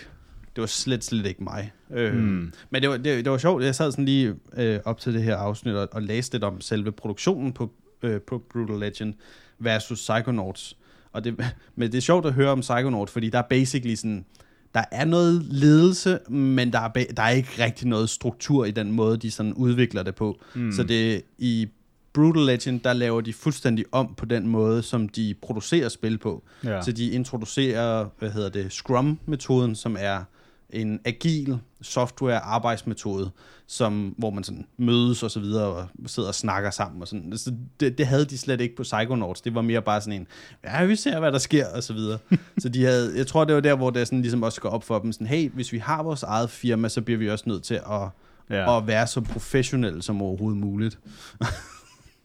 det 0.55 0.61
var 0.61 0.67
slet, 0.67 1.03
slet 1.03 1.25
ikke 1.25 1.43
mig. 1.43 1.71
Øh, 1.93 2.15
Mm. 2.15 2.53
Men 2.69 2.81
det 2.81 2.89
var, 2.89 2.97
det, 2.97 3.25
det 3.25 3.31
var 3.31 3.37
sjovt, 3.37 3.63
jeg 3.63 3.75
sad 3.75 3.91
sådan 3.91 4.05
lige 4.05 4.35
øh, 4.57 4.79
op 4.85 4.99
til 4.99 5.13
det 5.13 5.23
her 5.23 5.35
afsnit 5.37 5.75
og, 5.75 5.89
og 5.91 6.01
læste 6.01 6.35
lidt 6.35 6.43
om 6.43 6.61
selve 6.61 6.91
produktionen 6.91 7.53
på, 7.53 7.71
øh, 8.03 8.21
på 8.21 8.43
Brutal 8.51 8.79
Legend 8.79 9.13
versus 9.59 9.99
Psychonauts. 9.99 10.77
Og 11.11 11.23
det, 11.23 11.35
men 11.75 11.91
det 11.91 11.97
er 11.97 12.01
sjovt 12.01 12.25
at 12.25 12.33
høre 12.33 12.49
om 12.51 12.59
Psychonauts, 12.59 13.11
fordi 13.11 13.29
der 13.29 13.37
er 13.37 13.47
basically 13.49 13.95
sådan, 13.95 14.25
der 14.73 14.83
er 14.91 15.05
noget 15.05 15.43
ledelse, 15.43 16.19
men 16.29 16.73
der 16.73 16.79
er, 16.79 16.87
der 17.17 17.23
er 17.23 17.29
ikke 17.29 17.49
rigtig 17.59 17.87
noget 17.87 18.09
struktur 18.09 18.65
i 18.65 18.71
den 18.71 18.91
måde, 18.91 19.17
de 19.17 19.31
sådan 19.31 19.53
udvikler 19.53 20.03
det 20.03 20.15
på. 20.15 20.39
Mm. 20.55 20.71
Så 20.71 20.83
det 20.83 21.21
i 21.37 21.67
Brutal 22.13 22.41
Legend, 22.45 22.79
der 22.79 22.93
laver 22.93 23.21
de 23.21 23.33
fuldstændig 23.33 23.85
om 23.91 24.13
på 24.17 24.25
den 24.25 24.47
måde, 24.47 24.83
som 24.83 25.09
de 25.09 25.35
producerer 25.41 25.89
spil 25.89 26.17
på. 26.17 26.43
Ja. 26.63 26.81
Så 26.81 26.91
de 26.91 27.09
introducerer, 27.11 28.05
hvad 28.19 28.29
hedder 28.31 28.49
det, 28.49 28.71
Scrum-metoden, 28.73 29.75
som 29.75 29.95
er 29.99 30.23
en 30.69 30.99
agil 31.05 31.59
software-arbejdsmetode, 31.81 33.29
som, 33.67 34.15
hvor 34.17 34.29
man 34.29 34.43
sådan 34.43 34.65
mødes 34.77 35.23
og 35.23 35.31
så 35.31 35.39
videre, 35.39 35.65
og 35.67 35.87
sidder 36.05 36.29
og 36.29 36.35
snakker 36.35 36.71
sammen 36.71 37.01
og 37.01 37.07
sådan. 37.07 37.37
Så 37.37 37.53
det, 37.79 37.97
det 37.97 38.07
havde 38.07 38.25
de 38.25 38.37
slet 38.37 38.61
ikke 38.61 38.75
på 38.75 38.83
Psychonauts. 38.83 39.41
Det 39.41 39.55
var 39.55 39.61
mere 39.61 39.81
bare 39.81 40.01
sådan 40.01 40.19
en, 40.19 40.27
ja, 40.63 40.85
vi 40.85 40.95
ser, 40.95 41.19
hvad 41.19 41.31
der 41.31 41.37
sker, 41.37 41.65
og 41.75 41.83
så 41.83 41.93
videre. 41.93 42.17
så 42.61 42.69
de 42.69 42.83
havde, 42.85 43.17
jeg 43.17 43.27
tror, 43.27 43.45
det 43.45 43.55
var 43.55 43.61
der, 43.61 43.75
hvor 43.75 43.89
det 43.89 44.07
sådan 44.07 44.21
ligesom 44.21 44.43
også 44.43 44.61
går 44.61 44.69
op 44.69 44.83
for 44.83 44.99
dem, 44.99 45.11
sådan, 45.11 45.27
hey, 45.27 45.49
hvis 45.49 45.73
vi 45.73 45.77
har 45.77 46.03
vores 46.03 46.23
eget 46.23 46.49
firma, 46.49 46.89
så 46.89 47.01
bliver 47.01 47.17
vi 47.17 47.29
også 47.29 47.43
nødt 47.47 47.63
til 47.63 47.75
at, 47.75 48.09
Ja. 48.49 48.55
ja. 48.55 48.77
at 48.77 48.87
være 48.87 49.07
så 49.07 49.21
professionelle 49.21 50.01
som 50.01 50.21
overhovedet 50.21 50.59
muligt. 50.59 50.99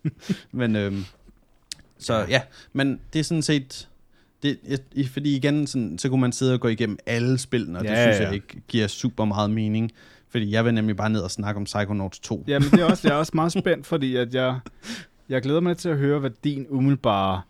men, 0.52 0.76
øhm, 0.76 1.04
så 1.98 2.14
ja. 2.14 2.24
ja, 2.28 2.42
men 2.72 3.00
det 3.12 3.18
er 3.18 3.24
sådan 3.24 3.42
set, 3.42 3.88
det, 4.42 4.58
jeg- 4.96 5.06
fordi 5.08 5.36
igen, 5.36 5.66
sådan, 5.66 5.98
så 5.98 6.08
kunne 6.08 6.20
man 6.20 6.32
sidde 6.32 6.54
og 6.54 6.60
gå 6.60 6.68
igennem 6.68 6.98
alle 7.06 7.38
spillene, 7.38 7.78
og 7.78 7.84
det 7.84 7.90
Ja, 7.90 8.04
synes 8.04 8.20
ja. 8.20 8.24
jeg 8.26 8.34
ikke 8.34 8.60
giver 8.68 8.86
super 8.86 9.24
meget 9.24 9.50
mening. 9.50 9.92
Fordi 10.30 10.50
jeg 10.50 10.64
vil 10.64 10.74
nemlig 10.74 10.96
bare 10.96 11.10
ned 11.10 11.20
og 11.20 11.30
snakke 11.30 11.58
om 11.58 11.64
Psychonauts 11.64 12.18
2. 12.18 12.44
Jamen, 12.48 12.70
det 12.70 12.80
er 12.80 12.84
også, 12.84 13.08
jeg 13.08 13.14
er 13.14 13.18
også 13.18 13.32
meget 13.34 13.52
spændt, 13.52 13.86
fordi 13.86 14.16
at 14.16 14.34
jeg, 14.34 14.58
jeg 15.28 15.42
glæder 15.42 15.60
mig 15.60 15.70
lidt 15.70 15.78
til 15.78 15.88
at 15.88 15.96
høre, 15.98 16.18
hvad 16.18 16.30
din 16.44 16.66
umiddelbare, 16.68 17.42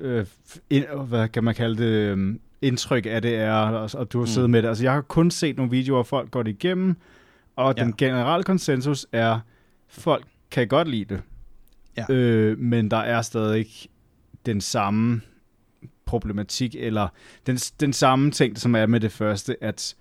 øh, 0.00 0.26
ind, 0.70 0.84
hvad 1.08 1.28
kan 1.28 1.44
man 1.44 1.54
kalde 1.54 1.76
det, 1.82 1.88
øh, 2.18 2.34
indtryk 2.62 3.06
af 3.06 3.22
det 3.22 3.34
er, 3.34 3.52
og, 3.52 3.90
og 3.94 4.12
du 4.12 4.18
har 4.18 4.24
Mm. 4.26 4.30
siddet 4.32 4.50
med 4.50 4.62
det. 4.62 4.68
Altså, 4.68 4.84
jeg 4.84 4.92
har 4.92 5.00
kun 5.00 5.30
set 5.30 5.56
nogle 5.56 5.70
videoer, 5.70 5.96
hvor 5.96 6.02
folk 6.02 6.30
går 6.30 6.42
det 6.42 6.50
igennem, 6.50 6.96
og 7.56 7.74
Ja. 7.78 7.84
den 7.84 7.94
generelle 7.98 8.44
konsensus 8.44 9.06
er, 9.12 9.40
folk 9.88 10.24
kan 10.50 10.68
godt 10.68 10.88
lide 10.88 11.04
det. 11.14 11.22
Ja. 11.96 12.14
Øh, 12.14 12.58
men 12.58 12.90
der 12.90 12.96
er 12.96 13.22
stadig 13.22 13.58
ikke 13.58 13.88
den 14.46 14.60
samme 14.60 15.20
problematik, 16.06 16.74
eller 16.78 17.08
den, 17.46 17.56
den 17.56 17.92
samme 17.92 18.30
ting, 18.30 18.58
som 18.58 18.74
er 18.74 18.86
med 18.86 19.00
det 19.00 19.12
første, 19.12 19.64
at 19.64 19.94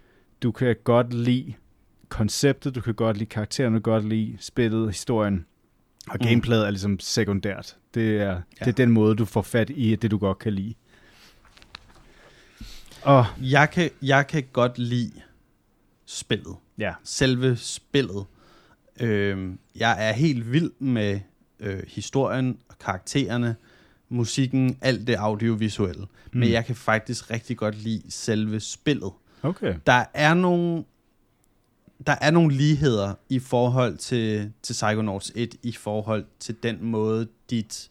du 0.44 0.52
kan 0.52 0.76
godt 0.84 1.14
lide 1.14 1.54
konceptet, 2.10 2.76
du 2.76 2.82
kan 2.82 2.94
godt 2.96 3.18
lide 3.18 3.30
karakteren, 3.30 3.74
du 3.74 3.80
kan 3.80 3.92
godt 3.94 4.10
lide 4.10 4.38
spillet, 4.40 4.88
historien, 4.90 5.46
og 6.08 6.18
Mm. 6.22 6.28
gameplayet 6.28 6.66
er 6.66 6.70
ligesom 6.70 7.00
sekundært. 7.00 7.78
Det 7.94 8.22
er, 8.22 8.26
ja. 8.32 8.42
det 8.60 8.68
er 8.68 8.72
den 8.72 8.92
måde, 8.92 9.16
du 9.16 9.26
får 9.26 9.42
fat 9.42 9.70
i 9.76 9.96
det, 9.96 10.12
du 10.12 10.18
godt 10.18 10.40
kan 10.40 10.54
lide. 10.54 10.74
Og 13.04 13.26
Jeg, 13.42 13.70
kan, 13.72 13.90
jeg 14.02 14.28
kan 14.28 14.44
godt 14.54 14.78
lide 14.80 15.12
spillet. 16.06 16.56
ja, 16.78 16.94
Selve 17.04 17.56
spillet. 17.56 18.26
Øhm, 19.02 19.60
jeg 19.76 20.10
er 20.10 20.12
helt 20.12 20.52
vild 20.52 20.72
med 20.80 21.20
øh, 21.60 21.84
historien 21.88 22.58
og 22.70 22.80
karaktererne, 22.80 23.56
musikken, 24.10 24.78
alt 24.82 25.08
det 25.08 25.16
audiovisuelle. 25.16 26.02
Mm. 26.02 26.40
Men 26.40 26.52
jeg 26.52 26.66
kan 26.66 26.76
faktisk 26.76 27.32
rigtig 27.32 27.58
godt 27.58 27.84
lide 27.84 28.02
selve 28.10 28.60
spillet. 28.60 29.12
okay. 29.44 29.76
Der 29.86 30.06
er 30.14 30.34
nogle 30.34 30.84
der 32.08 32.16
er 32.22 32.32
nogle 32.32 32.54
ligheder 32.54 33.14
i 33.30 33.40
forhold 33.40 33.98
til, 33.98 34.52
til 34.64 34.74
Psychonauts 34.74 35.32
1, 35.36 35.56
i 35.64 35.72
forhold 35.72 36.26
til 36.40 36.56
den 36.64 36.86
måde, 36.86 37.28
dit 37.50 37.90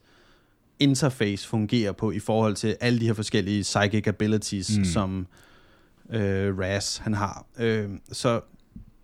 interface 0.78 1.48
fungerer 1.48 1.92
på, 1.92 2.10
i 2.10 2.18
forhold 2.18 2.54
til 2.54 2.76
alle 2.80 3.00
de 3.00 3.06
her 3.06 3.14
forskellige 3.14 3.62
psychic 3.62 4.06
abilities, 4.06 4.78
mm. 4.78 4.84
som 4.84 5.26
øh, 6.10 6.58
Raz 6.58 6.96
han 6.96 7.14
har. 7.14 7.46
Øh, 7.58 7.90
så 8.12 8.40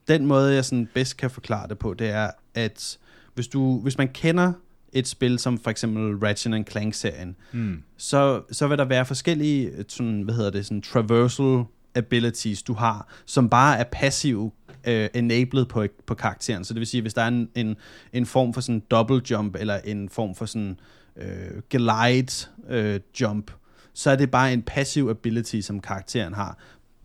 den 0.08 0.26
måde, 0.26 0.54
jeg 0.54 0.64
sådan 0.64 0.88
bedst 0.94 1.16
kan 1.16 1.30
forklare 1.30 1.68
det 1.68 1.78
på, 1.78 1.94
det 1.94 2.08
er, 2.10 2.30
at 2.54 2.98
hvis, 3.34 3.48
du, 3.48 3.80
hvis 3.80 3.98
man 3.98 4.08
kender 4.08 4.52
et 4.92 5.08
spil 5.08 5.38
som 5.38 5.58
for 5.58 5.70
eksempel 5.70 6.16
Ratchet 6.26 6.70
Clank-serien, 6.70 7.36
Mm. 7.52 7.82
så, 7.96 8.42
så 8.52 8.66
vil 8.68 8.78
der 8.78 8.84
være 8.84 9.04
forskellige 9.04 9.84
sådan, 9.88 10.22
hvad 10.22 10.34
hedder 10.34 10.50
det, 10.50 10.66
sådan 10.66 10.82
traversal 10.82 11.64
abilities, 11.94 12.62
du 12.62 12.72
har, 12.74 13.08
som 13.26 13.48
bare 13.48 13.78
er 13.78 13.84
passive 13.92 14.50
øh, 14.86 15.08
enabled 15.14 15.64
på, 15.64 15.86
på 16.06 16.14
karakteren. 16.14 16.64
Så 16.64 16.74
det 16.74 16.80
vil 16.80 16.86
sige, 16.86 17.00
hvis 17.00 17.14
der 17.14 17.22
er 17.22 17.28
en, 17.28 17.48
en, 17.54 17.76
en 18.12 18.26
form 18.26 18.54
for 18.54 18.60
sådan 18.60 18.82
double 18.90 19.20
jump, 19.30 19.56
eller 19.58 19.80
en 19.84 20.08
form 20.08 20.34
for 20.34 20.46
sådan 20.46 20.80
øh, 21.16 21.62
glide 21.70 22.46
øh, 22.68 23.00
jump, 23.20 23.50
så 23.92 24.10
er 24.10 24.16
det 24.16 24.30
bare 24.30 24.52
en 24.52 24.62
passive 24.62 25.10
ability, 25.10 25.60
som 25.60 25.80
karakteren 25.80 26.34
har. 26.34 26.58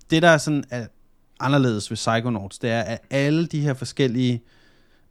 Det, 0.10 0.22
der 0.22 0.30
er 0.30 0.38
sådan 0.38 0.64
er 0.70 0.88
anderledes 1.40 1.92
ved 1.92 1.96
Psychonauts, 1.96 2.60
det 2.60 2.70
er, 2.70 2.82
at 2.82 3.00
alle 3.10 3.46
de 3.48 3.60
her 3.62 3.74
forskellige 3.74 4.44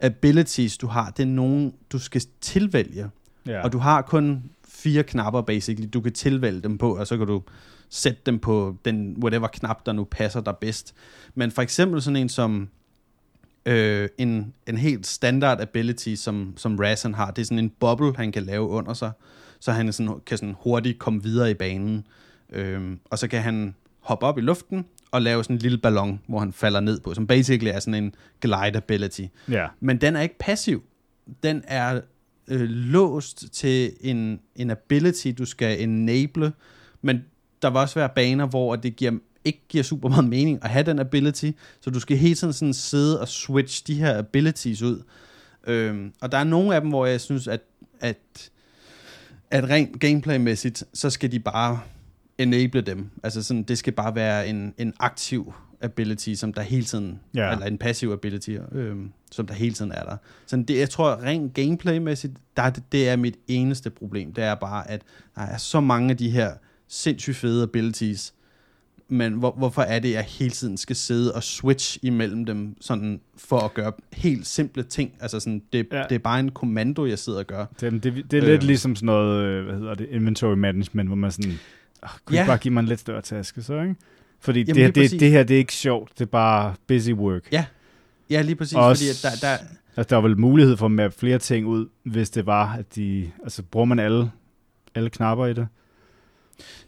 abilities, 0.00 0.78
du 0.78 0.86
har, 0.86 1.10
det 1.10 1.22
er 1.22 1.26
nogen, 1.26 1.74
du 1.92 1.98
skal 1.98 2.22
tilvælge. 2.40 3.10
Ja. 3.46 3.62
Og 3.62 3.72
du 3.72 3.78
har 3.78 4.02
kun 4.02 4.42
fire 4.68 5.02
knapper, 5.02 5.40
basically. 5.40 5.88
Du 5.92 6.00
kan 6.00 6.12
tilvælge 6.12 6.60
dem 6.60 6.78
på, 6.78 6.96
og 6.96 7.06
så 7.06 7.16
kan 7.16 7.26
du 7.26 7.42
sætte 7.88 8.20
dem 8.26 8.38
på 8.38 8.76
den 8.84 9.16
whatever 9.22 9.46
knap, 9.46 9.86
der 9.86 9.92
nu 9.92 10.04
passer 10.04 10.40
dig 10.40 10.54
bedst. 10.60 10.94
Men 11.34 11.50
for 11.50 11.62
eksempel 11.62 12.02
sådan 12.02 12.16
en 12.16 12.28
som 12.28 12.68
øh, 13.66 14.08
en, 14.18 14.54
en 14.66 14.76
helt 14.76 15.06
standard 15.06 15.60
ability, 15.60 16.14
som, 16.14 16.54
som 16.56 16.76
Razan 16.76 17.14
har, 17.14 17.30
det 17.30 17.42
er 17.42 17.46
sådan 17.46 17.58
en 17.58 17.72
bubble, 17.80 18.16
han 18.16 18.32
kan 18.32 18.42
lave 18.42 18.68
under 18.68 18.94
sig, 18.94 19.12
så 19.60 19.72
han 19.72 19.92
sådan, 19.92 20.20
kan 20.26 20.38
sådan 20.38 20.54
hurtigt 20.60 20.98
komme 20.98 21.22
videre 21.22 21.50
i 21.50 21.54
banen. 21.54 22.06
Øhm, 22.52 23.00
og 23.04 23.18
så 23.18 23.28
kan 23.28 23.42
han 23.42 23.74
hoppe 24.00 24.26
op 24.26 24.38
i 24.38 24.40
luften 24.40 24.84
og 25.10 25.22
lave 25.22 25.44
sådan 25.44 25.56
en 25.56 25.62
lille 25.62 25.78
ballon, 25.78 26.20
hvor 26.26 26.38
han 26.38 26.52
falder 26.52 26.80
ned 26.80 27.00
på, 27.00 27.14
som 27.14 27.26
basically 27.26 27.70
er 27.74 27.80
sådan 27.80 28.04
en 28.04 28.14
glide 28.40 28.76
ability. 28.76 29.22
ja. 29.48 29.66
Men 29.80 30.00
den 30.00 30.16
er 30.16 30.20
ikke 30.20 30.38
passiv. 30.38 30.82
Den 31.42 31.62
er 31.66 32.00
øh, 32.48 32.60
låst 32.70 33.44
til 33.52 33.92
en, 34.00 34.40
en 34.56 34.70
ability, 34.70 35.28
du 35.38 35.44
skal 35.44 35.82
enable. 35.82 36.52
Men 37.02 37.24
der 37.62 37.70
vil 37.70 37.78
også 37.78 37.94
være 37.94 38.08
baner, 38.08 38.46
hvor 38.46 38.76
det 38.76 38.96
giver, 38.96 39.12
ikke 39.44 39.62
giver 39.68 39.84
super 39.84 40.08
meget 40.08 40.24
mening 40.24 40.58
at 40.64 40.70
have 40.70 40.82
den 40.82 40.98
ability. 40.98 41.50
Så 41.80 41.90
du 41.90 42.00
skal 42.00 42.16
hele 42.16 42.34
tiden 42.34 42.52
sådan 42.52 42.74
sidde 42.74 43.20
og 43.20 43.28
switch 43.28 43.86
de 43.86 43.94
her 43.94 44.18
abilities 44.18 44.82
ud. 44.82 45.02
Øhm, 45.66 46.12
og 46.20 46.32
der 46.32 46.38
er 46.38 46.44
nogle 46.44 46.74
af 46.74 46.80
dem, 46.80 46.90
hvor 46.90 47.06
jeg 47.06 47.20
synes, 47.20 47.48
at, 47.48 47.60
at, 48.00 48.50
at 49.50 49.68
rent 49.70 50.00
gameplaymæssigt, 50.00 50.84
så 50.94 51.10
skal 51.10 51.32
de 51.32 51.40
bare 51.40 51.80
enable 52.38 52.80
dem. 52.80 53.10
Altså 53.22 53.42
sådan, 53.42 53.62
det 53.62 53.78
skal 53.78 53.92
bare 53.92 54.14
være 54.14 54.48
en, 54.48 54.74
en 54.78 54.92
aktiv 55.00 55.52
ability, 55.80 56.34
som 56.34 56.52
der 56.52 56.62
hele 56.62 56.84
tiden, 56.84 57.20
Ja. 57.34 57.52
eller 57.52 57.66
en 57.66 57.78
passiv 57.78 58.10
ability, 58.12 58.56
øh, 58.72 58.96
som 59.30 59.46
der 59.46 59.54
hele 59.54 59.74
tiden 59.74 59.92
er 59.92 60.02
der. 60.04 60.16
Så 60.46 60.56
det, 60.68 60.78
jeg 60.78 60.90
tror, 60.90 61.22
rent 61.22 61.54
gameplaymæssigt, 61.54 62.32
der, 62.56 62.62
er 62.62 62.70
det, 62.92 63.08
er 63.08 63.16
mit 63.16 63.36
eneste 63.48 63.90
problem. 63.90 64.32
Det 64.32 64.44
er 64.44 64.54
bare, 64.54 64.90
at 64.90 65.02
der 65.36 65.42
er 65.42 65.56
så 65.56 65.80
mange 65.80 66.10
af 66.10 66.16
de 66.16 66.30
her 66.30 66.52
sindssygt 66.88 67.36
fede 67.36 67.62
abilities, 67.62 68.34
men 69.08 69.32
hvor, 69.32 69.54
hvorfor 69.58 69.82
er 69.82 69.98
det, 69.98 70.08
at 70.08 70.14
jeg 70.14 70.24
hele 70.24 70.50
tiden 70.50 70.76
skal 70.76 70.96
sidde 70.96 71.34
og 71.34 71.42
switch 71.42 71.98
imellem 72.02 72.44
dem, 72.44 72.76
sådan 72.80 73.20
for 73.36 73.58
at 73.60 73.74
gøre 73.74 73.92
helt 74.12 74.46
simple 74.46 74.82
ting? 74.82 75.12
Altså 75.20 75.40
sådan, 75.40 75.62
det, 75.72 75.86
Ja. 75.92 75.96
ja. 75.98 76.02
det 76.08 76.14
er 76.14 76.18
bare 76.18 76.40
en 76.40 76.50
kommando, 76.50 77.06
jeg 77.06 77.18
sidder 77.18 77.38
og 77.38 77.46
gør. 77.46 77.64
Det, 77.80 77.92
det, 78.04 78.30
det 78.30 78.36
er 78.36 78.42
lidt 78.42 78.62
Øh. 78.62 78.66
ligesom 78.66 78.96
sådan 78.96 79.06
noget, 79.06 79.44
øh, 79.44 79.64
hvad 79.64 79.74
hedder 79.78 79.94
det, 79.94 80.08
inventory 80.10 80.54
management, 80.54 81.08
hvor 81.08 81.16
man 81.16 81.32
sådan, 81.32 81.58
oh, 82.02 82.08
kunne 82.24 82.36
ja. 82.36 82.42
Ja. 82.42 82.46
bare 82.46 82.58
give 82.58 82.74
mig 82.74 82.80
en 82.80 82.86
lidt 82.86 83.00
større 83.00 83.22
taske, 83.22 83.62
så 83.62 83.80
ikke? 83.80 83.94
Fordi 84.40 84.60
Jamen, 84.62 84.94
det, 84.94 84.94
det, 85.10 85.20
det 85.20 85.30
her, 85.30 85.42
det 85.42 85.54
er 85.54 85.58
ikke 85.58 85.72
sjovt, 85.74 86.12
det 86.18 86.20
er 86.24 86.30
bare 86.30 86.74
busy 86.88 87.10
work. 87.10 87.42
Ja, 87.52 87.64
Ja, 88.30 88.42
lige 88.42 88.56
præcis, 88.56 88.74
Også- 88.76 89.04
fordi 89.04 89.28
at 89.28 89.40
der, 89.42 89.48
der, 89.48 89.56
Altså, 89.96 90.10
der 90.10 90.16
er 90.16 90.20
vel 90.20 90.38
mulighed 90.38 90.76
for 90.76 90.86
at 90.86 90.92
mappe 90.92 91.18
flere 91.18 91.38
ting 91.38 91.66
ud, 91.66 91.86
hvis 92.02 92.30
det 92.30 92.46
var, 92.46 92.72
at 92.72 92.94
de... 92.96 93.30
Altså, 93.42 93.62
bruger 93.62 93.84
man 93.86 93.98
alle, 93.98 94.30
alle 94.94 95.10
knapper 95.10 95.46
i 95.46 95.54
det? 95.54 95.68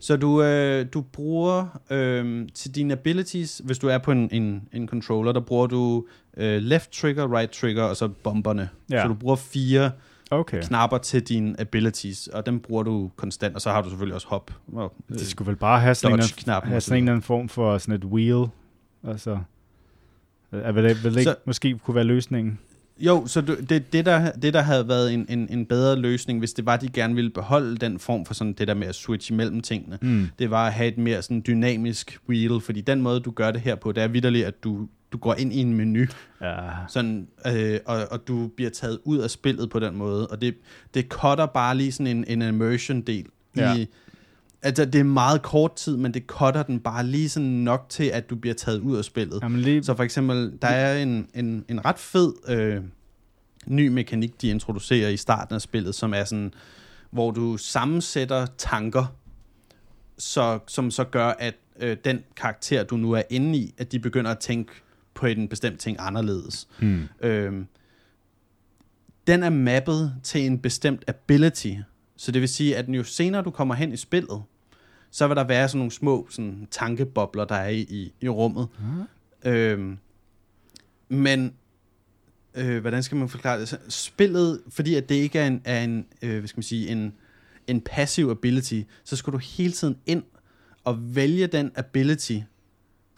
Så 0.00 0.16
du, 0.16 0.42
øh, 0.42 0.86
du 0.94 1.00
bruger 1.00 1.80
øh, 1.90 2.48
til 2.54 2.74
dine 2.74 2.92
abilities, 2.92 3.60
hvis 3.64 3.78
du 3.78 3.88
er 3.88 3.98
på 3.98 4.12
en, 4.12 4.28
en, 4.32 4.68
en 4.72 4.88
controller, 4.88 5.32
der 5.32 5.40
bruger 5.40 5.66
du 5.66 6.06
øh, 6.36 6.62
left 6.62 6.90
trigger, 6.90 7.36
right 7.36 7.50
trigger 7.50 7.82
og 7.82 7.96
så 7.96 8.08
bomberne. 8.08 8.68
Ja. 8.90 9.02
Så 9.02 9.08
du 9.08 9.14
bruger 9.14 9.36
fire 9.36 9.90
Okay. 10.30 10.62
knapper 10.62 10.98
til 10.98 11.22
dine 11.22 11.60
abilities, 11.60 12.26
og 12.26 12.46
dem 12.46 12.60
bruger 12.60 12.82
du 12.82 13.10
konstant, 13.16 13.54
og 13.54 13.60
så 13.60 13.70
har 13.70 13.82
du 13.82 13.88
selvfølgelig 13.88 14.14
også 14.14 14.26
hop. 14.28 14.50
Og, 14.72 14.94
øh, 15.10 15.18
De 15.18 15.26
skulle 15.26 15.48
vel 15.48 15.56
bare 15.56 15.80
have 15.80 15.94
sådan, 15.94 16.18
en, 16.18 16.24
have 16.64 16.80
sådan 16.80 16.98
en 16.98 17.04
eller 17.04 17.12
anden 17.12 17.22
form 17.22 17.48
for 17.48 17.78
sådan 17.78 17.94
et 17.94 18.04
wheel. 18.04 18.46
Altså, 19.04 19.38
er 20.52 20.72
vel, 20.72 20.84
vel 21.04 21.18
ikke 21.18 21.22
Så- 21.30 21.34
måske 21.44 21.78
kunne 21.78 21.94
være 21.94 22.04
løsningen? 22.04 22.58
Jo, 22.98 23.26
så 23.26 23.40
det, 23.40 23.92
det, 23.92 24.06
der, 24.06 24.32
det 24.32 24.54
der 24.54 24.60
havde 24.62 24.88
været 24.88 25.14
en, 25.14 25.26
en, 25.28 25.46
en 25.50 25.66
bedre 25.66 25.96
løsning, 25.96 26.38
hvis 26.38 26.52
det 26.52 26.66
var, 26.66 26.74
at 26.74 26.80
de 26.80 26.88
gerne 26.88 27.14
ville 27.14 27.30
beholde 27.30 27.76
den 27.76 27.98
form 27.98 28.24
for 28.26 28.34
sådan 28.34 28.52
det 28.52 28.68
der 28.68 28.74
med 28.74 28.86
at 28.86 28.94
switch 28.94 29.30
imellem 29.32 29.60
tingene, 29.60 29.98
Mm. 30.02 30.26
det 30.38 30.50
var 30.50 30.66
at 30.66 30.72
have 30.72 30.88
et 30.88 30.98
mere 30.98 31.22
sådan 31.22 31.42
dynamisk 31.46 32.18
wheel, 32.28 32.60
fordi 32.60 32.80
den 32.80 33.00
måde, 33.02 33.20
du 33.20 33.30
gør 33.30 33.50
det 33.50 33.60
her 33.60 33.74
på, 33.74 33.92
det 33.92 34.02
er 34.02 34.08
vidderligt, 34.08 34.46
at 34.46 34.64
du, 34.64 34.88
du 35.12 35.18
går 35.18 35.34
ind 35.34 35.52
i 35.52 35.58
en 35.58 35.74
menu, 35.74 36.06
Ja. 36.40 36.68
sådan, 36.88 37.28
øh, 37.46 37.80
og, 37.86 38.06
og 38.10 38.28
du 38.28 38.48
bliver 38.56 38.70
taget 38.70 38.98
ud 39.04 39.18
af 39.18 39.30
spillet 39.30 39.70
på 39.70 39.78
den 39.78 39.96
måde, 39.96 40.26
og 40.26 40.40
det, 40.40 40.54
det 40.94 41.06
cutter 41.08 41.46
bare 41.46 41.76
lige 41.76 41.92
sådan 41.92 42.06
en, 42.06 42.24
en 42.42 42.42
immersion-del. 42.54 43.26
Ja. 43.56 43.76
I, 43.76 43.88
altså, 44.62 44.84
det 44.84 44.98
er 44.98 45.04
meget 45.04 45.42
kort 45.42 45.74
tid, 45.76 45.96
men 45.96 46.14
det 46.14 46.22
cutter 46.26 46.62
den 46.62 46.80
bare 46.80 47.06
lige 47.06 47.28
sådan 47.28 47.48
nok 47.48 47.86
til, 47.88 48.04
at 48.04 48.30
du 48.30 48.36
bliver 48.36 48.54
taget 48.54 48.78
ud 48.78 48.96
af 48.96 49.04
spillet. 49.04 49.38
Jamen 49.42 49.60
lige, 49.60 49.84
Så 49.84 49.94
for 49.94 50.02
eksempel, 50.02 50.52
der 50.62 50.68
er 50.68 51.02
en, 51.02 51.28
en, 51.34 51.64
en 51.68 51.84
ret 51.84 51.98
fed 51.98 52.32
øh, 52.48 52.82
ny 53.66 53.88
mekanik, 53.88 54.42
de 54.42 54.48
introducerer 54.48 55.08
i 55.08 55.16
starten 55.16 55.54
af 55.54 55.60
spillet, 55.60 55.94
som 55.94 56.14
er 56.14 56.24
sådan, 56.24 56.54
hvor 57.10 57.30
du 57.30 57.56
sammensætter 57.56 58.46
tanker, 58.58 59.14
så, 60.18 60.58
som 60.66 60.90
så 60.90 61.04
gør, 61.04 61.26
at 61.38 61.54
øh, 61.80 61.96
den 62.04 62.20
karakter, 62.36 62.82
du 62.84 62.96
nu 62.96 63.12
er 63.12 63.22
inde 63.30 63.58
i, 63.58 63.74
at 63.78 63.92
de 63.92 63.98
begynder 63.98 64.30
at 64.30 64.38
tænke 64.38 64.72
på 65.20 65.26
en 65.26 65.48
bestemt 65.48 65.80
ting 65.80 65.96
anderledes. 66.00 66.68
hmm. 66.78 67.08
Øh, 67.22 67.64
den 69.26 69.42
er 69.42 69.50
mappet 69.50 70.14
til 70.22 70.46
en 70.46 70.58
bestemt 70.58 71.04
ability, 71.06 71.74
så 72.16 72.32
det 72.32 72.40
vil 72.40 72.48
sige, 72.48 72.76
at 72.76 72.88
jo 72.88 73.04
senere 73.04 73.42
du 73.42 73.50
kommer 73.50 73.74
hen 73.74 73.92
i 73.92 73.96
spillet, 73.96 74.42
så 75.10 75.26
vil 75.26 75.36
der 75.36 75.44
være 75.44 75.68
sådan 75.68 75.78
nogle 75.78 75.90
små 75.90 76.26
sådan, 76.30 76.68
tankebobler, 76.70 77.44
der 77.44 77.54
er 77.54 77.68
i, 77.68 77.80
i, 77.80 78.12
i 78.20 78.28
rummet. 78.28 78.68
Øhm, 79.44 79.98
men 81.08 81.54
øh, 82.54 82.80
hvordan 82.80 83.02
skal 83.02 83.16
man 83.16 83.28
forklare 83.28 83.60
det? 83.60 83.80
Spillet, 83.88 84.60
fordi 84.68 84.94
at 84.94 85.08
det 85.08 85.14
ikke 85.14 85.38
er 85.38 85.46
en, 85.46 85.62
er 85.64 85.84
en 85.84 86.06
øh, 86.22 86.38
hvad 86.38 86.48
skal 86.48 86.58
man 86.58 86.62
sige, 86.62 86.88
en, 86.88 87.12
en 87.66 87.80
passiv 87.80 88.28
ability, 88.30 88.82
så 89.04 89.16
skal 89.16 89.32
du 89.32 89.38
hele 89.38 89.72
tiden 89.72 89.96
ind 90.06 90.22
og 90.84 91.16
vælge 91.16 91.46
den 91.46 91.72
ability 91.74 92.38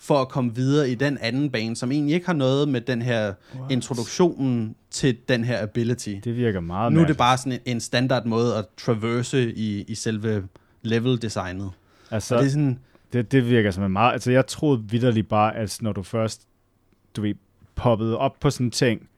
for 0.02 0.20
at 0.20 0.28
komme 0.28 0.54
videre 0.54 0.90
i 0.90 0.94
den 0.94 1.18
anden 1.20 1.50
bane, 1.50 1.76
som 1.76 1.92
egentlig 1.92 2.14
ikke 2.14 2.26
har 2.26 2.34
noget 2.34 2.68
med 2.68 2.80
den 2.80 3.02
her 3.02 3.32
What? 3.56 3.72
introduktionen 3.72 4.76
til 4.90 5.16
den 5.28 5.44
her 5.44 5.62
ability. 5.62 6.14
Det 6.24 6.36
virker 6.36 6.60
meget 6.60 6.92
Nu 6.92 7.00
er 7.00 7.06
det 7.06 7.16
bare 7.16 7.38
sådan 7.38 7.52
en, 7.52 7.60
en 7.64 7.80
standard 7.80 8.26
måde 8.26 8.56
at 8.56 8.64
traverse 8.76 9.52
i, 9.52 9.82
i 9.82 9.94
selve 9.94 10.44
level-designet. 10.82 11.70
Altså, 12.10 12.28
Så 12.28 12.38
det 12.38 12.46
er 12.46 12.50
sådan, 12.50 12.78
Det, 13.12 13.32
det 13.32 13.50
virker 13.50 13.70
som 13.70 13.84
en 13.84 13.92
meget... 13.92 14.12
Altså, 14.12 14.30
jeg 14.30 14.46
troede 14.46 14.82
vidderligt 14.90 15.28
bare, 15.28 15.56
at 15.56 15.78
når 15.80 15.92
du 15.92 16.02
først, 16.02 16.42
du 17.16 17.22
ved, 17.22 17.34
poppede 17.74 18.18
op 18.18 18.40
på 18.40 18.50
sådan 18.50 18.66
en 18.66 18.70
ting, 18.70 19.08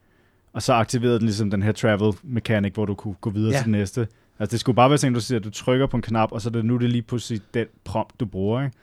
og 0.52 0.62
så 0.62 0.72
aktiverede 0.72 1.18
den 1.18 1.26
ligesom 1.26 1.50
den 1.50 1.62
her 1.62 1.72
travel 1.72 2.12
mechanic, 2.22 2.74
hvor 2.74 2.86
du 2.86 2.94
kunne 2.94 3.14
gå 3.20 3.30
videre 3.30 3.52
ja. 3.52 3.62
Til 3.62 3.70
næste. 3.70 4.08
Altså, 4.38 4.52
det 4.52 4.60
skulle 4.60 4.76
bare 4.76 4.90
være 4.90 4.98
sådan, 4.98 5.12
at 5.12 5.16
du 5.16 5.20
siger, 5.20 5.38
at 5.38 5.44
du 5.44 5.50
trykker 5.50 5.86
på 5.86 5.96
en 5.96 6.02
knap, 6.02 6.32
og 6.32 6.40
så 6.40 6.48
er 6.48 6.52
det 6.52 6.64
nu 6.64 6.76
det 6.76 6.90
lige 6.90 7.02
pludselig 7.02 7.40
den 7.54 7.66
prompt, 7.84 8.20
du 8.20 8.26
bruger, 8.26 8.64
ikke? 8.64 8.76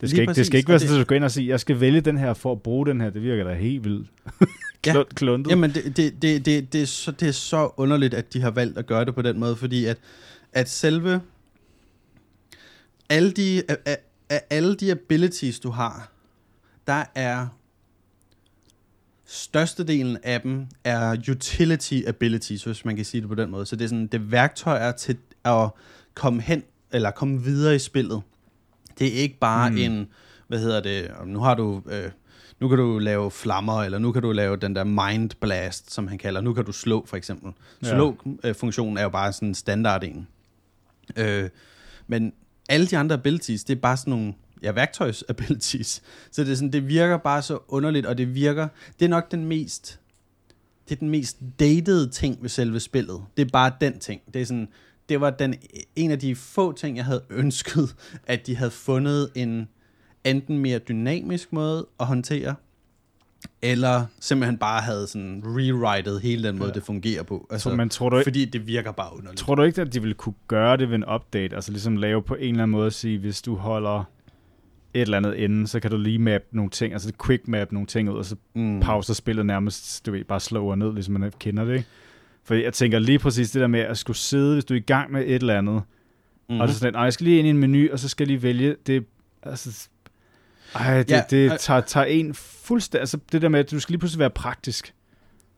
Det 0.00 0.10
skal, 0.10 0.20
ikke, 0.20 0.34
det 0.34 0.46
skal 0.46 0.58
ikke 0.58 0.68
være 0.68 0.78
sådan, 0.78 0.94
at 0.94 1.00
du 1.00 1.04
går 1.08 1.16
ind 1.16 1.24
og 1.24 1.30
siger, 1.30 1.52
jeg 1.52 1.60
skal 1.60 1.80
vælge 1.80 2.00
den 2.00 2.18
her 2.18 2.34
for 2.34 2.52
at 2.52 2.62
bruge 2.62 2.86
den 2.86 3.00
her. 3.00 3.10
Det 3.10 3.22
virker 3.22 3.44
da 3.44 3.54
helt 3.54 3.84
vildt. 3.84 4.08
Ja. 4.86 4.92
Klun- 4.92 5.08
Kluntet. 5.14 5.50
Jamen, 5.50 5.70
det, 5.74 5.96
det, 5.96 6.22
det, 6.22 6.46
det, 6.46 6.72
det, 6.72 6.82
er 6.82 6.86
så, 6.86 7.10
det 7.10 7.28
er 7.28 7.32
så 7.32 7.70
underligt, 7.76 8.14
at 8.14 8.32
de 8.32 8.40
har 8.40 8.50
valgt 8.50 8.78
at 8.78 8.86
gøre 8.86 9.04
det 9.04 9.14
på 9.14 9.22
den 9.22 9.40
måde, 9.40 9.56
fordi 9.56 9.84
at, 9.84 9.98
at 10.52 10.68
selve 10.70 11.20
alle 13.08 13.32
de, 13.32 13.62
af, 13.68 13.96
af 14.30 14.42
alle 14.50 14.74
de 14.74 14.90
abilities, 14.90 15.60
du 15.60 15.70
har, 15.70 16.12
der 16.86 17.04
er 17.14 17.46
størstedelen 19.26 20.18
af 20.22 20.40
dem 20.40 20.66
er 20.84 21.16
utility 21.30 22.00
abilities, 22.06 22.64
hvis 22.64 22.84
man 22.84 22.96
kan 22.96 23.04
sige 23.04 23.20
det 23.20 23.28
på 23.28 23.34
den 23.34 23.50
måde. 23.50 23.66
Så 23.66 23.76
det 23.76 23.84
er 23.84 23.88
sådan, 23.88 24.06
det 24.06 24.14
er 24.14 24.24
værktøjer 24.24 24.92
til 24.92 25.16
at 25.44 25.68
komme 26.14 26.42
hen, 26.42 26.62
eller 26.92 27.10
komme 27.10 27.42
videre 27.42 27.74
i 27.74 27.78
spillet. 27.78 28.22
Det 28.98 29.06
er 29.06 29.12
ikke 29.12 29.38
bare 29.38 29.70
Mm. 29.70 29.76
en, 29.76 30.08
hvad 30.48 30.58
hedder 30.58 30.80
det, 30.80 31.10
nu 31.26 31.38
har 31.38 31.54
du, 31.54 31.82
øh, 31.90 32.10
nu 32.60 32.68
kan 32.68 32.78
du 32.78 32.98
lave 32.98 33.30
flammer, 33.30 33.82
eller 33.82 33.98
nu 33.98 34.12
kan 34.12 34.22
du 34.22 34.32
lave 34.32 34.56
den 34.56 34.74
der 34.76 34.84
mind 34.84 35.30
blast, 35.40 35.92
som 35.92 36.06
han 36.06 36.18
kalder. 36.18 36.40
Nu 36.40 36.52
kan 36.52 36.64
du 36.64 36.72
slå, 36.72 37.04
for 37.06 37.16
eksempel. 37.16 37.52
Ja. 37.82 37.88
Slå-funktionen 37.88 38.98
er 38.98 39.02
jo 39.02 39.08
bare 39.08 39.32
sådan 39.32 39.48
en 39.48 39.54
standard 39.54 40.04
en. 40.04 40.28
Øh, 41.16 41.48
men 42.06 42.32
alle 42.68 42.86
de 42.86 42.98
andre 42.98 43.14
abilities, 43.14 43.64
det 43.64 43.76
er 43.76 43.80
bare 43.80 43.96
sådan 43.96 44.10
nogle 44.10 44.34
ja, 44.62 44.72
værktøjs-abilities. 44.72 46.02
Så 46.30 46.44
det, 46.44 46.52
er 46.52 46.54
sådan, 46.56 46.72
det 46.72 46.88
virker 46.88 47.16
bare 47.16 47.42
så 47.42 47.58
underligt, 47.68 48.06
og 48.06 48.18
det 48.18 48.34
virker... 48.34 48.68
Det 48.98 49.04
er 49.04 49.08
nok 49.08 49.30
den 49.30 49.44
mest... 49.44 50.00
Det 50.88 50.94
er 50.94 50.98
den 50.98 51.10
mest 51.10 51.36
dated 51.60 52.08
ting 52.10 52.38
ved 52.42 52.48
selve 52.48 52.80
spillet. 52.80 53.22
Det 53.36 53.46
er 53.46 53.50
bare 53.52 53.72
den 53.80 53.98
ting. 53.98 54.20
Det 54.34 54.42
er 54.42 54.46
sådan... 54.46 54.68
Det 55.08 55.20
var 55.20 55.30
den, 55.30 55.54
en 55.96 56.10
af 56.10 56.18
de 56.18 56.34
få 56.36 56.72
ting, 56.72 56.96
jeg 56.96 57.04
havde 57.04 57.22
ønsket, 57.40 57.94
at 58.26 58.46
de 58.46 58.56
havde 58.56 58.70
fundet 58.70 59.30
en 59.34 59.68
enten 60.24 60.58
mere 60.58 60.78
dynamisk 60.78 61.52
måde 61.52 61.86
at 62.00 62.06
håndtere, 62.06 62.54
eller 63.62 64.06
simpelthen 64.20 64.58
bare 64.58 64.80
havde 64.80 65.06
sådan 65.06 65.42
rewritet 65.46 66.20
hele 66.20 66.48
den 66.48 66.58
måde, 66.58 66.68
Ja. 66.68 66.74
det 66.74 66.82
fungerer 66.82 67.22
på. 67.22 67.46
Altså, 67.50 67.70
Så, 67.70 67.76
men 67.76 67.88
tror 67.88 68.08
du, 68.08 68.16
ikke, 68.16 68.26
fordi 68.26 68.44
det 68.44 68.66
virker 68.66 68.92
bare 68.92 69.16
underligt. 69.16 69.38
tror 69.38 69.54
du 69.54 69.62
ikke, 69.62 69.80
at 69.80 69.92
de 69.94 70.00
ville 70.00 70.14
kunne 70.14 70.34
gøre 70.48 70.76
det 70.76 70.88
ved 70.88 70.94
en 70.96 71.04
update? 71.14 71.56
Altså 71.56 71.70
ligesom 71.70 71.96
lave 71.96 72.22
på 72.22 72.34
en 72.34 72.40
eller 72.40 72.62
anden 72.62 72.70
måde 72.70 72.86
at 72.86 72.92
sige, 72.92 73.18
hvis 73.18 73.42
du 73.42 73.54
holder 73.54 74.04
et 74.94 75.00
eller 75.00 75.16
andet 75.16 75.34
inde, 75.34 75.66
så 75.66 75.80
kan 75.80 75.90
du 75.90 75.96
lige 75.96 76.18
map 76.18 76.42
nogle 76.52 76.70
ting, 76.70 76.92
altså 76.92 77.12
quick 77.26 77.48
map 77.48 77.72
nogle 77.72 77.86
ting 77.86 78.10
ud, 78.10 78.16
og 78.18 78.24
så 78.24 78.36
mm. 78.54 78.80
pauser 78.80 79.14
spillet 79.14 79.46
nærmest, 79.46 80.06
du 80.06 80.12
ved, 80.12 80.24
bare 80.24 80.40
slower 80.40 80.74
ned, 80.74 80.92
ligesom 80.92 81.14
man 81.20 81.32
kender 81.38 81.64
det, 81.64 81.72
ikke? 81.72 81.88
For 82.44 82.54
jeg 82.54 82.72
tænker 82.72 82.98
lige 82.98 83.18
præcis 83.18 83.50
det 83.50 83.60
der 83.60 83.66
med 83.66 83.80
at 83.80 83.98
skulle 83.98 84.16
sidde, 84.16 84.52
hvis 84.54 84.64
du 84.64 84.74
er 84.74 84.78
i 84.78 84.80
gang 84.80 85.12
med 85.12 85.22
et 85.26 85.34
eller 85.34 85.58
andet, 85.58 85.74
mm-hmm. 85.74 86.54
Mm. 86.54 86.60
og 86.60 86.68
det 86.68 86.74
er 86.74 86.78
sådan, 86.78 86.86
lidt, 86.86 86.96
"Ej, 86.96 87.02
jeg 87.02 87.12
skal 87.12 87.24
lige 87.24 87.38
ind 87.38 87.46
i 87.46 87.50
en 87.50 87.58
menu, 87.58 87.88
og 87.92 87.98
så 87.98 88.08
skal 88.08 88.24
jeg 88.24 88.28
lige 88.28 88.42
vælge, 88.42 88.76
det, 88.86 89.04
altså, 89.42 89.88
ej, 90.74 90.98
det, 90.98 91.10
ja, 91.10 91.22
det 91.30 91.52
og- 91.52 91.60
tager, 91.60 91.80
tager 91.80 92.04
en 92.06 92.34
fuldstændig, 92.34 93.00
altså 93.00 93.18
det 93.32 93.42
der 93.42 93.48
med, 93.48 93.60
at 93.60 93.70
du 93.70 93.80
skal 93.80 93.92
lige 93.92 93.98
pludselig 93.98 94.18
være 94.20 94.30
praktisk. 94.30 94.94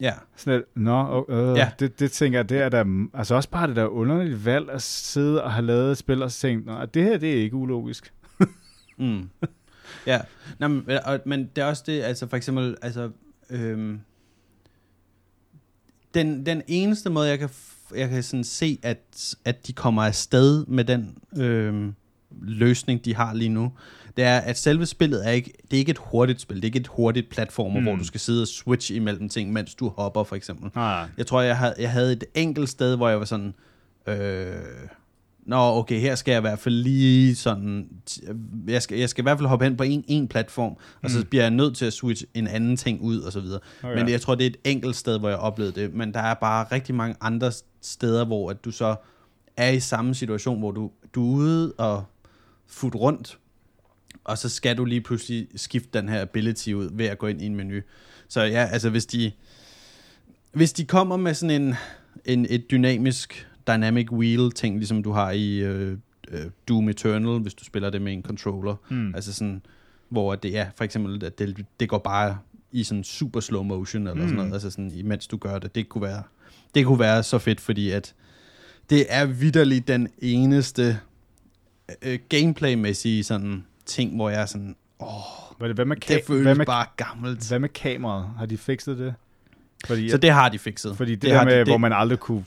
Ja. 0.00 0.12
Sådan 0.36 0.58
lidt, 0.58 0.76
nå, 0.76 1.26
øh, 1.28 1.56
ja. 1.56 1.70
Det, 1.78 2.00
det 2.00 2.12
tænker 2.12 2.38
jeg, 2.38 2.48
det 2.48 2.58
er 2.58 2.68
der, 2.68 3.06
altså 3.14 3.34
også 3.34 3.50
bare 3.50 3.68
det 3.68 3.76
der 3.76 3.86
underligt 3.86 4.44
valg 4.44 4.70
at 4.70 4.82
sidde 4.82 5.42
og 5.44 5.52
have 5.52 5.66
lavet 5.66 5.90
et 5.92 5.98
spil, 5.98 6.22
og 6.22 6.30
så 6.30 6.40
tænke, 6.40 6.72
det 6.94 7.02
her, 7.02 7.18
det 7.18 7.32
er 7.38 7.42
ikke 7.42 7.56
ulogisk. 7.56 8.12
Mm. 8.98 9.28
ja, 10.06 10.20
Nå, 10.58 10.68
men, 10.68 10.84
og, 11.06 11.20
men 11.26 11.50
det 11.56 11.62
er 11.62 11.66
også 11.66 11.82
det, 11.86 12.02
altså 12.02 12.26
for 12.28 12.36
eksempel, 12.36 12.76
altså, 12.82 13.10
øhm, 13.50 14.00
den, 16.14 16.46
den 16.46 16.62
eneste 16.66 17.10
måde, 17.10 17.28
jeg 17.28 17.38
kan, 17.38 17.48
jeg 17.96 18.08
kan 18.08 18.22
sådan 18.22 18.44
se, 18.44 18.78
at, 18.82 19.34
at 19.44 19.66
de 19.66 19.72
kommer 19.72 20.02
afsted 20.02 20.66
med 20.66 20.84
den 20.84 21.18
øhm, 21.36 21.94
løsning, 22.42 23.04
de 23.04 23.14
har 23.14 23.34
lige 23.34 23.48
nu, 23.48 23.72
det 24.16 24.24
er, 24.24 24.38
at 24.38 24.58
selve 24.58 24.86
spillet 24.86 25.26
er 25.26 25.30
ikke, 25.30 25.52
det 25.70 25.76
er 25.76 25.78
ikke 25.78 25.90
et 25.90 25.98
hurtigt 26.00 26.40
spil, 26.40 26.56
det 26.56 26.64
er 26.64 26.68
ikke 26.68 26.78
et 26.80 26.86
hurtigt 26.86 27.30
platformer, 27.30 27.80
Mm. 27.80 27.86
hvor 27.86 27.96
du 27.96 28.04
skal 28.04 28.20
sidde 28.20 28.42
og 28.42 28.48
switch 28.48 28.92
imellem 28.94 29.28
ting, 29.28 29.52
mens 29.52 29.74
du 29.74 29.88
hopper, 29.88 30.24
for 30.24 30.36
eksempel. 30.36 30.70
Nej, 30.74 31.06
Jeg 31.18 31.26
tror, 31.26 31.40
jeg 31.40 31.58
havde, 31.58 31.74
jeg 31.78 31.90
havde 31.90 32.12
et 32.12 32.24
enkelt 32.34 32.68
sted, 32.68 32.96
hvor 32.96 33.08
jeg 33.08 33.18
var 33.18 33.24
sådan, 33.24 33.54
øh, 34.06 34.54
Nå, 35.46 35.56
okay, 35.56 36.00
her 36.00 36.14
skal 36.14 36.32
jeg 36.32 36.38
i 36.38 36.40
hvert 36.40 36.58
fald 36.58 36.74
lige 36.74 37.36
sådan... 37.36 37.88
Jeg 38.68 38.82
skal, 38.82 38.98
jeg 38.98 39.08
skal 39.08 39.22
i 39.22 39.24
hvert 39.24 39.38
fald 39.38 39.48
hoppe 39.48 39.64
hen 39.64 39.76
på 39.76 39.82
en, 39.82 40.04
en 40.08 40.28
platform, 40.28 40.72
og 40.72 40.78
mm. 41.02 41.08
så 41.08 41.24
bliver 41.26 41.44
jeg 41.44 41.50
nødt 41.50 41.76
til 41.76 41.84
at 41.84 41.92
switche 41.92 42.26
en 42.34 42.46
anden 42.46 42.76
ting 42.76 43.00
ud, 43.00 43.20
og 43.20 43.32
så 43.32 43.40
videre. 43.40 43.60
Okay. 43.82 43.98
Men 43.98 44.08
jeg 44.08 44.20
tror, 44.20 44.34
det 44.34 44.46
er 44.46 44.50
et 44.50 44.56
enkelt 44.64 44.96
sted, 44.96 45.18
hvor 45.18 45.28
jeg 45.28 45.38
oplevede 45.38 45.80
det. 45.80 45.94
Men 45.94 46.14
der 46.14 46.20
er 46.20 46.34
bare 46.34 46.66
rigtig 46.72 46.94
mange 46.94 47.16
andre 47.20 47.52
steder, 47.82 48.24
hvor 48.24 48.50
at 48.50 48.64
du 48.64 48.70
så 48.70 48.96
er 49.56 49.70
i 49.70 49.80
samme 49.80 50.14
situation, 50.14 50.58
hvor 50.58 50.70
du, 50.70 50.90
du 51.14 51.32
er 51.32 51.36
ude 51.36 51.72
og 51.72 52.04
fut 52.66 52.94
rundt, 52.94 53.38
og 54.24 54.38
så 54.38 54.48
skal 54.48 54.76
du 54.76 54.84
lige 54.84 55.00
pludselig 55.00 55.48
skifte 55.56 55.88
den 55.98 56.08
her 56.08 56.22
ability 56.22 56.70
ud 56.70 56.88
ved 56.92 57.06
at 57.06 57.18
gå 57.18 57.26
ind 57.26 57.42
i 57.42 57.46
en 57.46 57.56
menu. 57.56 57.80
Så 58.28 58.40
ja, 58.40 58.68
altså 58.72 58.90
hvis 58.90 59.06
de, 59.06 59.32
hvis 60.52 60.72
de 60.72 60.84
kommer 60.84 61.16
med 61.16 61.34
sådan 61.34 61.62
en, 61.62 61.74
en 62.24 62.46
et 62.50 62.70
dynamisk 62.70 63.48
dynamic 63.68 64.12
wheel 64.12 64.50
ting, 64.50 64.76
ligesom 64.76 65.02
du 65.02 65.12
har 65.12 65.30
i 65.30 65.58
øh, 65.58 65.98
øh, 66.28 66.44
Doom 66.68 66.88
Eternal, 66.88 67.40
hvis 67.40 67.54
du 67.54 67.64
spiller 67.64 67.90
det 67.90 68.02
med 68.02 68.12
en 68.12 68.22
controller, 68.22 68.76
mm. 68.88 69.14
altså 69.14 69.32
sådan, 69.32 69.62
hvor 70.08 70.34
det 70.34 70.58
er 70.58 70.66
for 70.76 70.84
eksempel, 70.84 71.24
at 71.24 71.38
det, 71.38 71.66
det 71.80 71.88
går 71.88 71.98
bare 71.98 72.38
i 72.72 72.84
sådan 72.84 73.04
super 73.04 73.40
slow 73.40 73.62
motion 73.62 74.02
eller 74.02 74.14
mm. 74.14 74.20
sådan 74.20 74.36
noget, 74.36 74.52
altså 74.52 74.70
sådan, 74.70 74.92
imens 74.94 75.26
du 75.26 75.36
gør 75.36 75.58
det. 75.58 75.74
Det 75.74 75.88
kunne 75.88 76.02
være, 76.02 76.22
det 76.74 76.86
kunne 76.86 76.98
være 76.98 77.22
så 77.22 77.38
fedt, 77.38 77.60
fordi 77.60 77.90
at 77.90 78.14
det 78.90 79.06
er 79.08 79.24
vidderligt 79.26 79.88
den 79.88 80.08
eneste 80.18 80.98
øh, 82.02 82.18
gameplay-mæssige 82.28 83.24
sådan 83.24 83.64
ting, 83.86 84.16
hvor 84.16 84.30
jeg 84.30 84.42
er 84.42 84.46
sådan, 84.46 84.76
åh, 85.00 85.08
hvad, 85.58 85.74
hvad 85.74 85.84
med 85.84 85.96
det 85.96 86.22
føles 86.26 86.42
hvad 86.42 86.54
med, 86.54 86.66
bare 86.66 86.86
gammelt. 86.96 87.48
Hvad 87.48 87.58
med 87.58 87.68
kameraet? 87.68 88.30
Har 88.38 88.46
de 88.46 88.58
fikset 88.58 88.98
det? 88.98 89.14
Fordi, 89.86 90.10
så 90.10 90.16
det 90.16 90.30
har 90.30 90.48
de 90.48 90.58
fikset. 90.58 90.96
Fordi 90.96 91.10
det, 91.10 91.22
det 91.22 91.30
der 91.30 91.44
med, 91.44 91.52
de, 91.52 91.58
det... 91.58 91.68
hvor 91.68 91.78
man 91.78 91.92
aldrig 91.92 92.18
kunne 92.18 92.44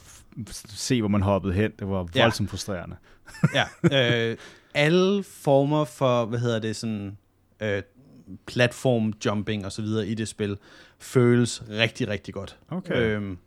se, 0.68 1.02
hvor 1.02 1.10
man 1.10 1.22
hoppede 1.22 1.54
hen, 1.54 1.72
det 1.80 1.88
var 1.90 2.08
voldsomt 2.14 2.50
ja. 2.50 2.52
frustrerende. 2.52 2.96
ja, 3.58 4.30
øh, 4.30 4.38
alle 4.74 5.24
former 5.24 5.86
for, 5.86 6.26
hvad 6.26 6.40
hedder 6.40 6.60
det, 6.60 6.76
sådan 6.76 7.18
øh, 7.60 7.82
platform 8.48 9.14
jumping 9.26 9.66
og 9.66 9.72
så 9.72 9.82
videre 9.82 10.08
i 10.08 10.14
det 10.14 10.28
spil, 10.28 10.58
føles 11.00 11.64
rigtig, 11.70 12.08
rigtig 12.08 12.34
godt. 12.34 12.58
Okay. 12.70 12.96
Øhm, 12.96 13.38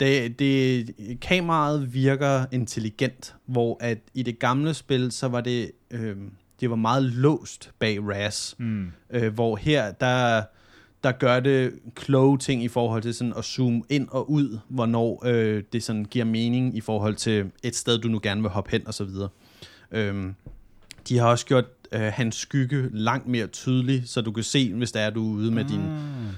det, 0.00 0.38
det, 0.38 0.94
kameraet 1.20 1.94
virker 1.94 2.44
intelligent, 2.52 3.34
hvor 3.46 3.76
at 3.80 3.98
i 4.14 4.22
det 4.22 4.38
gamle 4.38 4.74
spil, 4.74 5.12
så 5.12 5.28
var 5.28 5.40
det, 5.40 5.70
øh, 5.90 6.16
det 6.60 6.70
var 6.70 6.76
meget 6.76 7.02
låst 7.02 7.70
bag 7.78 8.08
RAS, 8.08 8.54
mm. 8.58 8.92
øh, 9.10 9.34
hvor 9.34 9.56
her, 9.56 9.92
der, 9.92 10.42
der 11.04 11.12
gør 11.12 11.40
det 11.40 11.72
kloge 11.94 12.38
ting 12.38 12.64
i 12.64 12.68
forhold 12.68 13.02
til 13.02 13.14
sådan 13.14 13.32
at 13.36 13.44
zoome 13.44 13.82
ind 13.88 14.08
og 14.10 14.30
ud, 14.30 14.58
hvornår 14.68 15.22
øh, 15.26 15.62
det 15.72 15.82
sådan 15.82 16.04
giver 16.04 16.24
mening 16.24 16.76
i 16.76 16.80
forhold 16.80 17.14
til 17.14 17.50
et 17.62 17.76
sted, 17.76 17.98
du 17.98 18.08
nu 18.08 18.20
gerne 18.22 18.40
vil 18.40 18.50
hoppe 18.50 18.70
hen 18.70 18.86
og 18.86 18.94
så 18.94 19.04
videre. 19.04 19.28
Øh, 19.90 20.26
de 21.08 21.18
har 21.18 21.26
også 21.26 21.46
gjort 21.46 21.64
øh, 21.92 22.00
hans 22.00 22.36
skygge 22.36 22.88
langt 22.92 23.28
mere 23.28 23.46
tydelig, 23.46 24.02
så 24.06 24.20
du 24.20 24.32
kan 24.32 24.44
se, 24.44 24.74
hvis 24.74 24.92
der 24.92 25.00
er 25.00 25.10
du 25.10 25.22
ude 25.22 25.50
med 25.50 25.62
mm. 25.64 25.68
din, 25.68 25.82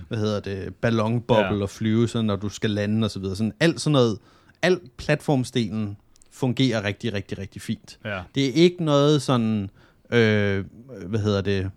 hvad 0.09 0.19
hedder 0.19 0.41
det, 0.41 0.75
ballonboble 0.75 1.57
ja. 1.57 1.63
og 1.63 1.71
flyve, 1.71 2.09
så 2.09 2.23
når 2.23 2.37
du 2.37 2.49
skal 2.49 2.71
lande 2.71 3.05
og 3.05 3.11
så 3.11 3.19
videre. 3.19 3.37
Sådan 3.37 3.53
alt 3.61 3.81
sådan 3.81 3.93
noget, 3.93 4.19
al 4.63 4.81
platformstenen 4.97 5.97
fungerer 6.31 6.85
rigtig, 6.85 7.13
rigtig, 7.13 7.39
rigtig 7.39 7.63
fint. 7.63 7.99
Ja. 8.05 8.23
Det 8.35 8.49
er 8.49 8.53
ikke 8.53 8.85
noget 8.85 9.23
sådan, 9.23 9.71
øh, 10.11 10.65
hvad 11.07 11.21
hedder 11.21 11.41
det, 11.41 11.71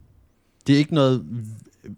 det 0.68 0.76
er 0.76 0.80
ikke 0.80 0.94
noget 0.94 1.26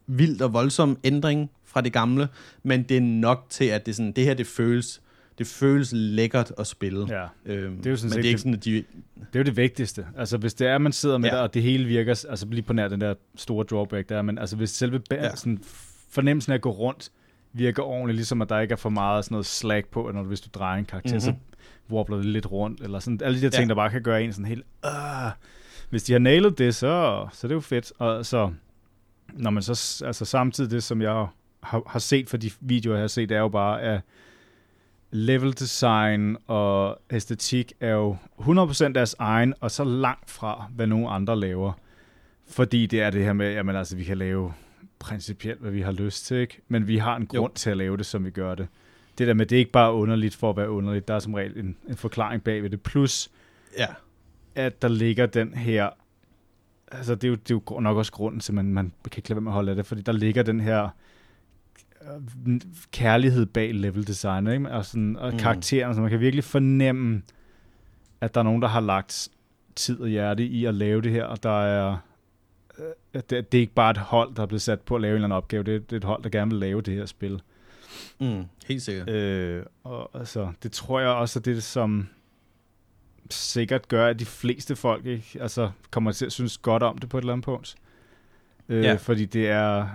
vildt 0.08 0.42
og 0.42 0.54
voldsom 0.54 0.98
ændring 1.04 1.52
fra 1.66 1.82
det 1.82 1.94
gamle, 1.94 2.28
men 2.64 2.84
det 2.84 2.98
er 2.98 3.02
nok 3.02 3.46
til, 3.50 3.66
at 3.66 3.86
det, 3.86 3.96
sådan, 3.96 4.12
det 4.12 4.24
her 4.24 4.34
det 4.34 4.48
føles 4.48 5.02
det 5.38 5.48
føles 5.48 5.92
lækkert 5.96 6.54
at 6.58 6.68
spille. 6.68 7.08
Ja. 7.10 7.26
Øhm, 7.46 7.78
det 7.78 7.86
er 7.86 7.90
jo 7.90 7.96
sådan 7.96 8.10
men 8.10 8.18
det 8.18 8.26
er 8.26 8.30
ikke 8.30 8.40
sådan, 8.40 8.54
at 8.54 8.66
de... 8.66 8.72
Det 8.72 8.86
er 9.34 9.40
jo 9.40 9.44
det 9.44 9.58
vigtigste. 9.58 10.06
Altså, 10.18 10.38
hvis 10.38 10.54
det 10.54 10.68
er, 10.68 10.76
at 10.76 10.82
man 10.82 10.92
sidder 10.92 11.18
med 11.18 11.30
ja. 11.30 11.36
der, 11.36 11.42
og 11.42 11.54
det 11.54 11.62
hele 11.62 11.86
virker, 11.86 12.26
altså 12.30 12.48
lige 12.50 12.62
på 12.62 12.74
nær 12.74 12.88
den 12.88 13.02
der 13.02 13.14
store 13.36 13.66
drawback 13.66 14.10
der, 14.10 14.22
men 14.22 14.38
altså, 14.38 14.56
hvis 14.56 14.70
selve 14.70 15.02
ja. 15.12 15.36
sådan, 15.36 15.60
fornemmelsen 16.10 16.52
af 16.52 16.56
at 16.56 16.62
gå 16.62 16.72
rundt 16.72 17.12
virker 17.54 17.84
ordentligt, 17.84 18.16
ligesom 18.16 18.42
at 18.42 18.50
der 18.50 18.60
ikke 18.60 18.72
er 18.72 18.76
for 18.76 18.90
meget 18.90 19.26
sådan 19.26 19.34
noget 19.34 19.46
slag 19.46 19.86
på, 19.86 20.12
når 20.14 20.22
du, 20.22 20.28
hvis 20.28 20.42
du 20.42 20.50
drejer 20.54 20.80
en 20.80 20.86
karakter, 20.86 21.10
mm-hmm. 21.10 21.20
så 21.22 21.34
wobbler 21.90 22.18
det 22.18 22.26
lidt 22.26 22.52
rundt, 22.52 22.82
eller 22.82 23.00
sådan, 23.00 23.20
alle 23.24 23.38
de 23.38 23.44
der 23.44 23.50
ting, 23.50 23.64
ja. 23.64 23.68
der 23.68 23.76
bare 23.76 23.90
kan 23.90 24.04
gøre 24.04 24.24
en 24.24 24.34
sådan 24.34 24.46
helt, 24.46 24.66
øh, 24.86 24.92
hvis 25.90 26.04
de 26.04 26.12
har 26.12 26.20
nailet 26.20 26.58
det, 26.58 26.76
så, 26.76 27.28
så 27.34 27.48
det 27.48 27.52
er 27.52 27.56
jo 27.56 27.62
fedt, 27.62 27.94
og 27.98 28.26
så, 28.26 28.52
når 29.34 29.50
man 29.50 29.64
så, 29.64 30.04
altså 30.06 30.26
samtidig 30.26 30.72
det, 30.72 30.84
som 30.84 31.02
jeg 31.02 31.28
har, 31.64 31.84
har 31.88 32.00
set 32.00 32.30
for 32.30 32.38
de 32.38 32.52
videoer, 32.60 32.96
jeg 32.96 33.04
har 33.04 33.08
set, 33.08 33.32
er 33.32 33.40
jo 33.40 33.50
bare, 33.50 33.82
at 33.82 34.02
level 35.12 35.54
design 35.54 36.38
og 36.48 37.02
æstetik 37.12 37.74
er 37.80 37.92
jo 37.92 38.18
100% 38.40 38.94
deres 38.94 39.16
egen, 39.20 39.54
og 39.60 39.72
så 39.72 39.84
langt 39.84 40.30
fra, 40.30 40.70
hvad 40.76 40.88
nogen 40.88 41.08
andre 41.10 41.40
laver. 41.40 41.74
Fordi 42.48 42.86
det 42.86 43.02
er 43.02 43.10
det 43.10 43.24
her 43.24 43.34
med, 43.34 43.54
jamen 43.54 43.76
altså, 43.76 43.96
vi 43.96 44.04
kan 44.04 44.18
lave 44.18 44.54
principielt, 45.00 45.60
hvad 45.62 45.72
vi 45.72 45.82
har 45.82 45.92
lyst 45.92 46.26
til, 46.26 46.38
ikke? 46.38 46.62
Men 46.68 46.88
vi 46.88 46.98
har 46.98 47.16
en 47.16 47.28
grund 47.28 47.52
jo. 47.52 47.56
til 47.56 47.70
at 47.70 47.78
lave 47.78 47.98
det, 47.98 48.06
som 48.06 48.26
vi 48.26 48.30
gør 48.30 48.56
det. 48.56 48.68
Det 49.18 49.28
der 49.28 49.34
med, 49.34 49.46
det 49.46 49.56
er 49.56 49.60
ikke 49.60 49.72
bare 49.72 49.94
underligt 49.94 50.36
for 50.36 50.50
at 50.50 50.58
være 50.58 50.70
underligt, 50.70 51.08
der 51.08 51.14
er 51.14 51.20
som 51.20 51.34
regel 51.34 51.60
en, 51.60 51.78
en 51.90 51.96
forklaring 51.96 52.44
bag 52.44 52.64
ved 52.64 52.70
det. 52.70 52.82
Plus, 52.82 53.32
ja. 53.78 53.88
at 54.56 54.82
der 54.82 54.88
ligger 54.88 55.26
den 55.26 55.54
her, 55.54 55.90
altså 56.92 57.16
det 57.16 57.24
er 57.24 57.28
jo, 57.28 57.36
det 57.36 57.52
er 57.52 57.60
jo 57.72 57.80
nok 57.80 57.98
også 57.98 58.12
grunden 58.12 58.40
til, 58.40 58.52
at 58.52 58.56
man, 58.56 58.74
man 58.74 58.92
kan 59.12 59.20
ikke 59.20 59.30
lade 59.30 59.36
være 59.36 59.42
med 59.42 59.52
at 59.52 59.54
holde 59.54 59.70
af 59.70 59.76
det, 59.76 59.86
fordi 59.86 60.02
der 60.02 60.12
ligger 60.12 60.44
den 60.44 60.60
her 60.60 60.90
kærlighed 62.92 63.46
bag 63.46 63.74
level 63.74 64.08
design, 64.08 64.48
ikke? 64.48 64.72
Og, 64.72 64.86
sådan, 64.86 65.18
og 65.18 65.32
mm. 65.32 65.40
karaktererne, 65.40 65.96
så 65.96 66.02
man 66.02 66.10
kan 66.10 66.20
virkelig 66.20 66.44
fornemme, 66.44 67.22
at 68.22 68.36
der 68.36 68.40
er 68.40 68.44
nogen, 68.44 68.62
der 68.62 68.68
har 68.68 68.80
lagt 68.80 69.30
tid 69.76 70.00
og 70.00 70.08
hjerte 70.08 70.46
i 70.46 70.66
at 70.66 70.74
lave 70.74 71.02
det 71.02 71.12
her, 71.12 71.24
og 71.24 71.44
der 71.44 71.62
er 71.64 71.98
øh, 72.80 73.22
det, 73.30 73.52
det 73.52 73.58
er 73.58 73.62
ikke 73.62 73.74
bare 73.74 73.92
et 73.92 73.98
hold, 73.98 74.36
der 74.36 74.42
er 74.42 74.46
blevet 74.46 74.62
sat 74.62 74.82
på 74.82 74.96
at 74.96 75.02
lave 75.02 75.12
en 75.12 75.16
eller 75.16 75.26
anden 75.26 75.38
opgave, 75.38 75.64
det 75.64 75.76
er, 75.76 75.80
det 75.80 75.92
er 75.94 75.98
et 75.98 76.04
hold, 76.04 76.24
der 76.24 76.30
gerne 76.30 76.52
vil 76.52 76.60
lave 76.60 76.82
det 76.82 76.94
her 76.94 77.06
spil. 77.06 77.42
Mm, 78.20 78.44
helt 78.68 78.82
sikkert. 78.82 79.10
Øh, 79.10 79.66
og 79.84 80.20
altså, 80.20 80.52
det 80.64 80.72
tror 80.72 81.00
jeg 81.00 81.10
også 81.10 81.40
er 81.40 81.42
det, 81.42 81.64
som 81.64 82.08
sikkert 83.34 83.88
gør, 83.88 84.08
at 84.08 84.20
de 84.20 84.26
fleste 84.26 84.76
folk 84.76 85.06
ikke, 85.06 85.38
altså, 85.42 85.72
kommer 85.92 86.12
til 86.12 86.26
at 86.26 86.32
synes 86.32 86.58
godt 86.58 86.84
om 86.84 86.98
det 86.98 87.10
på 87.10 87.18
et 87.18 87.22
eller 87.22 87.34
andet 87.34 87.46
punkt. 87.46 87.76
Øh, 88.70 88.84
ja. 88.84 88.94
Fordi 88.94 89.26
det 89.26 89.50
er, 89.50 89.88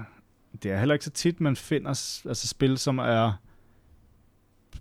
det 0.63 0.71
er 0.71 0.79
heller 0.79 0.95
ikke 0.95 1.05
så 1.05 1.11
tit, 1.11 1.41
man 1.41 1.57
finder 1.57 1.89
altså, 2.29 2.49
spil, 2.49 2.79
som 2.79 2.99
er 2.99 3.33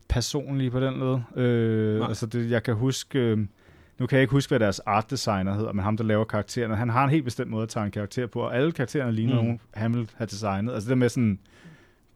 personlige 0.09 0.71
på 0.71 0.79
den 0.79 0.97
måde. 0.97 1.23
Øh, 1.35 2.07
altså 2.07 2.25
det, 2.25 2.51
jeg 2.51 2.63
kan 2.63 2.75
huske, 2.75 3.19
øh, 3.19 3.37
nu 3.97 4.07
kan 4.07 4.15
jeg 4.15 4.21
ikke 4.21 4.31
huske, 4.31 4.49
hvad 4.49 4.59
deres 4.59 4.79
art 4.79 5.09
designer 5.09 5.53
hedder, 5.53 5.73
men 5.73 5.83
ham, 5.83 5.97
der 5.97 6.03
laver 6.03 6.25
karaktererne, 6.25 6.75
han 6.75 6.89
har 6.89 7.03
en 7.03 7.09
helt 7.09 7.23
bestemt 7.23 7.51
måde 7.51 7.63
at 7.63 7.69
tage 7.69 7.85
en 7.85 7.91
karakter 7.91 8.27
på, 8.27 8.41
og 8.41 8.55
alle 8.55 8.71
karaktererne 8.71 9.11
ligner 9.11 9.33
mm. 9.33 9.45
nogen, 9.45 9.59
han 9.73 9.93
vil 9.93 10.09
have 10.15 10.27
designet. 10.27 10.73
Altså 10.73 10.89
det 10.89 10.97
med 10.97 11.09
sådan, 11.09 11.39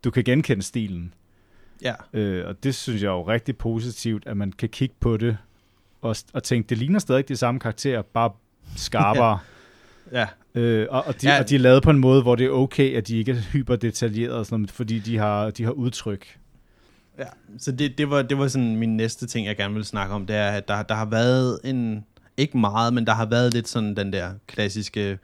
du 0.03 0.11
kan 0.11 0.23
genkende 0.23 0.63
stilen. 0.63 1.13
Ja. 1.81 1.93
Øh, 2.13 2.47
og 2.47 2.63
det 2.63 2.75
synes 2.75 3.01
jeg 3.03 3.09
er 3.09 3.13
jo 3.13 3.27
rigtig 3.27 3.57
positivt, 3.57 4.27
at 4.27 4.37
man 4.37 4.51
kan 4.51 4.69
kigge 4.69 4.95
på 4.99 5.17
det 5.17 5.37
og, 6.01 6.15
og 6.33 6.43
tænke, 6.43 6.69
det 6.69 6.77
ligner 6.77 6.99
stadig 6.99 7.27
de 7.27 7.35
samme 7.35 7.59
karakterer, 7.59 8.01
bare 8.01 8.31
skarpere. 8.75 9.39
ja. 10.11 10.27
Øh, 10.55 10.87
og, 10.89 11.03
og, 11.07 11.21
de, 11.21 11.29
ja. 11.29 11.39
og 11.39 11.49
de 11.49 11.55
er 11.55 11.59
lavet 11.59 11.83
på 11.83 11.89
en 11.89 11.99
måde, 11.99 12.21
hvor 12.21 12.35
det 12.35 12.45
er 12.45 12.49
okay, 12.49 12.95
at 12.95 13.07
de 13.07 13.17
ikke 13.17 13.31
er 13.31 13.35
hyper 13.35 13.75
detaljerede, 13.75 14.45
sådan 14.45 14.59
noget, 14.59 14.71
fordi 14.71 14.99
de 14.99 15.17
har, 15.17 15.49
de 15.49 15.63
har 15.63 15.71
udtryk. 15.71 16.37
Ja, 17.19 17.25
så 17.57 17.71
det, 17.71 17.97
det, 17.97 18.09
var, 18.09 18.21
det 18.21 18.37
var 18.37 18.47
sådan 18.47 18.75
min 18.75 18.97
næste 18.97 19.27
ting, 19.27 19.47
jeg 19.47 19.57
gerne 19.57 19.73
vil 19.73 19.85
snakke 19.85 20.15
om, 20.15 20.25
det 20.25 20.35
er, 20.35 20.49
at 20.49 20.67
der, 20.67 20.83
der 20.83 20.95
har 20.95 21.05
været 21.05 21.59
en, 21.63 22.05
ikke 22.37 22.57
meget, 22.57 22.93
men 22.93 23.07
der 23.07 23.13
har 23.13 23.25
været 23.25 23.53
lidt 23.53 23.67
sådan 23.67 23.95
den 23.95 24.13
der 24.13 24.31
klassiske, 24.47 25.19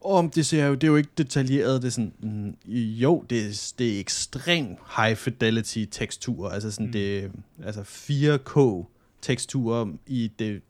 om 0.00 0.30
det 0.30 0.46
ser 0.46 0.66
jo, 0.66 0.74
det 0.74 0.84
er 0.84 0.88
jo 0.88 0.96
ikke 0.96 1.10
detaljeret, 1.18 1.82
det 1.82 1.88
er 1.88 1.92
sådan, 1.92 2.12
mm, 2.20 2.54
jo, 2.74 3.24
det 3.30 3.38
er, 3.46 3.72
det 3.78 3.96
er 3.96 4.00
ekstremt 4.00 4.78
high 4.96 5.16
fidelity 5.16 5.84
tekstur, 5.90 6.48
altså 6.48 6.70
sådan 6.70 6.86
mm. 6.86 6.92
det, 6.92 7.30
altså 7.64 7.80
4K 7.80 8.86
teksturer 9.22 9.86
i 10.06 10.30
det, 10.38 10.62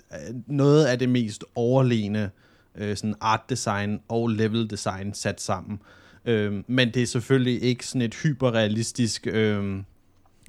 noget 0.47 0.87
af 0.87 0.99
det 0.99 1.09
mest 1.09 1.45
overlegne 1.55 2.31
øh, 2.75 2.97
sådan 2.97 3.15
art 3.21 3.41
design 3.51 4.01
og 4.09 4.29
level 4.29 4.71
design 4.71 5.15
sat 5.15 5.41
sammen. 5.41 5.81
Øh, 6.25 6.63
men 6.67 6.95
det 6.95 7.03
er 7.03 7.07
selvfølgelig 7.07 7.63
ikke 7.63 7.87
sådan 7.87 8.03
et 8.03 8.15
hyperrealistisk 8.15 9.27
øh, 9.27 9.83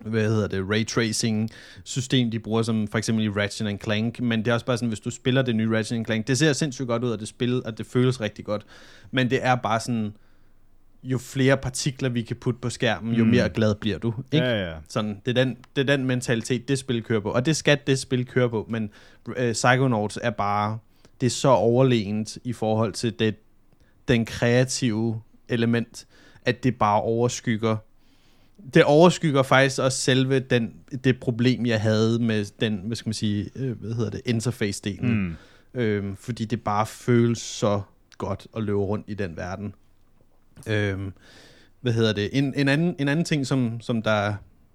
hvad 0.05 0.29
hedder 0.29 0.47
det, 0.47 0.69
ray 0.69 0.85
tracing 0.85 1.49
system, 1.83 2.31
de 2.31 2.39
bruger 2.39 2.61
som 2.61 2.87
for 2.87 2.97
eksempel 2.97 3.25
i 3.25 3.29
Ratchet 3.29 3.83
Clank, 3.83 4.21
men 4.21 4.39
det 4.39 4.47
er 4.47 4.53
også 4.53 4.65
bare 4.65 4.77
sådan, 4.77 4.87
hvis 4.87 4.99
du 4.99 5.09
spiller 5.09 5.41
det 5.41 5.55
nye 5.55 5.77
Ratchet 5.77 6.05
Clank, 6.05 6.27
det 6.27 6.37
ser 6.37 6.53
sindssygt 6.53 6.87
godt 6.87 7.03
ud, 7.03 7.11
at 7.13 7.19
det 7.19 7.27
spil, 7.27 7.61
at 7.65 7.77
det 7.77 7.85
føles 7.85 8.21
rigtig 8.21 8.45
godt, 8.45 8.65
men 9.11 9.29
det 9.29 9.39
er 9.41 9.55
bare 9.55 9.79
sådan, 9.79 10.13
jo 11.03 11.17
flere 11.17 11.57
partikler 11.57 12.09
vi 12.09 12.21
kan 12.21 12.35
putte 12.35 12.59
på 12.59 12.69
skærmen, 12.69 13.13
jo 13.13 13.23
mm. 13.23 13.29
mere 13.29 13.49
glad 13.49 13.75
bliver 13.75 13.97
du. 13.97 14.13
Ikke? 14.31 14.45
Ja, 14.45 14.69
ja. 14.69 14.75
Sådan, 14.87 15.21
det, 15.25 15.37
er 15.37 15.43
den, 15.43 15.57
det 15.75 15.89
er 15.89 15.97
den 15.97 16.05
mentalitet, 16.05 16.67
det 16.67 16.79
spil 16.79 17.03
kører 17.03 17.19
på. 17.19 17.31
Og 17.31 17.45
det 17.45 17.55
skal 17.55 17.79
det 17.87 17.99
spil 17.99 18.25
køre 18.25 18.49
på, 18.49 18.65
men 18.69 18.89
uh, 19.27 19.51
Psychonauts 19.51 20.19
er 20.21 20.29
bare 20.29 20.79
det 21.21 21.27
er 21.27 21.31
så 21.31 21.49
overlegent 21.49 22.37
i 22.43 22.53
forhold 22.53 22.93
til 22.93 23.19
det, 23.19 23.35
den 24.07 24.25
kreative 24.25 25.21
element, 25.49 26.07
at 26.45 26.63
det 26.63 26.75
bare 26.75 27.01
overskygger 27.01 27.77
det 28.73 28.83
overskygger 28.83 29.43
faktisk 29.43 29.79
også 29.79 29.97
selve 29.97 30.39
den, 30.39 30.73
det 31.03 31.19
problem, 31.19 31.65
jeg 31.65 31.81
havde 31.81 32.19
med 32.19 32.45
den, 32.59 32.81
hvad 32.85 32.95
skal 32.95 33.07
man 33.07 33.13
sige, 33.13 33.49
øh, 33.55 33.79
hvad 33.81 33.93
hedder 33.93 34.09
det, 34.09 34.21
interface-delen. 34.25 35.07
Mm. 35.07 35.35
Øhm, 35.73 36.15
fordi 36.15 36.45
det 36.45 36.61
bare 36.61 36.85
føles 36.85 37.39
så 37.39 37.81
godt 38.17 38.47
at 38.55 38.63
løbe 38.63 38.79
rundt 38.79 39.05
i 39.07 39.13
den 39.13 39.37
verden. 39.37 39.73
Øhm, 40.67 41.13
hvad 41.81 41.93
hedder 41.93 42.13
det? 42.13 42.29
En, 42.33 42.53
en, 42.57 42.67
anden, 42.67 42.95
en 42.99 43.07
anden 43.07 43.25
ting, 43.25 43.47
som, 43.47 43.81
som 43.81 44.01
der 44.01 44.33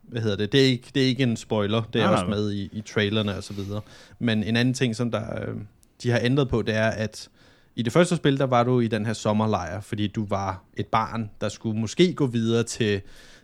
hvad 0.08 0.22
hedder 0.22 0.36
det, 0.36 0.52
det 0.52 0.60
er 0.60 0.64
ikke, 0.64 0.90
det 0.94 1.02
er 1.02 1.06
ikke 1.06 1.22
en 1.22 1.36
spoiler, 1.36 1.82
det 1.92 2.02
er 2.02 2.06
ah, 2.06 2.12
også 2.12 2.26
med 2.26 2.52
i, 2.52 2.68
i 2.72 2.80
trailerne 2.80 3.36
og 3.36 3.44
så 3.44 3.52
videre. 3.52 3.80
Men 4.18 4.44
en 4.44 4.56
anden 4.56 4.74
ting, 4.74 4.96
som 4.96 5.10
der, 5.10 5.48
øh, 5.48 5.54
de 6.02 6.10
har 6.10 6.20
ændret 6.22 6.48
på, 6.48 6.62
det 6.62 6.74
er, 6.74 6.88
at 6.88 7.28
i 7.76 7.82
det 7.82 7.92
første 7.92 8.16
spil, 8.16 8.38
der 8.38 8.44
var 8.44 8.62
du 8.64 8.80
i 8.80 8.88
den 8.88 9.06
her 9.06 9.12
sommerlejr, 9.12 9.80
fordi 9.80 10.06
du 10.06 10.26
var 10.26 10.64
et 10.76 10.86
barn, 10.86 11.30
der 11.40 11.48
skulle 11.48 11.80
måske 11.80 12.14
gå 12.14 12.26
videre 12.26 12.62
til, 12.62 13.00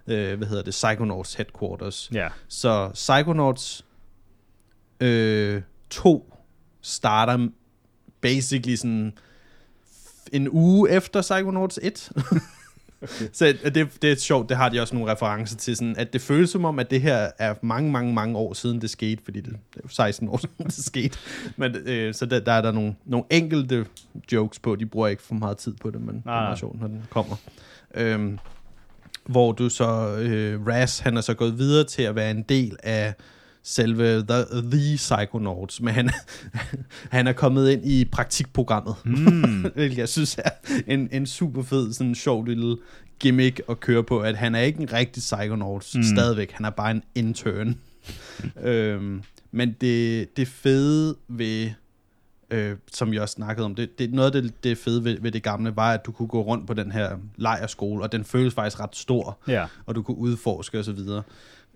øh, 0.07 0.39
hvad 0.39 0.49
hedder 0.49 0.63
det, 0.63 0.71
Psychonauts 0.71 1.35
headquarters. 1.35 2.11
Ja. 2.15 2.29
Så 2.49 2.91
Psychonauts 2.95 3.85
øh, 5.01 5.63
2 5.91 6.35
starter 6.83 7.49
basically 8.21 8.75
sådan 8.75 9.13
en 10.33 10.49
uge 10.51 10.91
efter 10.91 11.23
Psychonauts 11.23 11.81
1. 11.83 12.11
Okay. 13.03 13.29
Så 13.33 13.55
det, 13.65 14.03
det 14.03 14.13
er 14.13 14.17
sjovt, 14.17 14.49
det 14.49 14.57
har 14.57 14.69
de 14.69 14.81
også 14.81 14.95
nogle 14.95 15.13
referencer 15.13 15.57
til, 15.57 15.77
sådan, 15.77 15.97
at 15.99 16.13
det 16.13 16.21
føles 16.21 16.51
som 16.51 16.65
om, 16.65 16.79
at 16.79 16.91
det 16.91 17.03
her 17.03 17.31
er 17.39 17.55
mange, 17.63 17.91
mange, 17.91 18.15
mange 18.15 18.39
år 18.39 18.53
siden 18.55 18.81
det 18.81 18.91
skete, 18.91 19.23
fordi 19.25 19.41
det, 19.41 19.57
det 19.75 19.85
er 19.85 19.89
16 19.89 20.29
år 20.29 20.37
siden 20.37 20.67
det 20.67 20.85
skete. 20.85 21.19
Men, 21.57 21.77
øh, 21.77 22.15
så 22.15 22.27
der, 22.27 22.41
der 22.41 22.53
er 22.53 22.63
der 22.63 22.73
nogle, 22.73 22.95
nogle 23.05 23.25
enkelte 23.31 23.87
jokes 24.33 24.59
på, 24.59 24.77
de 24.77 24.87
bruger 24.87 25.09
ikke 25.09 25.23
for 25.23 25.35
meget 25.35 25.57
tid 25.57 25.75
på 25.81 25.91
det, 25.91 26.01
men 26.01 26.09
ah. 26.09 26.15
det 26.15 26.31
er 26.31 26.43
meget 26.43 26.59
sjovt, 26.59 26.81
når 26.81 26.87
den 26.87 27.03
kommer. 27.11 27.37
Øhm, 27.95 28.39
hvor 29.25 29.53
du 29.53 29.69
så, 29.69 30.17
øh, 30.19 30.67
Raz, 30.67 30.99
han 30.99 31.17
er 31.17 31.21
så 31.21 31.35
gået 31.35 31.59
videre 31.59 31.85
til 31.85 32.03
at 32.03 32.15
være 32.15 32.31
en 32.31 32.43
del 32.43 32.77
af 32.83 33.15
selve 33.71 34.23
The, 34.23 34.45
the 34.71 34.97
Psychonauts, 34.97 35.81
men 35.81 35.95
han, 35.95 36.11
han 37.17 37.27
er 37.27 37.33
kommet 37.33 37.71
ind 37.71 37.87
i 37.87 38.05
praktikprogrammet, 38.05 38.95
mm. 39.05 39.61
hvilket 39.75 39.99
jeg 39.99 40.09
synes 40.09 40.39
er 40.39 40.51
en, 40.87 41.09
en 41.13 41.27
super 41.27 41.63
fed, 41.63 41.93
sådan 41.93 42.15
sjov 42.15 42.45
lille 42.45 42.77
gimmick 43.19 43.61
at 43.69 43.81
køre 43.81 44.05
på, 44.05 44.21
at 44.21 44.37
han 44.37 44.55
er 44.55 44.61
ikke 44.61 44.81
en 44.81 44.93
rigtig 44.93 45.21
Psychonauts 45.21 45.97
mm. 45.97 46.03
stadigvæk, 46.03 46.53
han 46.53 46.67
er 46.67 46.71
bare 46.71 46.91
en 46.91 47.03
intern. 47.15 47.79
øhm, 48.63 49.23
men 49.51 49.77
det, 49.81 50.37
det 50.37 50.49
fede 50.49 51.17
ved, 51.29 51.71
øh, 52.51 52.77
som 52.93 53.15
jeg 53.15 53.23
også 53.23 53.33
snakkede 53.33 53.65
om, 53.65 53.75
det, 53.75 53.99
det, 53.99 54.13
noget 54.13 54.35
af 54.35 54.43
det, 54.43 54.65
det 54.65 54.79
fede 54.79 55.05
ved, 55.05 55.21
ved 55.21 55.33
det 55.33 55.43
gamle, 55.43 55.77
var, 55.77 55.93
at 55.93 56.07
du 56.07 56.13
kunne 56.13 56.29
gå 56.29 56.43
rundt 56.43 56.67
på 56.67 56.75
den 56.75 56.93
her 56.93 57.17
lejerskole, 57.37 58.03
og 58.03 58.13
den 58.13 58.25
føles 58.25 58.55
faktisk 58.55 58.81
ret 58.81 58.97
stor, 58.97 59.39
ja. 59.49 59.67
og 59.87 59.95
du 59.95 60.03
kunne 60.03 60.19
udforske 60.19 60.79
osv. 60.79 60.99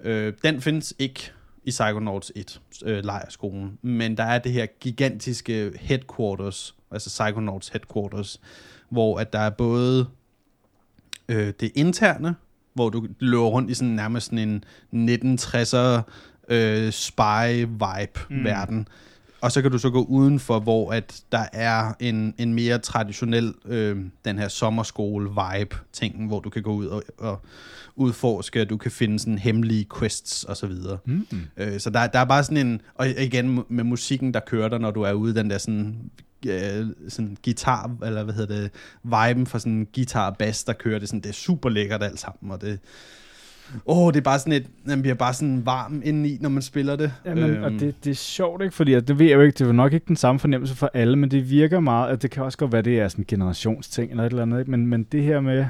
Øh, 0.02 0.32
den 0.44 0.60
findes 0.60 0.94
ikke 0.98 1.32
i 1.64 1.70
Psychonauts 1.70 2.32
1, 2.36 2.60
øh, 2.84 3.04
lejerskolen. 3.04 3.78
Men 3.82 4.16
der 4.16 4.24
er 4.24 4.38
det 4.38 4.52
her 4.52 4.66
gigantiske 4.66 5.72
headquarters, 5.80 6.74
altså 6.90 7.08
Psychonauts 7.08 7.68
headquarters, 7.68 8.40
hvor 8.88 9.18
at 9.18 9.32
der 9.32 9.38
er 9.38 9.50
både 9.50 10.06
øh, 11.28 11.52
det 11.60 11.72
interne, 11.74 12.34
hvor 12.74 12.90
du 12.90 13.06
løber 13.18 13.46
rundt 13.46 13.70
i 13.70 13.74
sådan 13.74 13.94
nærmest 13.94 14.26
sådan 14.26 14.64
en 14.92 15.08
1960'er 15.10 16.02
øh, 16.48 16.92
spy-vibe-verden. 16.92 18.78
Mm. 18.78 18.86
Og 19.44 19.52
så 19.52 19.62
kan 19.62 19.70
du 19.70 19.78
så 19.78 19.90
gå 19.90 20.04
udenfor, 20.04 20.60
hvor 20.60 20.92
at 20.92 21.22
der 21.32 21.44
er 21.52 21.92
en, 22.00 22.34
en 22.38 22.54
mere 22.54 22.78
traditionel, 22.78 23.54
øh, 23.66 23.96
den 24.24 24.38
her 24.38 24.48
sommerskole-vibe-ting, 24.48 26.26
hvor 26.26 26.40
du 26.40 26.50
kan 26.50 26.62
gå 26.62 26.72
ud 26.72 26.86
og, 26.86 27.02
og 27.18 27.40
udforske, 27.96 28.60
og 28.60 28.70
du 28.70 28.76
kan 28.76 28.90
finde 28.90 29.18
sådan 29.18 29.38
hemmelige 29.38 29.86
quests 29.98 30.44
og 30.44 30.56
så 30.56 30.66
videre. 30.66 30.98
Mm. 31.04 31.26
Øh, 31.56 31.80
så 31.80 31.90
der, 31.90 32.06
der 32.06 32.18
er 32.18 32.24
bare 32.24 32.44
sådan 32.44 32.66
en, 32.66 32.80
og 32.94 33.08
igen 33.08 33.64
med 33.68 33.84
musikken, 33.84 34.34
der 34.34 34.40
kører 34.40 34.68
der, 34.68 34.78
når 34.78 34.90
du 34.90 35.02
er 35.02 35.12
ude, 35.12 35.34
den 35.34 35.50
der 35.50 35.58
sådan 35.58 36.10
øh, 36.46 36.86
sådan 37.08 37.36
guitar, 37.44 37.90
eller 38.04 38.22
hvad 38.24 38.34
hedder 38.34 38.60
det, 38.60 38.70
viben 39.02 39.46
for 39.46 39.58
sådan 39.58 39.86
guitar 39.94 40.30
og 40.30 40.36
bass, 40.36 40.64
der 40.64 40.72
kører 40.72 40.98
det 40.98 41.08
sådan, 41.08 41.20
det 41.20 41.28
er 41.28 41.32
super 41.32 41.68
lækkert 41.68 42.02
alt 42.02 42.20
sammen, 42.20 42.52
og 42.52 42.60
det, 42.60 42.78
Åh, 43.86 43.98
oh, 43.98 44.12
det 44.12 44.18
er 44.18 44.22
bare 44.22 44.38
sådan 44.38 44.52
et, 44.52 44.66
man 44.84 45.02
bliver 45.02 45.14
bare 45.14 45.34
sådan 45.34 45.66
varm 45.66 46.02
indeni, 46.04 46.38
når 46.40 46.48
man 46.48 46.62
spiller 46.62 46.96
det. 46.96 47.12
Jamen, 47.26 47.44
øhm. 47.44 47.62
og 47.62 47.70
det, 47.70 47.94
det 48.04 48.10
er 48.10 48.14
sjovt, 48.14 48.62
ikke? 48.62 48.74
Fordi 48.74 49.00
det 49.00 49.18
ved 49.18 49.26
jeg 49.26 49.34
jo 49.34 49.40
ikke, 49.40 49.58
det 49.58 49.68
er 49.68 49.72
nok 49.72 49.92
ikke 49.92 50.06
den 50.08 50.16
samme 50.16 50.38
fornemmelse 50.38 50.76
for 50.76 50.90
alle, 50.94 51.16
men 51.16 51.30
det 51.30 51.50
virker 51.50 51.80
meget, 51.80 52.12
at 52.12 52.22
det 52.22 52.30
kan 52.30 52.42
også 52.42 52.58
godt 52.58 52.72
være, 52.72 52.82
det 52.82 53.00
er 53.00 53.08
sådan 53.08 53.22
en 53.22 53.26
generationsting 53.26 54.10
eller 54.10 54.24
et 54.24 54.30
eller 54.30 54.42
andet, 54.42 54.58
ikke? 54.58 54.70
Men, 54.70 54.86
men 54.86 55.02
det 55.02 55.22
her 55.22 55.40
med, 55.40 55.66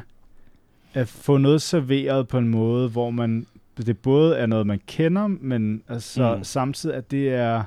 at 0.95 1.09
få 1.09 1.37
noget 1.37 1.63
serveret 1.63 2.29
på 2.29 2.39
en 2.39 2.49
måde, 2.49 2.89
hvor 2.89 3.11
man 3.11 3.47
det 3.77 3.99
både 3.99 4.37
er 4.37 4.47
noget, 4.47 4.67
man 4.67 4.81
kender, 4.87 5.27
men 5.27 5.83
altså 5.89 6.35
mm. 6.37 6.45
samtidig, 6.45 6.97
at 6.97 7.11
det 7.11 7.29
er 7.29 7.63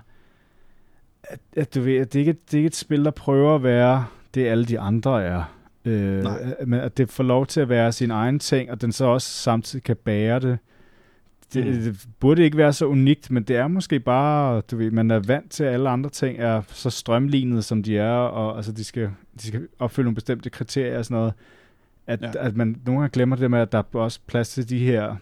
at, 1.24 1.40
at 1.56 1.76
du 1.76 1.82
ved, 1.82 1.98
at 1.98 2.14
det 2.14 2.20
ikke, 2.20 2.36
det 2.46 2.54
er 2.54 2.58
ikke 2.58 2.68
et 2.68 2.76
spil, 2.76 3.06
der 3.06 3.12
prøver 3.12 3.56
at 3.56 3.64
være 3.64 4.06
det, 4.34 4.48
alle 4.48 4.66
de 4.66 4.80
andre 4.80 5.24
er. 5.24 5.57
Øh, 5.88 6.26
men 6.66 6.80
at 6.80 6.98
det 6.98 7.10
får 7.10 7.24
lov 7.24 7.46
til 7.46 7.62
at 7.62 7.70
være 7.70 7.92
sin 7.92 8.12
egen 8.12 8.40
ting, 8.40 8.72
og 8.72 8.82
den 8.82 8.92
så 8.92 9.06
også 9.06 9.30
samtidig 9.30 9.84
kan 9.84 9.96
bære 9.96 10.40
det. 10.40 10.58
Det, 11.54 11.66
mm. 11.66 11.74
det 11.74 12.08
burde 12.20 12.44
ikke 12.44 12.58
være 12.58 12.74
så 12.74 12.86
unikt, 12.86 13.32
men 13.32 13.44
det 13.44 13.56
er 13.56 13.68
måske 13.68 14.00
bare, 14.00 14.62
du 14.62 14.78
ved, 14.78 14.92
man 14.92 15.12
er 15.12 15.20
vant 15.20 15.52
til, 15.52 15.64
at 15.64 15.74
alle 15.74 15.90
andre 15.90 16.10
ting 16.10 16.40
er 16.40 16.62
så 16.68 16.90
strømlignet, 16.90 17.66
som 17.66 17.84
de 17.84 17.98
er, 17.98 18.12
og 18.12 18.56
altså, 18.56 18.72
de, 18.72 18.84
skal, 18.84 19.10
de 19.42 19.48
skal 19.48 19.68
opfylde 19.80 20.06
nogle 20.06 20.16
bestemte 20.16 20.50
kriterier 20.50 20.98
og 20.98 21.06
sådan 21.06 21.18
noget. 21.18 21.34
At, 22.08 22.22
ja. 22.22 22.32
at 22.40 22.56
man 22.56 22.82
nogle 22.86 23.02
gange 23.02 23.14
glemmer 23.14 23.36
det 23.36 23.52
med, 23.52 23.60
at 23.60 23.72
der 23.72 23.78
er 23.78 23.84
også 24.00 24.20
plads 24.28 24.50
til 24.50 24.70
de 24.70 24.80
her 24.80 25.16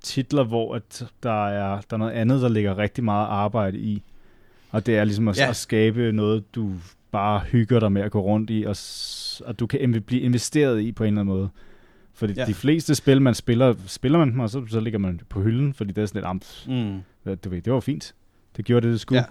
titler, 0.00 0.44
hvor 0.44 0.74
at 0.74 1.06
der, 1.22 1.48
er, 1.48 1.80
der 1.90 1.94
er 1.94 1.96
noget 1.96 2.12
andet, 2.12 2.42
der 2.42 2.48
ligger 2.48 2.78
rigtig 2.78 3.04
meget 3.04 3.26
arbejde 3.26 3.78
i. 3.78 4.02
Og 4.70 4.86
det 4.86 4.96
er 4.96 5.04
ligesom 5.04 5.28
at, 5.28 5.38
ja. 5.38 5.48
at 5.48 5.56
skabe 5.56 6.12
noget, 6.12 6.54
du 6.54 6.72
bare 7.10 7.40
hygger 7.40 7.80
dig 7.80 7.92
med 7.92 8.02
at 8.02 8.10
gå 8.10 8.20
rundt 8.20 8.50
i, 8.50 8.64
og, 8.66 8.76
og 9.40 9.58
du 9.58 9.66
kan 9.66 10.02
blive 10.06 10.22
investeret 10.22 10.80
i 10.80 10.92
på 10.92 11.04
en 11.04 11.08
eller 11.08 11.20
anden 11.20 11.34
måde. 11.34 11.48
Fordi 12.12 12.32
ja. 12.32 12.44
de 12.44 12.54
fleste 12.54 12.94
spil, 12.94 13.22
man 13.22 13.34
spiller, 13.34 13.74
spiller 13.86 14.18
man 14.18 14.30
dem, 14.30 14.40
og 14.40 14.50
så, 14.50 14.66
så 14.66 14.80
ligger 14.80 14.98
man 14.98 15.20
på 15.28 15.42
hylden, 15.42 15.74
fordi 15.74 15.92
det 15.92 16.02
er 16.02 16.06
sådan 16.06 16.18
lidt 16.18 16.26
amt. 16.26 16.64
Mm. 16.68 17.00
Du 17.44 17.50
ved, 17.50 17.62
det 17.62 17.72
var 17.72 17.80
fint. 17.80 18.14
Det 18.56 18.64
gjorde 18.64 18.86
det, 18.86 18.92
det 18.92 19.00
skulle. 19.00 19.24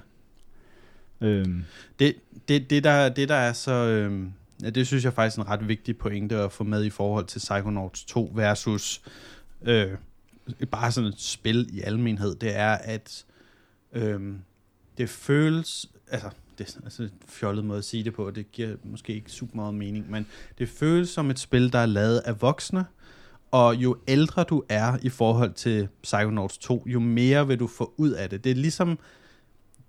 Ja. 1.21 1.27
Øhm. 1.27 1.63
Det, 1.99 2.15
det, 2.47 2.69
det, 2.69 2.83
der, 2.83 3.09
det, 3.09 3.29
der 3.29 3.35
er 3.35 3.53
så... 3.53 3.71
Øhm, 3.71 4.31
ja, 4.63 4.69
det 4.69 4.87
synes 4.87 5.03
jeg 5.03 5.13
faktisk 5.13 5.37
er 5.37 5.43
en 5.43 5.49
ret 5.49 5.67
vigtig 5.67 5.97
pointe 5.97 6.35
at 6.35 6.51
få 6.51 6.63
med 6.63 6.83
i 6.83 6.89
forhold 6.89 7.25
til 7.25 7.39
Psychonauts 7.39 8.03
2 8.03 8.31
versus 8.35 9.01
øh, 9.61 9.91
bare 10.71 10.91
sådan 10.91 11.09
et 11.09 11.21
spil 11.21 11.69
i 11.73 11.81
almenhed. 11.81 12.35
Det 12.35 12.55
er, 12.55 12.71
at 12.71 13.25
øhm, 13.93 14.39
det 14.97 15.09
føles... 15.09 15.89
Altså, 16.11 16.29
det 16.57 16.75
er 16.75 16.81
altså 16.83 17.03
en 17.03 17.09
fjollet 17.27 17.65
måde 17.65 17.77
at 17.77 17.85
sige 17.85 18.03
det 18.03 18.13
på, 18.13 18.31
det 18.31 18.51
giver 18.51 18.75
måske 18.83 19.13
ikke 19.13 19.31
super 19.31 19.55
meget 19.55 19.73
mening, 19.73 20.11
men 20.11 20.25
det 20.57 20.69
føles 20.69 21.09
som 21.09 21.29
et 21.29 21.39
spil, 21.39 21.73
der 21.73 21.79
er 21.79 21.85
lavet 21.85 22.17
af 22.19 22.41
voksne, 22.41 22.85
og 23.51 23.75
jo 23.75 23.97
ældre 24.07 24.43
du 24.43 24.63
er 24.69 24.97
i 25.01 25.09
forhold 25.09 25.53
til 25.53 25.87
Psychonauts 26.03 26.57
2, 26.57 26.83
jo 26.85 26.99
mere 26.99 27.47
vil 27.47 27.59
du 27.59 27.67
få 27.67 27.93
ud 27.97 28.11
af 28.11 28.29
det. 28.29 28.43
Det 28.43 28.51
er 28.51 28.55
ligesom 28.55 28.99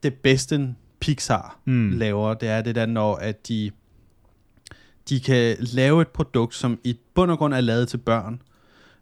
det 0.03 0.15
bedste 0.15 0.75
Pixar 1.01 1.61
mm. 1.65 1.91
laver, 1.91 2.35
det 2.35 2.49
er 2.49 2.63
det 2.63 2.75
der, 2.75 2.87
når 2.87 3.15
at 3.17 3.49
de, 3.49 3.71
de 5.09 5.21
kan 5.21 5.57
lave 5.61 6.03
et 6.03 6.09
produkt, 6.09 6.55
som 6.55 6.79
i 6.85 6.99
bund 7.15 7.31
og 7.31 7.39
grund 7.39 7.55
er 7.55 7.61
lavet 7.61 7.89
til 7.89 7.99
børn, 7.99 8.43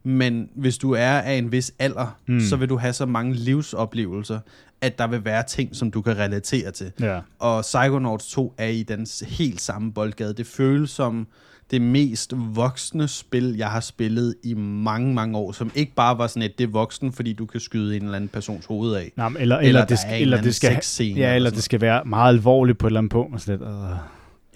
men 0.03 0.51
hvis 0.55 0.79
du 0.79 0.93
er 0.93 1.19
af 1.19 1.35
en 1.35 1.53
vis 1.53 1.75
alder, 1.79 2.19
mm. 2.27 2.41
så 2.41 2.57
vil 2.57 2.69
du 2.69 2.77
have 2.77 2.93
så 2.93 3.07
mange 3.07 3.35
livsoplevelser, 3.35 4.41
at 4.81 4.99
der 4.99 5.07
vil 5.07 5.24
være 5.24 5.43
ting, 5.43 5.77
som 5.77 5.91
du 5.91 6.03
kan 6.03 6.18
relatere 6.18 6.70
til. 6.70 6.93
Ja. 7.01 7.20
Og 7.39 7.62
Psychonauts 7.62 8.31
2 8.31 8.55
er 8.59 8.66
i 8.68 8.83
den 8.83 9.07
helt 9.29 9.61
samme 9.61 9.93
boldgade. 9.93 10.35
Det 10.35 10.47
føles 10.47 10.91
som 10.91 11.27
det 11.70 11.83
mest 11.83 12.33
voksne 12.37 13.09
spil, 13.09 13.57
jeg 13.57 13.70
har 13.70 13.81
spillet 13.81 14.35
i 14.43 14.55
mange, 14.55 15.14
mange 15.14 15.39
år, 15.39 15.53
som 15.53 15.70
ikke 15.74 15.93
bare 15.95 16.18
var 16.18 16.27
sådan 16.27 16.43
et, 16.43 16.59
det 16.59 16.64
er 16.64 16.68
voksen, 16.68 17.12
fordi 17.12 17.33
du 17.33 17.47
kan 17.47 17.61
skyde 17.61 17.97
en 17.97 18.03
eller 18.03 18.16
anden 18.16 18.29
persons 18.29 18.66
hoved 18.66 18.95
af. 18.95 19.12
Nej, 19.16 19.27
eller, 19.27 19.39
eller, 19.41 19.57
eller, 19.57 19.85
det, 19.85 19.99
skal, 19.99 20.22
eller, 20.22 20.43
det 20.43 20.55
skal, 20.55 20.83
ja, 21.01 21.35
eller 21.35 21.51
det 21.51 21.62
skal 21.62 21.81
være 21.81 22.05
meget 22.05 22.29
alvorligt 22.35 22.79
på 22.79 22.87
et 22.87 22.89
eller 22.89 23.01
andet 23.01 23.12
punkt. 23.12 23.43
Sådan 23.43 23.59
lidt, 23.59 23.68
uh. 23.68 23.97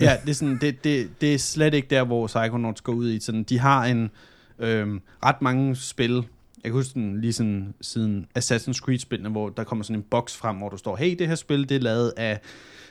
Ja, 0.01 0.17
det 0.25 0.31
er, 0.31 0.35
sådan, 0.35 0.59
det, 0.61 0.85
det, 0.85 1.09
det 1.21 1.35
er 1.35 1.39
slet 1.39 1.75
ikke 1.75 1.89
der, 1.91 2.05
hvor 2.05 2.27
Psychonauts 2.27 2.81
går 2.81 2.93
ud 2.93 3.11
i. 3.11 3.21
Sådan, 3.21 3.43
de 3.43 3.59
har 3.59 3.85
en 3.85 4.11
øhm, 4.59 5.01
ret 5.25 5.43
mange 5.43 5.77
spil, 5.77 6.25
jeg 6.65 6.71
kan 6.71 6.73
huske 6.73 6.95
den 6.95 7.21
lige 7.21 7.33
sådan, 7.33 7.75
siden 7.81 8.27
Assassin's 8.39 8.81
Creed-spillene, 8.81 9.29
hvor 9.29 9.49
der 9.49 9.65
kommer 9.65 9.85
sådan 9.85 9.97
en 9.97 10.03
boks 10.11 10.37
frem, 10.37 10.57
hvor 10.57 10.69
der 10.69 10.77
står, 10.77 10.97
hey, 10.97 11.17
det 11.19 11.29
her 11.29 11.35
spil, 11.35 11.69
det 11.69 11.77
er 11.77 11.81
lavet 11.81 12.13
af 12.17 12.41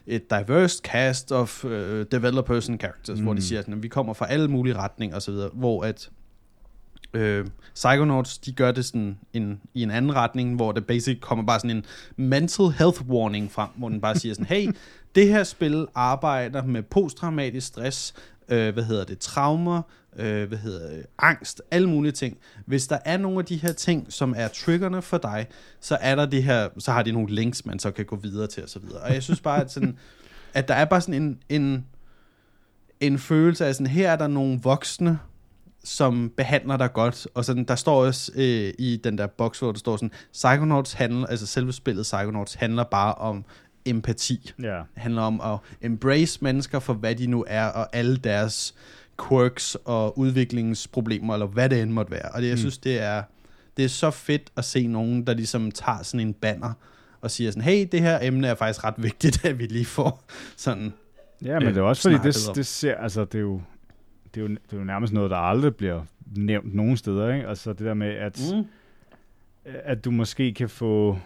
et 0.07 0.30
diverse 0.30 0.82
cast 0.84 1.32
of 1.32 1.65
uh, 1.65 1.72
developers 2.11 2.70
and 2.70 2.80
characters, 2.80 3.17
mm. 3.17 3.24
hvor 3.24 3.34
de 3.34 3.38
mm. 3.38 3.41
siger, 3.41 3.59
at 3.59 3.84
vi 3.84 3.88
kommer 3.88 4.13
fra 4.13 4.28
alle 4.30 4.47
mulige 4.47 4.76
retninger 4.78 5.17
osv., 5.17 5.34
hvor 5.53 5.84
at 5.84 6.09
øh, 7.13 7.47
Psychonauts, 7.76 8.38
de 8.38 8.51
gør 8.51 8.72
det 8.72 8.86
sådan 8.86 9.17
en, 9.34 9.61
i 9.74 9.84
en 9.84 9.91
anden 9.91 10.15
retning, 10.15 10.55
hvor 10.55 10.72
det 10.72 10.86
basic 10.86 11.20
kommer 11.20 11.45
bare 11.45 11.59
sådan 11.59 11.78
en 11.78 11.86
mental 12.15 12.65
health 12.65 13.01
warning 13.09 13.51
frem, 13.51 13.70
hvor 13.76 13.89
den 13.89 14.01
bare 14.01 14.15
siger 14.15 14.34
sådan, 14.34 14.45
hey, 14.45 14.72
det 15.15 15.28
her 15.28 15.43
spil 15.43 15.88
arbejder 15.95 16.63
med 16.63 16.84
posttraumatisk 16.84 17.67
stress, 17.67 18.13
øh, 18.49 18.74
hvad 18.74 18.84
hedder 18.84 19.03
det, 19.03 19.20
traumer, 19.20 19.82
øh, 20.16 20.47
hvad 20.47 20.57
hedder 20.57 20.89
det, 20.89 21.05
angst, 21.20 21.62
alle 21.72 21.89
mulige 21.89 22.12
ting. 22.12 22.38
Hvis 22.66 22.88
der 22.88 22.97
er 23.05 23.18
nogle 23.18 23.39
af 23.39 23.45
de 23.45 23.57
her 23.57 23.72
ting, 23.72 24.14
som 24.14 24.34
er 24.38 24.47
triggerne 24.47 25.01
for 25.01 25.18
dig, 25.18 25.47
så 25.80 25.97
er 26.01 26.16
der 26.16 26.26
det 26.26 26.43
her, 26.43 26.70
så 26.78 26.91
har 26.91 27.03
de 27.03 27.12
nogle 27.12 27.36
links, 27.36 27.66
man 27.66 27.80
så 27.80 27.91
kan 27.91 28.05
gå 28.05 28.16
videre 28.16 28.47
til 28.47 28.64
og 28.64 28.70
så 28.70 28.80
videre. 28.80 29.01
Og 29.01 29.14
jeg 29.14 29.24
synes 29.24 29.41
bare, 29.41 29.62
at, 29.62 29.72
sådan, 29.72 29.97
at 30.53 30.68
der 30.68 30.74
er 30.74 30.86
bare 30.86 31.01
sådan 31.01 31.22
en, 31.22 31.39
en, 31.49 31.86
en 32.99 33.20
følelse 33.20 33.66
af 33.66 33.76
sådan, 33.76 33.88
her 33.88 34.12
er 34.12 34.16
der 34.16 34.28
nogle 34.28 34.60
voksne, 34.64 35.20
som 35.84 36.32
behandler 36.38 36.78
dig 36.78 36.93
godt, 36.93 37.28
og 37.34 37.45
sådan, 37.45 37.64
der 37.64 37.76
står 37.76 38.05
også 38.05 38.32
øh, 38.36 38.74
i 38.80 38.99
den 39.03 39.18
der 39.18 39.28
boks, 39.28 39.60
hvor 39.60 39.72
der 39.72 39.80
står 39.80 39.97
sådan, 39.97 40.12
Psychonauts 40.34 40.93
handler, 40.93 41.28
altså 41.28 41.45
selve 41.45 41.74
spillet 41.74 42.03
Psychonauts 42.03 42.53
handler 42.53 42.84
bare 42.84 43.14
om 43.14 43.45
empati. 43.86 44.51
Ja. 44.62 44.76
Det 44.76 44.86
handler 44.95 45.22
om 45.22 45.41
at 45.41 45.60
embrace 45.82 46.39
mennesker 46.41 46.80
for, 46.80 46.93
hvad 46.93 47.16
de 47.16 47.28
nu 47.28 47.45
er, 47.47 47.66
og 47.66 47.95
alle 47.95 48.18
deres 48.18 48.76
quirks 49.28 49.78
og 49.86 50.20
udviklingsproblemer, 50.20 51.34
eller 51.34 51.47
hvad 51.47 51.70
det 51.70 51.82
end 51.82 51.91
måtte 51.91 52.11
være. 52.11 52.30
Og 52.34 52.41
det, 52.41 52.47
jeg 52.47 52.53
Mm. 52.53 52.57
synes, 52.59 52.78
det 52.78 53.01
er, 53.01 53.24
det 53.78 53.86
er 53.86 53.89
så 53.89 54.11
fedt 54.11 54.51
at 54.57 54.65
se 54.65 54.88
nogen, 54.88 55.28
der 55.28 55.34
ligesom 55.34 55.72
tager 55.72 56.03
sådan 56.03 56.28
en 56.28 56.34
banner, 56.34 56.74
og 57.22 57.32
siger 57.32 57.51
sådan, 57.51 57.63
hey, 57.63 57.88
det 57.91 58.01
her 58.01 58.20
emne 58.22 58.47
er 58.47 58.55
faktisk 58.55 58.84
ret 58.84 58.93
vigtigt, 58.97 59.45
at 59.45 59.59
vi 59.59 59.65
lige 59.65 59.86
får 59.86 60.24
sådan. 60.57 60.93
Ja, 61.45 61.59
men 61.59 61.67
øh, 61.67 61.74
det 61.74 61.80
er 61.80 61.84
også 61.86 62.01
fordi, 62.01 62.15
det, 62.28 62.55
det 62.55 62.67
ser, 62.67 62.95
altså 62.95 63.26
det 63.26 63.36
er 63.36 63.39
jo, 63.39 63.61
det 64.36 64.41
er 64.41 64.45
jo, 64.45 64.47
det 64.49 64.74
er 64.74 64.78
jo 64.78 64.84
nærmest 64.84 65.13
noget, 65.13 65.32
der 65.32 65.38
aldrig 65.38 65.76
bliver 65.76 66.01
nævnt 66.36 66.76
nogen 66.76 66.97
steder, 66.97 67.34
ikke? 67.34 67.47
Altså 67.47 67.74
det 67.74 67.80
der 67.86 67.93
med, 67.93 68.07
at, 68.07 68.39
mm. 68.55 68.65
at 69.65 70.05
du 70.05 70.11
måske 70.11 70.53
kan 70.53 70.70
få, 70.70 71.17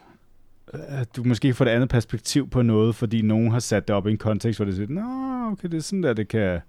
at 0.74 1.16
du 1.16 1.24
måske 1.24 1.48
kan 1.48 1.56
få 1.56 1.64
et 1.64 1.68
andet 1.68 1.89
perspektiv 1.89 2.50
på 2.50 2.62
noget, 2.62 2.96
fordi 2.96 3.22
nogen 3.22 3.52
har 3.52 3.60
sat 3.60 3.88
det 3.88 3.96
op 3.96 4.08
i 4.08 4.12
en 4.12 4.18
kontekst, 4.18 4.58
hvor 4.60 4.66
det 4.66 4.76
siger, 4.76 4.88
nå, 4.89 5.52
okay, 5.52 5.68
det 5.70 5.78
er 5.78 5.82
sådan 5.82 6.04
der, 6.04 6.14
det 6.14 6.28
kan, 6.28 6.60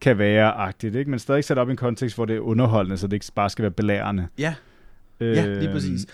kan 0.00 0.18
være 0.18 0.52
agtigt, 0.52 0.94
ikke? 0.94 1.10
Men 1.10 1.18
stadig 1.18 1.44
sat 1.44 1.58
op 1.58 1.68
i 1.68 1.70
en 1.70 1.76
kontekst, 1.76 2.16
hvor 2.16 2.24
det 2.24 2.36
er 2.36 2.40
underholdende, 2.40 2.96
så 2.96 3.06
det 3.06 3.12
ikke 3.12 3.26
bare 3.34 3.50
skal 3.50 3.62
være 3.62 3.70
belærende. 3.70 4.26
Ja, 4.38 4.54
Ja, 5.20 5.46
lige 5.46 5.58
Øhm, 5.62 5.72
præcis. 5.72 6.06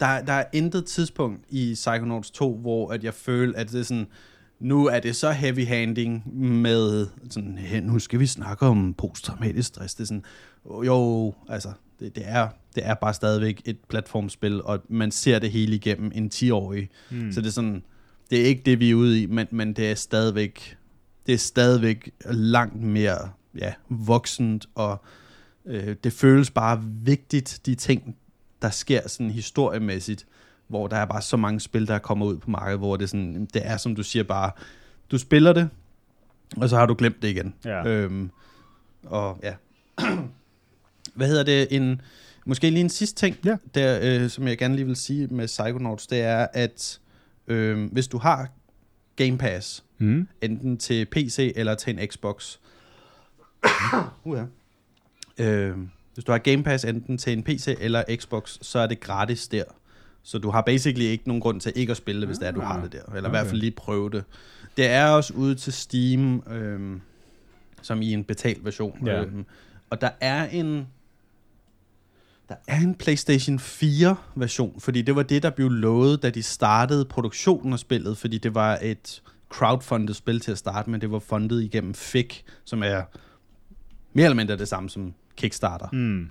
Der, 0.00 0.20
der 0.24 0.32
er 0.32 0.44
intet 0.52 0.84
tidspunkt 0.84 1.40
i 1.50 1.70
Psychonauts 1.74 2.30
2, 2.30 2.56
hvor 2.56 2.90
at 2.92 3.04
jeg 3.04 3.14
føler, 3.14 3.58
at 3.58 3.70
det 3.70 3.80
er 3.80 3.84
sådan, 3.84 4.06
nu 4.60 4.86
er 4.86 5.00
det 5.00 5.16
så 5.16 5.30
heavy-handing 5.30 6.22
med 6.42 7.06
sådan, 7.30 7.58
"Hey, 7.58 7.80
nu 7.80 7.98
skal 7.98 8.20
vi 8.20 8.26
snakke 8.26 8.66
om 8.66 8.94
posttraumatisk 8.94 9.68
stress. 9.68 9.94
Det 9.94 10.02
er 10.02 10.06
sådan, 10.06 10.24
jo, 10.86 11.34
altså, 11.48 11.68
det, 12.00 12.16
det, 12.16 12.22
er, 12.26 12.48
det 12.74 12.86
er 12.86 12.94
bare 12.94 13.14
stadigvæk 13.14 13.62
et 13.64 13.76
platformspil, 13.88 14.62
og 14.62 14.82
man 14.88 15.10
ser 15.10 15.38
det 15.38 15.50
hele 15.50 15.74
igennem 15.74 16.10
en 16.14 16.30
10-årig. 16.34 16.88
Hmm. 17.10 17.18
Mm. 17.24 17.32
Så 17.32 17.40
det 17.40 17.46
er 17.46 17.52
sådan, 17.52 17.82
det 18.30 18.40
er 18.40 18.44
ikke 18.44 18.62
det, 18.66 18.80
vi 18.80 18.90
er 18.90 18.94
ude 18.94 19.22
i, 19.22 19.26
men, 19.26 19.46
men 19.50 19.72
det 19.72 19.90
er 19.90 19.94
stadigvæk, 19.94 20.76
det 21.28 21.34
er 21.34 21.38
stadigvæk 21.38 22.10
langt 22.30 22.82
mere 22.82 23.30
ja, 23.58 23.74
voksent, 23.88 24.66
og 24.74 25.02
øh, 25.66 25.96
det 26.04 26.12
føles 26.12 26.50
bare 26.50 26.82
vigtigt, 26.84 27.60
de 27.66 27.74
ting, 27.74 28.16
der 28.62 28.70
sker 28.70 29.08
sådan 29.08 29.30
historiemæssigt, 29.30 30.26
hvor 30.68 30.86
der 30.86 30.96
er 30.96 31.04
bare 31.06 31.22
så 31.22 31.36
mange 31.36 31.60
spil, 31.60 31.86
der 31.88 31.98
kommer 31.98 32.26
ud 32.26 32.36
på 32.38 32.50
markedet, 32.50 32.78
hvor 32.78 32.96
det, 32.96 33.10
sådan, 33.10 33.48
det 33.54 33.66
er, 33.66 33.76
som 33.76 33.94
du 33.96 34.02
siger, 34.02 34.22
bare, 34.22 34.50
du 35.10 35.18
spiller 35.18 35.52
det, 35.52 35.68
og 36.56 36.68
så 36.68 36.76
har 36.76 36.86
du 36.86 36.94
glemt 36.98 37.22
det 37.22 37.28
igen. 37.28 37.54
Ja. 37.64 37.86
Øhm, 37.86 38.30
og 39.02 39.38
ja. 39.42 39.54
Hvad 41.14 41.28
hedder 41.28 41.42
det? 41.42 41.68
En, 41.70 42.00
måske 42.46 42.70
lige 42.70 42.80
en 42.80 42.88
sidste 42.88 43.20
ting, 43.20 43.36
Ja. 43.44 43.56
der, 43.74 43.98
øh, 44.02 44.30
som 44.30 44.48
jeg 44.48 44.58
gerne 44.58 44.76
lige 44.76 44.86
vil 44.86 44.96
sige 44.96 45.26
med 45.26 45.46
Psychonauts, 45.46 46.06
det 46.06 46.20
er, 46.20 46.46
at 46.52 47.00
øh, 47.46 47.92
hvis 47.92 48.08
du 48.08 48.18
har 48.18 48.48
Game 49.16 49.38
Pass, 49.38 49.84
Mm. 49.98 50.28
enten 50.42 50.78
til 50.78 51.06
PC 51.06 51.52
eller 51.56 51.74
til 51.74 51.98
en 51.98 52.08
Xbox. 52.08 52.58
uh, 54.24 54.38
ja. 55.38 55.44
øh, 55.44 55.76
hvis 56.14 56.24
du 56.24 56.32
har 56.32 56.38
Game 56.38 56.62
Pass 56.62 56.84
enten 56.84 57.18
til 57.18 57.32
en 57.32 57.42
PC 57.42 57.76
eller 57.80 58.04
Xbox, 58.16 58.58
så 58.62 58.78
er 58.78 58.86
det 58.86 59.00
gratis 59.00 59.48
der. 59.48 59.64
Så 60.22 60.38
du 60.38 60.50
har 60.50 60.62
basically 60.62 61.04
ikke 61.04 61.28
nogen 61.28 61.40
grund 61.40 61.60
til 61.60 61.72
ikke 61.76 61.90
at 61.90 61.96
spille 61.96 62.20
det, 62.20 62.28
hvis 62.28 62.38
det 62.38 62.48
er, 62.48 62.52
du 62.52 62.60
har 62.60 62.82
det 62.82 62.92
der. 62.92 62.98
Eller 62.98 63.18
okay. 63.18 63.28
i 63.28 63.30
hvert 63.30 63.46
fald 63.46 63.60
lige 63.60 63.70
prøve 63.70 64.10
det. 64.10 64.24
Det 64.76 64.86
er 64.86 65.06
også 65.06 65.34
ude 65.34 65.54
til 65.54 65.72
Steam, 65.72 66.42
øh, 66.50 67.00
som 67.82 68.02
i 68.02 68.12
en 68.12 68.24
betalt 68.24 68.64
version. 68.64 69.06
Ja. 69.06 69.22
Øh, 69.22 69.32
og 69.90 70.00
der 70.00 70.10
er 70.20 70.48
en... 70.48 70.86
Der 72.48 72.54
er 72.66 72.80
en 72.80 72.94
PlayStation 72.94 73.58
4 73.58 74.16
version, 74.34 74.80
fordi 74.80 75.02
det 75.02 75.16
var 75.16 75.22
det, 75.22 75.42
der 75.42 75.50
blev 75.50 75.68
lovet, 75.68 76.22
da 76.22 76.30
de 76.30 76.42
startede 76.42 77.04
produktionen 77.04 77.72
af 77.72 77.78
spillet, 77.78 78.18
fordi 78.18 78.38
det 78.38 78.54
var 78.54 78.78
et 78.82 79.22
crowdfundet 79.48 80.16
spil 80.16 80.40
til 80.40 80.52
at 80.52 80.58
starte 80.58 80.90
med. 80.90 80.98
Det 80.98 81.10
var 81.10 81.18
fundet 81.18 81.62
igennem 81.62 81.94
FIC, 81.94 82.42
som 82.64 82.82
er 82.82 83.02
mere 84.12 84.24
eller 84.24 84.36
mindre 84.36 84.56
det 84.56 84.68
samme 84.68 84.90
som 84.90 85.14
Kickstarter, 85.36 85.88
Mm. 85.92 86.30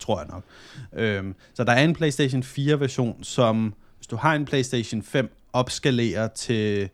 tror 0.00 0.18
jeg 0.20 0.28
nok. 0.28 0.44
Øhm, 0.92 1.34
så 1.54 1.64
der 1.64 1.72
er 1.72 1.84
en 1.84 1.94
PlayStation 1.94 2.42
4 2.42 2.80
version, 2.80 3.24
som 3.24 3.74
hvis 3.98 4.06
du 4.06 4.16
har 4.16 4.34
en 4.34 4.44
PlayStation 4.44 5.02
5, 5.02 5.36
opskalerer 5.52 6.28
til 6.28 6.88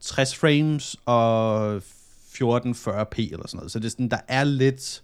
60 0.00 0.36
frames 0.36 0.96
og 1.06 1.76
1440p 1.76 1.82
eller 2.38 3.46
sådan 3.46 3.56
noget. 3.56 3.70
Så 3.70 3.78
det 3.78 3.84
er 3.86 3.90
sådan, 3.90 4.08
der 4.08 4.18
er 4.28 4.44
lidt... 4.44 5.02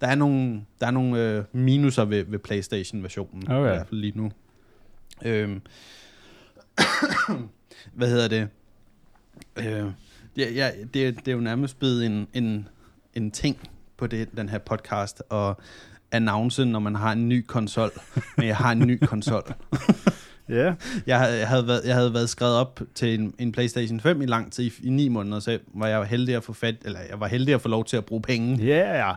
Der 0.00 0.06
er 0.06 0.14
nogle, 0.14 0.64
der 0.80 0.86
er 0.86 0.90
nogle 0.90 1.20
øh, 1.22 1.44
minuser 1.52 2.04
ved, 2.04 2.24
ved 2.24 2.38
PlayStation-versionen, 2.38 3.42
Okay. 3.50 3.56
i 3.58 3.60
hvert 3.60 3.86
fald 3.88 4.00
lige 4.00 4.12
nu. 4.18 4.30
Øhm, 5.24 5.62
hvad 7.96 8.08
hedder 8.08 8.28
det? 8.28 8.48
Øh, 9.56 9.84
ja, 10.36 10.50
ja, 10.52 10.70
det, 10.94 10.94
det 11.16 11.28
er 11.28 11.32
jo 11.32 11.40
nærmest 11.40 11.78
blevet 11.78 12.06
en, 12.06 12.26
en, 12.34 12.68
en 13.14 13.30
ting 13.30 13.68
på 13.96 14.06
det, 14.06 14.28
den 14.36 14.48
her 14.48 14.58
podcast, 14.58 15.22
og 15.28 15.60
announce, 16.12 16.64
når 16.64 16.78
man 16.78 16.94
har 16.94 17.12
en 17.12 17.28
ny 17.28 17.44
konsol. 17.46 17.90
Men 18.36 18.46
jeg 18.46 18.56
har 18.56 18.72
en 18.72 18.78
ny 18.78 18.98
konsol. 19.04 19.42
Ja. 20.48 20.74
Jeg, 21.06 21.18
havde- 21.18 21.38
jeg, 21.38 21.48
havde 21.48 21.66
været, 21.66 21.82
jeg 21.84 21.94
havde 21.94 22.14
været 22.14 22.28
skrevet 22.30 22.54
op 22.54 22.80
til 22.94 23.20
en, 23.20 23.34
en 23.38 23.52
PlayStation 23.52 24.00
5 24.00 24.22
i 24.22 24.26
lang 24.26 24.52
tid, 24.52 24.64
i, 24.64 24.72
i 24.86 24.90
ni 24.90 25.08
måneder, 25.08 25.40
så 25.40 25.58
var 25.74 25.86
jeg 25.86 26.04
heldig 26.04 26.36
at 26.36 26.44
få 26.44 26.52
fat, 26.52 26.74
eller 26.84 27.00
jeg 27.10 27.20
var 27.20 27.26
heldig 27.26 27.54
at 27.54 27.60
få 27.62 27.68
lov 27.68 27.84
til 27.84 27.96
at 27.96 28.04
bruge 28.04 28.22
penge. 28.22 28.64
Ja, 28.64 29.06
ja. 29.06 29.12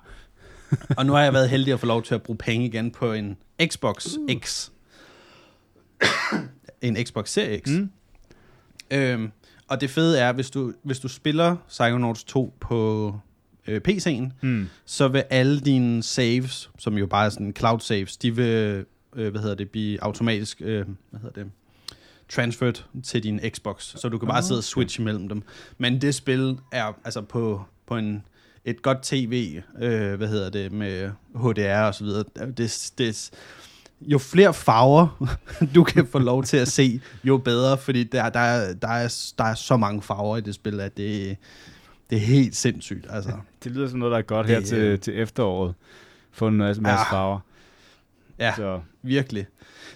Og 0.98 1.06
nu 1.06 1.14
har 1.14 1.22
jeg 1.22 1.34
været 1.34 1.50
heldig 1.50 1.74
at 1.74 1.80
få 1.80 1.86
lov 1.86 2.04
til 2.04 2.16
at 2.16 2.22
bruge 2.24 2.38
penge 2.38 2.66
igen 2.66 2.92
på 2.92 3.14
en 3.14 3.38
Xbox 3.68 4.08
X. 4.44 4.70
en 6.82 6.96
Xbox 7.06 7.30
Series 7.30 7.62
X. 7.68 7.70
Mm. 7.72 7.90
Øhm, 8.92 9.32
og 9.70 9.82
det 9.82 9.89
fede 9.89 10.20
er, 10.20 10.32
hvis 10.32 10.49
du, 10.49 10.74
hvis 10.84 10.99
du 10.99 11.07
spiller 11.07 11.55
Psychonauts 11.67 12.24
2 12.24 12.53
på 12.59 13.13
øh, 13.67 13.82
PC'en, 13.88 14.24
Mm. 14.41 14.67
så 14.86 15.07
vil 15.07 15.24
alle 15.30 15.59
dine 15.59 16.03
saves, 16.03 16.70
som 16.80 16.97
jo 16.97 17.05
bare 17.07 17.26
er 17.26 17.30
sådan 17.30 17.53
cloud 17.57 17.80
saves, 17.80 18.17
de 18.17 18.36
vil, 18.36 18.86
øh, 19.15 19.32
hvad 19.32 19.41
hedder 19.41 19.55
det, 19.55 19.70
blive 19.70 20.03
automatisk, 20.03 20.61
øh, 20.65 20.86
hvad 21.09 21.20
hedder 21.22 21.43
det, 21.43 21.51
transferred 22.30 22.84
til 23.03 23.24
din 23.24 23.39
Xbox, 23.49 23.84
så 23.97 24.09
du 24.09 24.17
kan 24.17 24.28
bare 24.28 24.38
Ah, 24.38 24.43
sidde 24.43 24.59
og 24.59 24.63
switche 24.63 25.03
mellem 25.03 25.30
dem. 25.30 25.43
Men 25.78 26.01
det 26.01 26.15
spil 26.15 26.57
er 26.72 26.93
altså 27.05 27.22
på, 27.22 27.63
på 27.88 27.97
en, 27.97 28.24
et 28.65 28.82
godt 28.82 28.97
tv, 29.03 29.61
øh, 29.82 30.13
hvad 30.15 30.28
hedder 30.28 30.49
det, 30.49 30.72
med 30.72 31.09
HDR 31.36 31.82
og 31.88 31.95
så 31.95 32.03
videre, 32.03 32.24
det, 32.57 32.91
det, 32.97 33.32
jo 34.02 34.18
flere 34.18 34.54
farver 34.54 35.28
du 35.76 35.84
kan 35.84 36.08
få 36.08 36.20
lov 36.20 36.43
til 36.43 36.58
at 36.58 36.68
se, 36.68 37.02
jo 37.24 37.38
bedre, 37.38 37.78
fordi 37.78 38.04
der, 38.04 38.30
der, 38.30 38.39
er, 38.39 38.74
der, 38.74 38.88
er, 38.88 39.32
der 39.38 39.43
er 39.43 39.56
så 39.56 39.78
mange 39.78 40.02
farver 40.02 40.38
i 40.38 40.41
det 40.41 40.56
spil, 40.56 40.80
at 40.80 40.97
det, 40.97 41.38
det 42.10 42.16
er 42.16 42.20
helt 42.20 42.56
sindssygt. 42.56 43.08
Altså. 43.10 43.32
Det 43.64 43.72
lyder 43.72 43.88
som 43.89 44.00
noget, 44.00 44.12
der 44.12 44.18
er 44.18 44.22
godt 44.22 44.47
her 44.47 44.60
Det, 44.60 44.68
til, 44.68 44.78
øh, 44.78 45.00
til 45.00 45.20
efteråret. 45.20 45.74
Få 46.32 46.47
en 46.47 46.58
masse, 46.58 46.82
masse 46.82 47.06
Ja. 47.12 47.14
farver. 47.16 47.39
Ja. 48.39 48.54
Så, 48.56 48.80
Virkelig. 49.04 49.45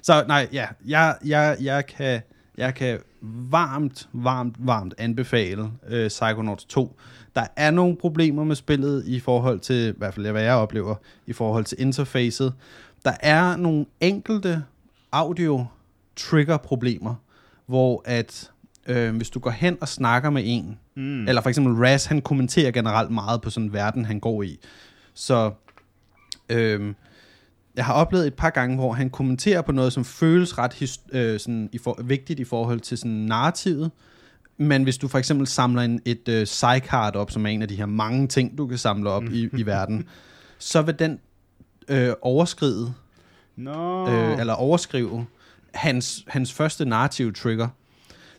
Så 0.02 0.24
nej, 0.28 0.48
ja, 0.54 0.68
jeg, 0.86 1.16
jeg, 1.26 1.58
jeg, 1.62 1.86
kan, 1.86 2.22
jeg 2.58 2.76
kan 2.76 3.00
varmt, 3.22 4.10
varmt, 4.14 4.56
varmt 4.60 4.94
anbefale 4.98 5.72
øh, 5.88 6.08
Psychonauts 6.08 6.66
2. 6.66 7.00
Der 7.36 7.46
er 7.56 7.72
nogle 7.72 7.96
problemer 7.96 8.44
med 8.44 8.56
spillet 8.56 9.06
i 9.06 9.20
forhold 9.20 9.60
til, 9.60 9.90
i 9.90 9.94
hvert 9.98 10.14
fald 10.14 10.32
hvad 10.32 10.42
jeg 10.44 10.54
oplever, 10.56 10.96
i 11.28 11.34
forhold 11.34 11.66
til 11.66 11.82
interfacet. 11.82 12.54
Der 13.06 13.14
er 13.20 13.56
nogle 13.56 13.86
enkelte 14.02 14.64
audio 15.12 15.66
trigger 16.16 16.58
problemer, 16.58 17.16
hvor 17.66 18.02
at 18.06 18.52
øh, 18.88 19.16
hvis 19.16 19.30
du 19.30 19.40
går 19.40 19.50
hen 19.50 19.78
og 19.82 19.88
snakker 19.88 20.30
med 20.30 20.42
en, 20.46 20.78
mm. 20.96 21.28
eller 21.28 21.42
for 21.42 21.50
eksempel 21.50 21.74
Raz, 21.74 22.06
han 22.06 22.22
kommenterer 22.22 22.72
generelt 22.72 23.12
meget 23.12 23.42
på 23.42 23.50
sådan 23.50 23.68
en 23.68 23.74
verden, 23.74 24.06
han 24.06 24.20
går 24.20 24.44
i. 24.44 24.60
Så 25.14 25.52
øhm, 26.50 26.96
jeg 27.76 27.86
har 27.86 27.94
oplevet 27.94 28.28
et 28.28 28.34
par 28.34 28.50
gange, 28.50 28.76
hvor 28.76 28.94
han 28.94 29.10
kommenterer 29.10 29.62
på 29.62 29.72
noget, 29.72 29.94
som 29.94 30.06
føles 30.06 30.58
ret 30.58 30.74
his- 30.74 31.18
øh, 31.18 31.40
sådan 31.40 31.70
i 31.72 31.78
for- 31.78 32.00
vigtigt 32.04 32.40
i 32.40 32.44
forhold 32.44 32.80
til 32.80 32.98
sådan 32.98 33.12
narrativet. 33.12 33.92
Men 34.58 34.84
hvis 34.84 34.98
du 34.98 35.08
for 35.08 35.18
eksempel 35.18 35.48
samler 35.48 35.82
en, 35.82 36.02
et 36.06 36.28
øh, 36.30 36.48
sidecard 36.48 37.16
op, 37.16 37.32
som 37.32 37.46
er 37.46 37.50
en 37.50 37.62
af 37.62 37.68
de 37.68 37.76
her 37.76 37.86
mange 37.86 38.28
ting, 38.28 38.58
du 38.58 38.68
kan 38.68 38.78
samle 38.78 39.10
op 39.10 39.24
i, 39.24 39.50
i 39.58 39.64
verden, 39.74 40.08
så 40.58 40.82
vil 40.82 41.00
den 41.00 41.20
øh, 41.88 42.14
overskride, 42.22 42.94
Nå. 43.56 44.10
øh, 44.10 44.40
eller 44.40 44.54
overskrive 44.54 45.26
hans, 45.74 46.24
hans 46.28 46.54
første 46.54 46.86
narrative 46.86 47.32
trigger. 47.32 47.68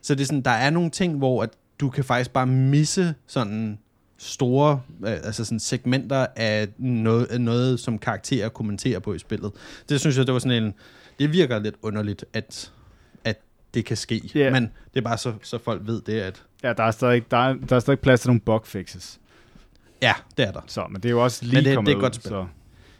Så 0.03 0.15
det 0.15 0.21
er 0.23 0.27
sådan, 0.27 0.43
der 0.43 0.51
er 0.51 0.71
nogle 0.71 0.91
ting, 0.91 1.19
hvor 1.19 1.43
at 1.43 1.51
du 1.81 1.91
kan 1.91 2.05
faktisk 2.05 2.31
bare 2.31 2.47
misse 2.47 3.15
sådan 3.27 3.79
store 4.19 4.81
øh, 5.07 5.11
altså 5.13 5.45
sådan 5.45 5.61
segmenter 5.61 6.27
af 6.37 6.69
noget, 6.79 7.27
af 7.27 7.41
noget, 7.41 7.81
som 7.81 7.99
karakterer 7.99 8.49
kommenterer 8.49 8.99
på 8.99 9.15
i 9.15 9.19
spillet. 9.19 9.53
Det 9.89 10.01
synes 10.01 10.19
jeg, 10.19 10.27
det 10.27 10.33
var 10.33 10.39
sådan 10.39 10.63
en... 10.65 10.75
Det 11.19 11.33
virker 11.33 11.59
lidt 11.59 11.75
underligt, 11.83 12.25
at, 12.33 12.73
at 13.25 13.41
det 13.75 13.85
kan 13.85 13.97
ske. 13.97 14.31
Ja. 14.35 14.51
Men 14.51 14.63
det 14.95 15.01
er 15.01 15.05
bare 15.05 15.19
så, 15.19 15.33
så 15.43 15.59
folk 15.59 15.83
ved 15.85 16.01
det, 16.03 16.21
at 16.21 16.43
Ja, 16.63 16.73
der 16.73 16.83
er 16.83 16.91
stadig, 16.91 17.31
der 17.31 17.37
er, 17.37 17.55
der 17.69 17.77
er 17.77 17.81
stadig 17.81 18.01
plads 18.01 18.21
til 18.21 18.29
nogle 18.29 18.41
bug 18.41 18.67
fixes. 18.67 19.21
ja, 20.03 20.15
det 20.37 20.47
er 20.49 20.53
der. 20.53 20.61
Så, 20.67 20.87
men 20.91 21.03
det 21.03 21.09
er 21.09 21.11
jo 21.11 21.25
også 21.25 21.45
lige 21.45 21.55
Men 21.55 21.65
det- 21.65 21.75
kommet 21.75 21.87
det 21.89 21.93
er 21.93 21.97
ud, 21.97 22.03
godt 22.03 22.15
spil. 22.15 22.29
Så. 22.29 22.47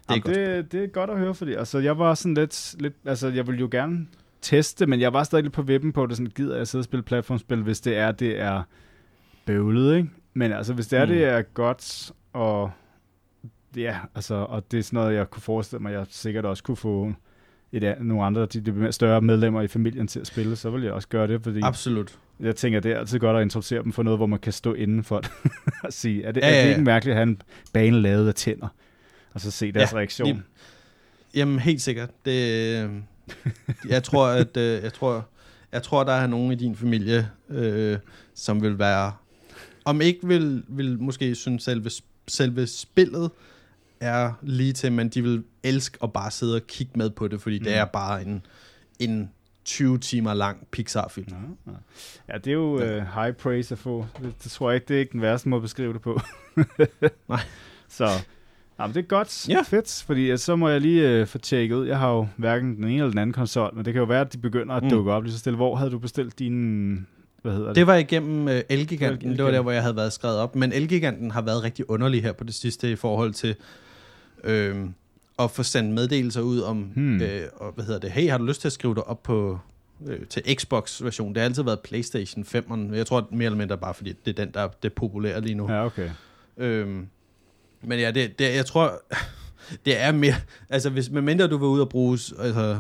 Det 0.09 0.11
er 0.11 0.15
Jamen, 0.15 0.23
godt 0.23 0.37
det, 0.37 0.73
det 0.73 0.85
er 0.85 0.87
godt 0.87 1.11
at 1.11 1.19
høre, 1.19 1.35
fordi 1.35 1.53
altså, 1.55 1.79
jeg 1.79 1.99
var 1.99 2.15
sådan 2.15 2.35
lidt, 2.35 2.75
lidt, 2.79 2.95
altså 3.07 3.29
jeg 3.29 3.47
ville 3.47 3.61
jo 3.61 3.69
gerne 3.71 4.07
teste, 4.43 4.87
men 4.87 5.01
jeg 5.01 5.13
var 5.13 5.23
stadig 5.25 5.43
lidt 5.43 5.55
på 5.55 5.63
vippen 5.63 5.93
på 5.93 6.07
det, 6.07 6.17
sådan 6.17 6.33
gider 6.35 6.57
jeg 6.57 6.69
sidde 6.69 6.81
og 6.81 6.85
spille 6.85 7.03
platformspil, 7.03 7.63
hvis 7.63 7.81
det 7.81 7.97
er, 7.97 8.13
det 8.13 8.41
er 8.41 8.63
bøvlet, 9.47 9.97
ikke? 9.97 10.09
Men 10.35 10.53
altså, 10.53 10.73
hvis 10.75 10.87
det 10.87 10.99
er, 10.99 11.05
Mm. 11.05 11.11
det 11.13 11.25
er 11.25 11.43
godt, 11.43 12.13
og 12.33 12.71
ja, 13.77 13.99
altså, 14.15 14.35
og 14.35 14.71
det 14.73 14.79
er 14.79 14.83
sådan 14.83 14.97
noget, 14.97 15.15
jeg 15.15 15.31
kunne 15.31 15.43
forestille 15.43 15.83
mig, 15.83 15.93
jeg 15.93 16.07
sikkert 16.11 16.45
også 16.45 16.63
kunne 16.63 16.77
få 16.77 17.13
et, 17.73 17.95
nogle 18.01 18.25
andre, 18.25 18.47
de, 18.47 18.61
de 18.61 18.93
større 18.93 19.21
medlemmer 19.21 19.63
i 19.63 19.69
familien 19.69 20.07
til 20.07 20.21
at 20.21 20.27
spille, 20.27 20.57
så 20.57 20.71
vil 20.71 20.83
jeg 20.83 20.93
også 20.93 21.09
gøre 21.09 21.27
det, 21.27 21.43
fordi 21.43 21.61
Absolut. 21.63 22.19
jeg 22.41 22.57
tænker, 22.57 22.81
det 22.81 22.93
er 22.93 22.99
altid 22.99 23.19
godt 23.19 23.37
at 23.37 23.43
introducere 23.43 23.83
dem 23.83 23.93
for 23.93 24.03
noget, 24.03 24.19
hvor 24.19 24.27
man 24.27 24.39
kan 24.39 24.53
stå 24.53 24.75
inden 24.75 25.05
for 25.05 25.21
det 25.21 25.31
og 25.85 25.93
sige, 25.93 26.25
er 26.25 26.33
det, 26.33 26.41
Ja, 26.41 26.47
er 26.47 26.51
ja, 26.53 26.59
det 26.61 26.65
ja. 26.65 26.71
ikke 26.71 26.85
mærkeligt 26.85 27.13
at 27.13 27.17
have 27.17 27.29
en 27.29 27.43
bane 27.73 28.01
lavet 28.01 28.29
af 28.29 28.35
tænder, 28.35 28.69
og 29.35 29.41
så 29.41 29.51
se 29.51 29.73
deres 29.73 29.93
Ja, 29.93 29.97
reaktion? 29.97 30.29
lige- 30.29 30.43
Jamen, 31.35 31.59
helt 31.59 31.83
sikkert. 31.83 32.11
Det, 32.25 32.83
øh, 32.85 32.91
jeg 33.89 34.03
tror, 34.03 34.27
at 34.27 34.57
øh, 34.57 34.83
jeg 34.83 34.93
tror, 34.93 35.27
jeg 35.73 35.83
tror, 35.83 36.05
der 36.05 36.13
er 36.13 36.27
nogen 36.27 36.53
i 36.53 36.55
din 36.55 36.77
familie, 36.77 37.31
øh, 37.49 37.99
som 38.35 38.63
vil 38.63 38.79
være, 38.79 39.13
om 39.85 40.01
ikke 40.01 40.27
vil, 40.27 40.65
vil 40.69 41.01
måske 41.01 41.35
synes 41.35 41.63
selve, 41.63 41.91
selve 42.29 42.67
spillet 42.67 43.31
er 44.01 44.33
lige 44.43 44.73
til, 44.73 44.93
men 44.93 45.09
de 45.09 45.23
vil 45.23 45.45
elske 45.63 45.99
at 46.03 46.13
bare 46.13 46.31
sidde 46.31 46.57
og 46.57 46.67
kigge 46.67 46.93
med 46.97 47.11
på 47.11 47.29
det, 47.29 47.41
fordi 47.41 47.59
mm. 47.59 47.65
det 47.65 47.75
er 47.75 47.85
bare 47.85 48.23
en, 48.23 48.47
en 48.99 49.31
20 49.65 49.99
timer 49.99 50.35
lang 50.35 50.67
Pixar-film. 50.73 51.27
Nå, 51.31 51.37
nå. 51.73 51.79
Ja, 52.29 52.39
det 52.39 52.47
er 52.47 52.53
jo 52.55 52.81
Ja. 52.81 52.97
uh, 52.99 53.03
high 53.23 53.33
praise 53.35 53.75
at 53.75 53.79
få. 53.79 54.07
Det, 54.23 54.35
det 54.45 54.51
tror 54.53 54.71
jeg 54.71 54.75
ikke, 54.75 54.89
det 54.89 54.97
er 54.97 55.01
ikke 55.01 55.13
den 55.13 55.23
værste 55.23 55.49
måde 55.49 55.59
at 55.59 55.63
beskrive 55.63 55.93
det 55.93 56.01
på. 56.03 56.21
Nej. 57.29 57.41
Så 57.89 58.09
jamen, 58.81 58.95
det 58.95 59.01
er 59.03 59.07
godt. 59.07 59.49
Ja. 59.49 59.63
Fedt, 59.63 60.05
fordi 60.07 60.33
uh, 60.33 60.39
så 60.39 60.57
må 60.57 60.69
jeg 60.69 60.81
lige 60.81 61.21
uh, 61.23 61.27
få 61.29 61.39
tjekket 61.39 61.77
ud. 61.77 61.87
Jeg 61.87 61.99
har 61.99 62.13
jo 62.13 62.27
hverken 62.37 62.77
den 62.77 62.85
ene 62.85 62.95
eller 62.95 63.09
den 63.09 63.19
anden 63.19 63.33
konsol, 63.35 63.71
men 63.75 63.85
det 63.85 63.93
kan 63.93 64.01
jo 64.01 64.07
være, 64.07 64.21
at 64.21 64.33
de 64.33 64.39
begynder 64.39 64.75
at 64.75 64.83
Mm. 64.83 64.91
dukke 64.91 65.13
op 65.13 65.23
lige 65.23 65.33
så 65.33 65.39
stille. 65.39 65.57
Hvor 65.57 65.77
havde 65.77 65.91
du 65.91 65.99
bestilt 65.99 66.39
din... 66.39 67.07
Hvad 67.43 67.53
hedder 67.53 67.67
det? 67.67 67.77
Det 67.77 67.87
var 67.87 67.95
igennem 67.95 68.49
øh, 68.49 68.63
Elgiganten, 68.69 69.31
det 69.37 69.45
var 69.45 69.51
der, 69.51 69.61
hvor 69.61 69.71
jeg 69.73 69.83
havde 69.83 69.97
været 69.97 70.13
skrevet 70.13 70.39
op. 70.39 70.57
Men 70.57 70.73
Elgiganten 70.73 71.31
har 71.31 71.43
været 71.43 71.63
rigtig 71.63 71.91
underlig 71.91 72.23
her 72.23 72.33
på 72.33 72.45
det 72.45 72.55
sidste 72.55 72.91
i 72.93 72.97
forhold 72.97 73.33
til 73.33 73.55
øh, 74.45 74.77
at 75.39 75.51
få 75.51 75.63
sendt 75.63 75.95
meddelelser 75.95 76.41
ud 76.41 76.61
om, 76.61 76.77
Hmm. 76.95 77.21
øh, 77.23 77.41
og, 77.57 77.73
hvad 77.75 77.85
hedder 77.85 78.01
det, 78.01 78.11
hey, 78.11 78.31
har 78.31 78.39
du 78.39 78.45
lyst 78.45 78.61
til 78.61 78.69
at 78.69 78.73
skrive 78.73 78.95
dig 78.95 79.07
op 79.07 79.23
på 79.23 79.59
øh, 80.07 80.19
til 80.31 80.43
Xbox-version? 80.55 81.29
Det 81.29 81.37
har 81.37 81.45
altid 81.45 81.63
været 81.63 81.81
PlayStation 81.81 82.45
5'eren. 82.45 82.95
Jeg 82.95 83.07
tror 83.07 83.29
mere 83.31 83.45
eller 83.47 83.59
mindre 83.59 83.79
bare, 83.79 83.95
fordi 83.95 84.13
det 84.25 84.39
er 84.39 84.45
den, 84.45 84.55
der 84.55 84.61
er 84.61 84.69
det 84.83 84.93
populære 84.93 85.41
lige 85.41 85.55
nu. 85.55 85.71
Ja, 85.73 85.85
okay. 85.87 86.11
Øhm, 86.57 87.07
men 87.87 87.99
ja, 87.99 88.11
det, 88.11 88.39
det, 88.39 88.55
jeg 88.55 88.67
tror, 88.67 88.93
det 89.87 90.03
er 90.03 90.13
mere, 90.13 90.35
altså 90.71 90.91
hvis, 90.91 91.11
medmindre 91.11 91.47
du 91.47 91.57
vil 91.57 91.67
ud 91.67 91.81
og 91.81 91.89
bruges, 91.89 92.35
altså, 92.39 92.79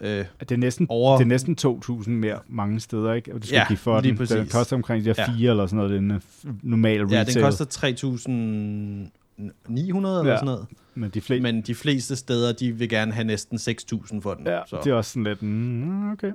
øh, 0.00 0.24
Det 0.40 0.52
er 0.52 0.56
næsten, 0.56 0.86
over, 0.90 1.16
det 1.16 1.24
er 1.24 1.28
næsten 1.28 1.56
2.000 1.66 2.10
mere 2.10 2.38
mange 2.48 2.80
steder, 2.80 3.12
ikke? 3.12 3.32
Du 3.32 3.46
skal 3.46 3.56
Ja, 3.56 3.64
give 3.68 3.76
for 3.76 4.00
lige 4.00 4.10
den. 4.10 4.18
Den 4.18 4.26
præcis. 4.26 4.52
koster 4.52 4.76
omkring 4.76 5.04
de 5.04 5.14
der 5.14 5.24
Ja. 5.28 5.32
fire 5.32 5.50
eller 5.50 5.66
sådan 5.66 5.76
noget. 5.76 5.90
Den 5.90 6.10
uh, 6.10 6.16
normale 6.62 7.06
ja, 7.10 7.20
retail. 7.20 7.34
den 7.34 7.42
koster 7.42 7.64
3.900 7.64 9.68
eller 9.68 10.24
Ja. 10.30 10.36
sådan 10.36 10.44
noget. 10.44 10.66
Men 10.94 11.10
de 11.10 11.20
fleste... 11.20 11.42
Men 11.42 11.62
de 11.62 11.74
fleste 11.74 12.16
steder, 12.16 12.52
de 12.52 12.72
vil 12.72 12.88
gerne 12.88 13.12
have 13.12 13.24
næsten 13.24 13.58
6.000 13.58 14.20
for 14.20 14.34
den. 14.34 14.46
Ja, 14.46 14.60
så. 14.66 14.78
det 14.84 14.90
er 14.90 14.94
også 14.94 15.10
sådan 15.10 15.24
lidt, 15.24 15.42
mm, 15.42 16.12
okay. 16.12 16.32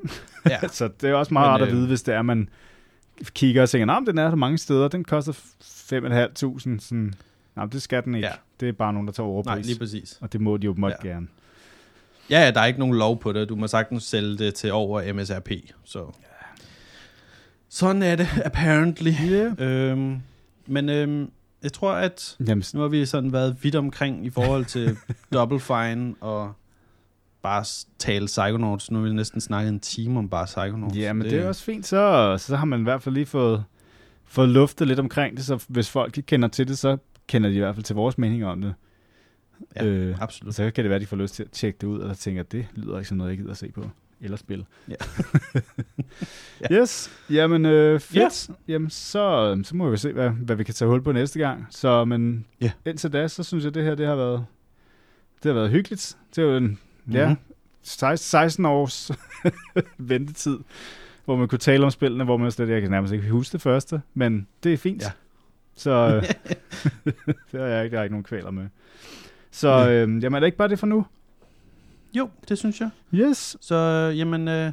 ja. 0.49 0.68
så 0.78 0.89
det 1.01 1.09
er 1.09 1.13
også 1.13 1.34
meget 1.34 1.45
Men, 1.47 1.51
rart 1.51 1.61
at 1.61 1.68
øh, 1.68 1.74
vide, 1.74 1.88
hvis 1.88 2.03
det 2.03 2.13
er, 2.16 2.22
man 2.22 2.49
kigger 3.34 3.61
og 3.61 3.70
tænker, 3.70 3.86
nah, 3.86 4.05
den 4.07 4.18
er 4.18 4.28
der 4.30 4.36
mange 4.36 4.57
steder, 4.57 4.88
den 4.88 5.03
koster 5.03 5.32
5.500, 5.32 5.39
sådan, 6.80 7.13
nej, 7.56 7.66
det 7.66 7.82
skal 7.82 8.03
den 8.03 8.16
ikke. 8.16 8.28
Ja. 8.28 8.34
Det 8.60 8.70
er 8.70 8.74
bare 8.74 8.93
nogen, 8.93 9.08
der 9.08 9.14
tager 9.14 9.28
Nej, 9.28 9.34
overpris. 9.34 9.66
lige 9.66 9.80
præcis. 9.80 10.18
og 10.22 10.34
det 10.34 10.41
må 10.41 10.58
de 10.58 10.66
jo 10.66 10.74
måtte 10.78 10.97
Ja. 11.03 11.08
ja. 11.10 11.14
gerne. 11.14 11.28
Ja, 12.30 12.39
ja, 12.45 12.51
der 12.51 12.62
er 12.62 12.66
ikke 12.66 12.80
nogen 12.80 12.95
lov 12.97 13.20
på 13.20 13.34
det. 13.34 13.49
Du 13.49 13.56
må 13.56 13.68
sagtens 13.68 14.03
sælge 14.03 14.38
det 14.38 14.53
til 14.56 14.72
over 14.72 15.14
MSRP. 15.14 15.51
Så. 15.84 16.06
Sådan 17.70 18.03
er 18.03 18.16
det, 18.16 18.28
apparently. 18.45 19.12
Yeah. 19.32 19.51
Øhm, 19.91 20.22
men 20.68 20.89
øhm, 20.89 21.32
jeg 21.64 21.74
tror, 21.74 21.91
at 21.93 22.38
Jamen, 22.47 22.64
nu 22.74 22.80
har 22.82 22.88
vi 22.88 23.06
sådan 23.06 23.34
været 23.34 23.58
vidt 23.64 23.76
omkring 23.76 24.26
i 24.26 24.30
forhold 24.30 24.66
til 24.66 24.97
Double 25.34 25.60
Fine 25.60 26.16
og 26.22 26.53
bare 27.41 27.66
tale 27.99 28.26
Psychonauts. 28.26 28.91
Nu 28.91 28.99
har 28.99 29.08
vi 29.08 29.14
næsten 29.14 29.41
snakket 29.41 29.70
en 29.70 29.80
time 29.80 30.20
om 30.20 30.30
bare 30.30 30.45
Psychonauts. 30.45 30.95
ja, 30.97 31.14
men 31.14 31.24
det, 31.24 31.32
det 31.32 31.41
er 31.41 31.47
også 31.47 31.64
fint, 31.64 31.86
så, 31.88 32.36
så 32.39 32.56
har 32.56 32.66
man 32.66 32.80
i 32.80 32.84
hvert 32.84 33.01
fald 33.03 33.16
lige 33.16 33.26
fået, 33.26 33.64
fået 34.26 34.49
luftet 34.49 34.88
lidt 34.88 34.99
omkring 34.99 35.38
det, 35.38 35.45
så 35.45 35.66
hvis 35.68 35.89
folk 35.89 36.18
ikke 36.18 36.28
kender 36.28 36.47
til 36.47 36.68
det, 36.68 36.78
så 36.78 36.97
kender 37.28 37.50
de 37.50 37.56
i 37.56 37.60
hvert 37.60 37.76
fald 37.76 37.84
til 37.84 37.96
vores 37.96 38.18
mening 38.18 38.46
om 38.46 38.62
det. 38.62 38.74
Ja, 39.76 39.86
øh, 39.86 40.18
Absolut. 40.22 40.56
så 40.56 40.72
kan 40.72 40.84
det 40.84 40.90
være, 40.90 40.96
at 40.96 41.02
de 41.02 41.06
får 41.08 41.18
lyst 41.18 41.34
til 41.36 41.44
at 41.44 41.52
tjekke 41.52 41.78
det 41.82 41.88
ud, 41.88 42.00
og 42.00 42.18
tænker, 42.18 42.42
at 42.42 42.52
det 42.52 42.68
lyder 42.76 42.98
ikke 42.98 43.08
som 43.10 43.18
noget, 43.18 43.30
jeg 43.32 43.38
gider 43.38 43.52
at 43.52 43.58
se 43.58 43.72
på. 43.72 43.90
Eller 44.22 44.38
spille. 44.38 44.66
Ja. 44.90 44.94
ja. 46.70 46.82
Yes, 46.82 47.12
jamen 47.30 47.66
øh, 47.66 48.00
fedt. 48.00 48.50
Ja. 48.50 48.54
Jamen 48.74 48.90
så, 48.90 49.60
så 49.64 49.76
må 49.76 49.90
vi 49.90 49.98
se, 49.98 50.12
hvad, 50.14 50.30
hvad 50.30 50.56
vi 50.56 50.64
kan 50.64 50.74
tage 50.74 50.90
hul 50.90 51.02
på 51.02 51.12
næste 51.12 51.40
gang. 51.40 51.68
Så, 51.70 52.06
men 52.06 52.46
Ja. 52.62 52.72
indtil 52.86 53.14
da, 53.14 53.28
så 53.28 53.44
synes 53.44 53.64
jeg, 53.66 53.74
det 53.74 53.84
her 53.84 53.96
det 53.96 54.08
har 54.08 54.16
været, 54.16 54.46
det 55.44 55.50
har 55.50 55.54
været 55.54 55.70
hyggeligt. 55.72 56.18
Det 56.36 56.42
er 56.44 56.46
jo 56.48 56.58
en, 56.58 56.80
ja, 57.12 57.28
Mhm. 57.30 57.38
16, 57.84 58.18
16 58.30 58.66
års 58.66 59.12
ventetid, 59.98 60.58
hvor 61.26 61.36
man 61.36 61.48
kunne 61.48 61.60
tale 61.60 61.84
om 61.86 61.92
spillene, 61.92 62.24
hvor 62.24 62.38
man 62.38 62.52
slet 62.52 62.70
jeg 62.70 62.82
kan 62.82 62.92
nærmest 62.92 63.14
ikke 63.14 63.30
huske 63.30 63.54
det 63.54 63.62
første, 63.62 64.02
men 64.14 64.48
det 64.64 64.74
er 64.74 64.78
fint. 64.78 65.02
Ja. 65.04 65.12
Så 65.76 65.92
øh, 65.92 66.24
det 67.52 67.60
har 67.60 67.68
jeg 67.68 67.84
ikke, 67.84 67.94
der 67.94 68.00
er 68.00 68.04
ikke 68.04 68.14
nogen 68.14 68.24
kvaler 68.24 68.52
med. 68.52 68.68
Så 69.52 69.90
øh, 69.90 70.24
jamen 70.24 70.34
er 70.34 70.40
det 70.40 70.46
ikke 70.48 70.58
bare 70.58 70.68
det 70.68 70.80
for 70.80 70.88
nu? 70.88 71.06
Jo, 72.14 72.30
det 72.50 72.58
synes 72.58 72.82
jeg. 72.82 72.90
Yes. 73.14 73.58
Så 73.62 73.76
jamen, 74.18 74.48
øh, 74.48 74.72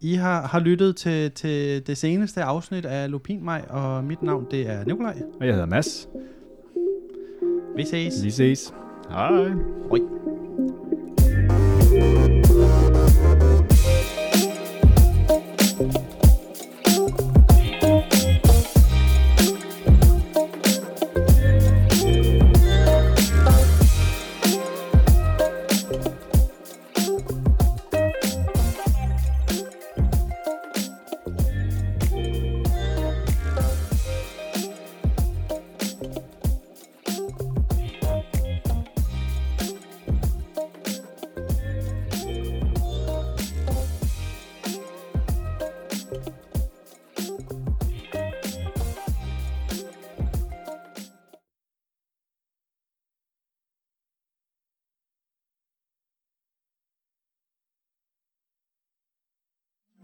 I 0.00 0.14
har, 0.14 0.46
har 0.46 0.60
lyttet 0.60 0.96
til, 0.96 1.30
til 1.30 1.86
det 1.86 1.98
seneste 1.98 2.42
afsnit 2.42 2.84
af 2.84 3.10
Lupin 3.10 3.44
mig, 3.44 3.70
og 3.70 4.04
mit 4.04 4.22
navn 4.22 4.46
det 4.50 4.70
er 4.70 4.84
Nikolaj. 4.84 5.22
Og 5.40 5.46
jeg 5.46 5.54
hedder 5.54 5.66
Mads. 5.66 6.08
Vi 7.76 7.84
ses. 7.84 8.24
Vi 8.24 8.30
ses. 8.30 8.74
Hej. 9.10 9.48
Hej. 9.90 10.41